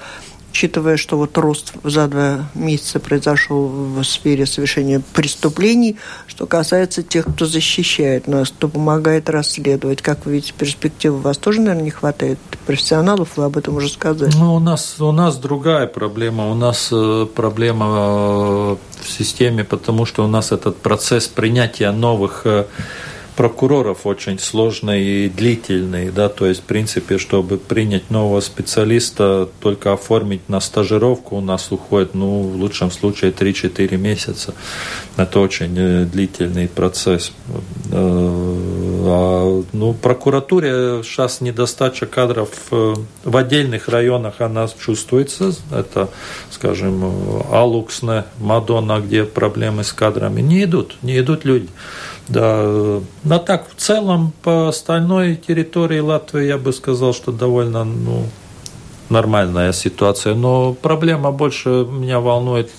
учитывая, 0.50 0.96
что 0.96 1.16
вот 1.16 1.36
рост 1.38 1.72
за 1.84 2.08
два 2.08 2.50
месяца 2.54 3.00
произошел 3.00 3.68
в 3.68 4.02
сфере 4.04 4.46
совершения 4.46 5.00
преступлений, 5.12 5.96
что 6.26 6.46
касается 6.46 7.02
тех, 7.02 7.26
кто 7.26 7.46
защищает 7.46 8.26
нас, 8.26 8.48
кто 8.48 8.68
помогает 8.68 9.30
расследовать. 9.30 10.02
Как 10.02 10.26
вы 10.26 10.32
видите, 10.32 10.52
перспективы 10.56 11.18
у 11.18 11.20
вас 11.20 11.38
тоже, 11.38 11.60
наверное, 11.60 11.84
не 11.84 11.90
хватает 11.90 12.38
профессионалов, 12.66 13.36
вы 13.36 13.44
об 13.44 13.56
этом 13.56 13.76
уже 13.76 13.88
сказали. 13.88 14.32
Ну, 14.36 14.54
у 14.54 14.60
нас, 14.60 15.00
у 15.00 15.12
нас 15.12 15.36
другая 15.36 15.86
проблема. 15.86 16.50
У 16.50 16.54
нас 16.54 16.88
э, 16.92 17.26
проблема 17.34 17.86
э, 17.86 18.76
в 19.02 19.10
системе, 19.10 19.64
потому 19.64 20.04
что 20.04 20.24
у 20.24 20.28
нас 20.28 20.52
этот 20.52 20.76
процесс 20.76 21.28
принятия 21.28 21.90
новых 21.92 22.42
э, 22.44 22.66
прокуроров 23.40 24.04
очень 24.04 24.38
сложный 24.38 25.02
и 25.02 25.28
длительный, 25.30 26.10
да, 26.10 26.28
то 26.28 26.44
есть, 26.44 26.60
в 26.60 26.64
принципе, 26.64 27.16
чтобы 27.16 27.56
принять 27.56 28.10
нового 28.10 28.40
специалиста, 28.40 29.48
только 29.60 29.94
оформить 29.94 30.46
на 30.50 30.60
стажировку 30.60 31.36
у 31.36 31.40
нас 31.40 31.72
уходит, 31.72 32.12
ну, 32.12 32.42
в 32.42 32.56
лучшем 32.56 32.90
случае 32.90 33.30
3-4 33.30 33.96
месяца. 33.96 34.52
Это 35.16 35.40
очень 35.40 35.74
э, 35.74 36.04
длительный 36.04 36.68
процесс. 36.68 37.32
Э, 37.90 37.92
а, 37.92 39.62
ну, 39.72 39.94
прокуратуре 39.94 41.02
сейчас 41.02 41.40
недостача 41.40 42.04
кадров 42.04 42.50
э, 42.70 42.94
в 43.24 43.36
отдельных 43.38 43.88
районах 43.88 44.42
она 44.42 44.68
чувствуется. 44.68 45.54
Это, 45.72 46.10
скажем, 46.50 47.02
Алуксне, 47.50 48.24
Мадонна, 48.38 49.00
где 49.00 49.24
проблемы 49.24 49.82
с 49.82 49.94
кадрами. 49.94 50.42
Не 50.42 50.64
идут, 50.64 50.96
не 51.00 51.18
идут 51.18 51.46
люди. 51.46 51.68
Да, 52.30 53.00
но 53.24 53.38
так 53.40 53.68
в 53.68 53.80
целом 53.80 54.32
по 54.42 54.68
остальной 54.68 55.34
территории 55.34 55.98
Латвии 55.98 56.44
я 56.44 56.58
бы 56.58 56.72
сказал, 56.72 57.12
что 57.12 57.32
довольно 57.32 57.82
ну, 57.82 58.24
нормальная 59.08 59.72
ситуация. 59.72 60.34
Но 60.34 60.72
проблема 60.72 61.32
больше 61.32 61.68
меня 61.68 62.20
волнует 62.20 62.70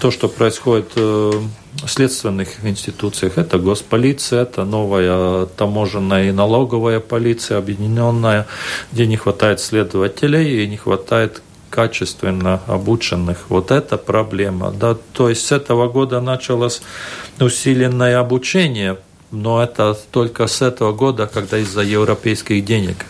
то, 0.00 0.10
что 0.10 0.28
происходит 0.28 0.92
э, 0.96 1.32
в 1.74 1.88
следственных 1.88 2.64
институциях. 2.64 3.36
Это 3.36 3.58
госполиция, 3.58 4.42
это 4.42 4.64
новая 4.64 5.44
таможенная 5.44 6.30
и 6.30 6.32
налоговая 6.32 7.00
полиция 7.00 7.58
объединенная, 7.58 8.46
где 8.92 9.06
не 9.06 9.16
хватает 9.16 9.60
следователей 9.60 10.64
и 10.64 10.66
не 10.66 10.78
хватает 10.78 11.42
качественно 11.70 12.60
обученных. 12.66 13.46
Вот 13.48 13.70
это 13.70 13.96
проблема. 13.96 14.70
Да? 14.70 14.96
То 15.12 15.28
есть 15.28 15.46
с 15.46 15.52
этого 15.52 15.88
года 15.88 16.20
началось 16.20 16.82
усиленное 17.40 18.18
обучение, 18.18 18.98
но 19.30 19.62
это 19.62 19.98
только 20.10 20.46
с 20.46 20.62
этого 20.62 20.92
года, 20.92 21.26
когда 21.26 21.58
из-за 21.58 21.82
европейских 21.82 22.64
денег. 22.64 23.04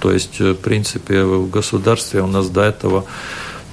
То 0.00 0.12
есть, 0.12 0.40
в 0.40 0.54
принципе, 0.54 1.22
в 1.22 1.48
государстве 1.48 2.22
у 2.22 2.26
нас 2.26 2.48
до 2.48 2.62
этого 2.62 3.04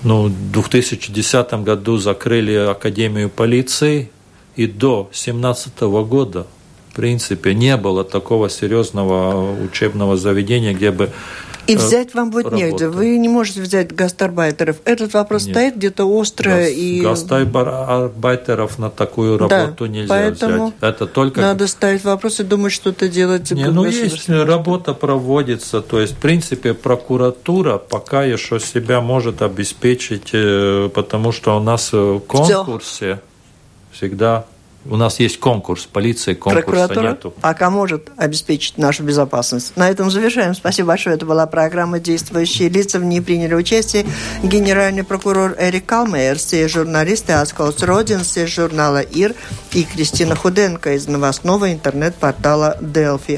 ну, 0.04 0.28
в 0.28 0.52
2010 0.52 1.54
году 1.64 1.98
закрыли 1.98 2.54
Академию 2.54 3.30
полиции, 3.30 4.10
и 4.56 4.68
до 4.68 5.10
2017 5.12 5.82
года, 6.08 6.46
в 6.92 6.96
принципе, 6.96 7.54
не 7.54 7.78
было 7.78 8.04
такого 8.04 8.50
серьезного 8.50 9.54
учебного 9.64 10.18
заведения, 10.18 10.74
где 10.74 10.92
бы 10.92 11.12
и 11.70 11.76
взять 11.76 12.14
вам 12.14 12.32
будет 12.32 12.46
работы. 12.46 12.64
негде. 12.64 12.88
Вы 12.88 13.18
не 13.18 13.30
можете 13.30 13.62
взять 13.62 13.94
гастарбайтеров. 13.94 14.78
Этот 14.86 15.14
вопрос 15.14 15.46
Нет. 15.46 15.56
стоит 15.56 15.76
где-то 15.78 16.06
остро. 16.06 16.50
Гас, 16.50 16.70
и... 16.72 17.02
Гастарбайтеров 17.02 18.80
на 18.80 18.90
такую 18.90 19.38
работу 19.38 19.86
да, 19.86 19.88
нельзя 19.88 20.14
поэтому 20.14 20.68
взять. 20.68 20.76
Это 20.82 21.08
только... 21.08 21.42
Надо 21.42 21.68
ставить 21.68 22.04
вопрос 22.04 22.40
и 22.40 22.44
думать, 22.44 22.72
что-то 22.72 23.08
делать. 23.08 23.52
Не, 23.52 23.66
ну, 23.66 23.86
есть 23.86 24.30
работа 24.30 24.94
проводится. 24.94 25.82
То 25.82 26.00
есть, 26.00 26.14
в 26.14 26.18
принципе, 26.18 26.74
прокуратура 26.74 27.78
пока 27.78 28.24
еще 28.24 28.60
себя 28.60 29.02
может 29.02 29.42
обеспечить, 29.42 30.30
э, 30.34 30.90
потому 30.94 31.32
что 31.32 31.56
у 31.58 31.60
нас 31.60 31.94
в 31.94 32.20
конкурсе 32.20 33.20
Все. 33.92 34.00
всегда 34.08 34.46
у 34.86 34.96
нас 34.96 35.20
есть 35.20 35.40
конкурс, 35.40 35.86
полиция 35.86 36.36
конкурса 36.36 36.66
Прокуратура 36.66 37.10
нету. 37.10 37.34
пока 37.42 37.70
может 37.70 38.10
обеспечить 38.16 38.78
нашу 38.78 39.04
безопасность. 39.04 39.76
На 39.76 39.90
этом 39.90 40.10
завершаем. 40.10 40.56
Спасибо 40.56 40.90
большое. 40.90 41.18
Это 41.18 41.26
была 41.26 41.46
программа 41.48 42.00
«Действующие 42.00 42.70
лица». 42.70 42.98
В 43.00 43.04
ней 43.04 43.22
приняли 43.22 43.54
участие 43.54 44.06
генеральный 44.42 45.04
прокурор 45.04 45.56
Эрик 45.60 45.86
Калмейер, 45.86 46.38
все 46.38 46.68
журналисты 46.70 47.34
Асколс 47.34 47.84
Родин, 47.84 48.22
все 48.22 48.48
журнала 48.48 49.02
«Ир» 49.02 49.36
и 49.74 49.84
Кристина 49.84 50.36
Худенко 50.36 50.94
из 50.94 51.08
новостного 51.08 51.74
интернет-портала 51.74 52.78
«Делфи». 52.80 53.38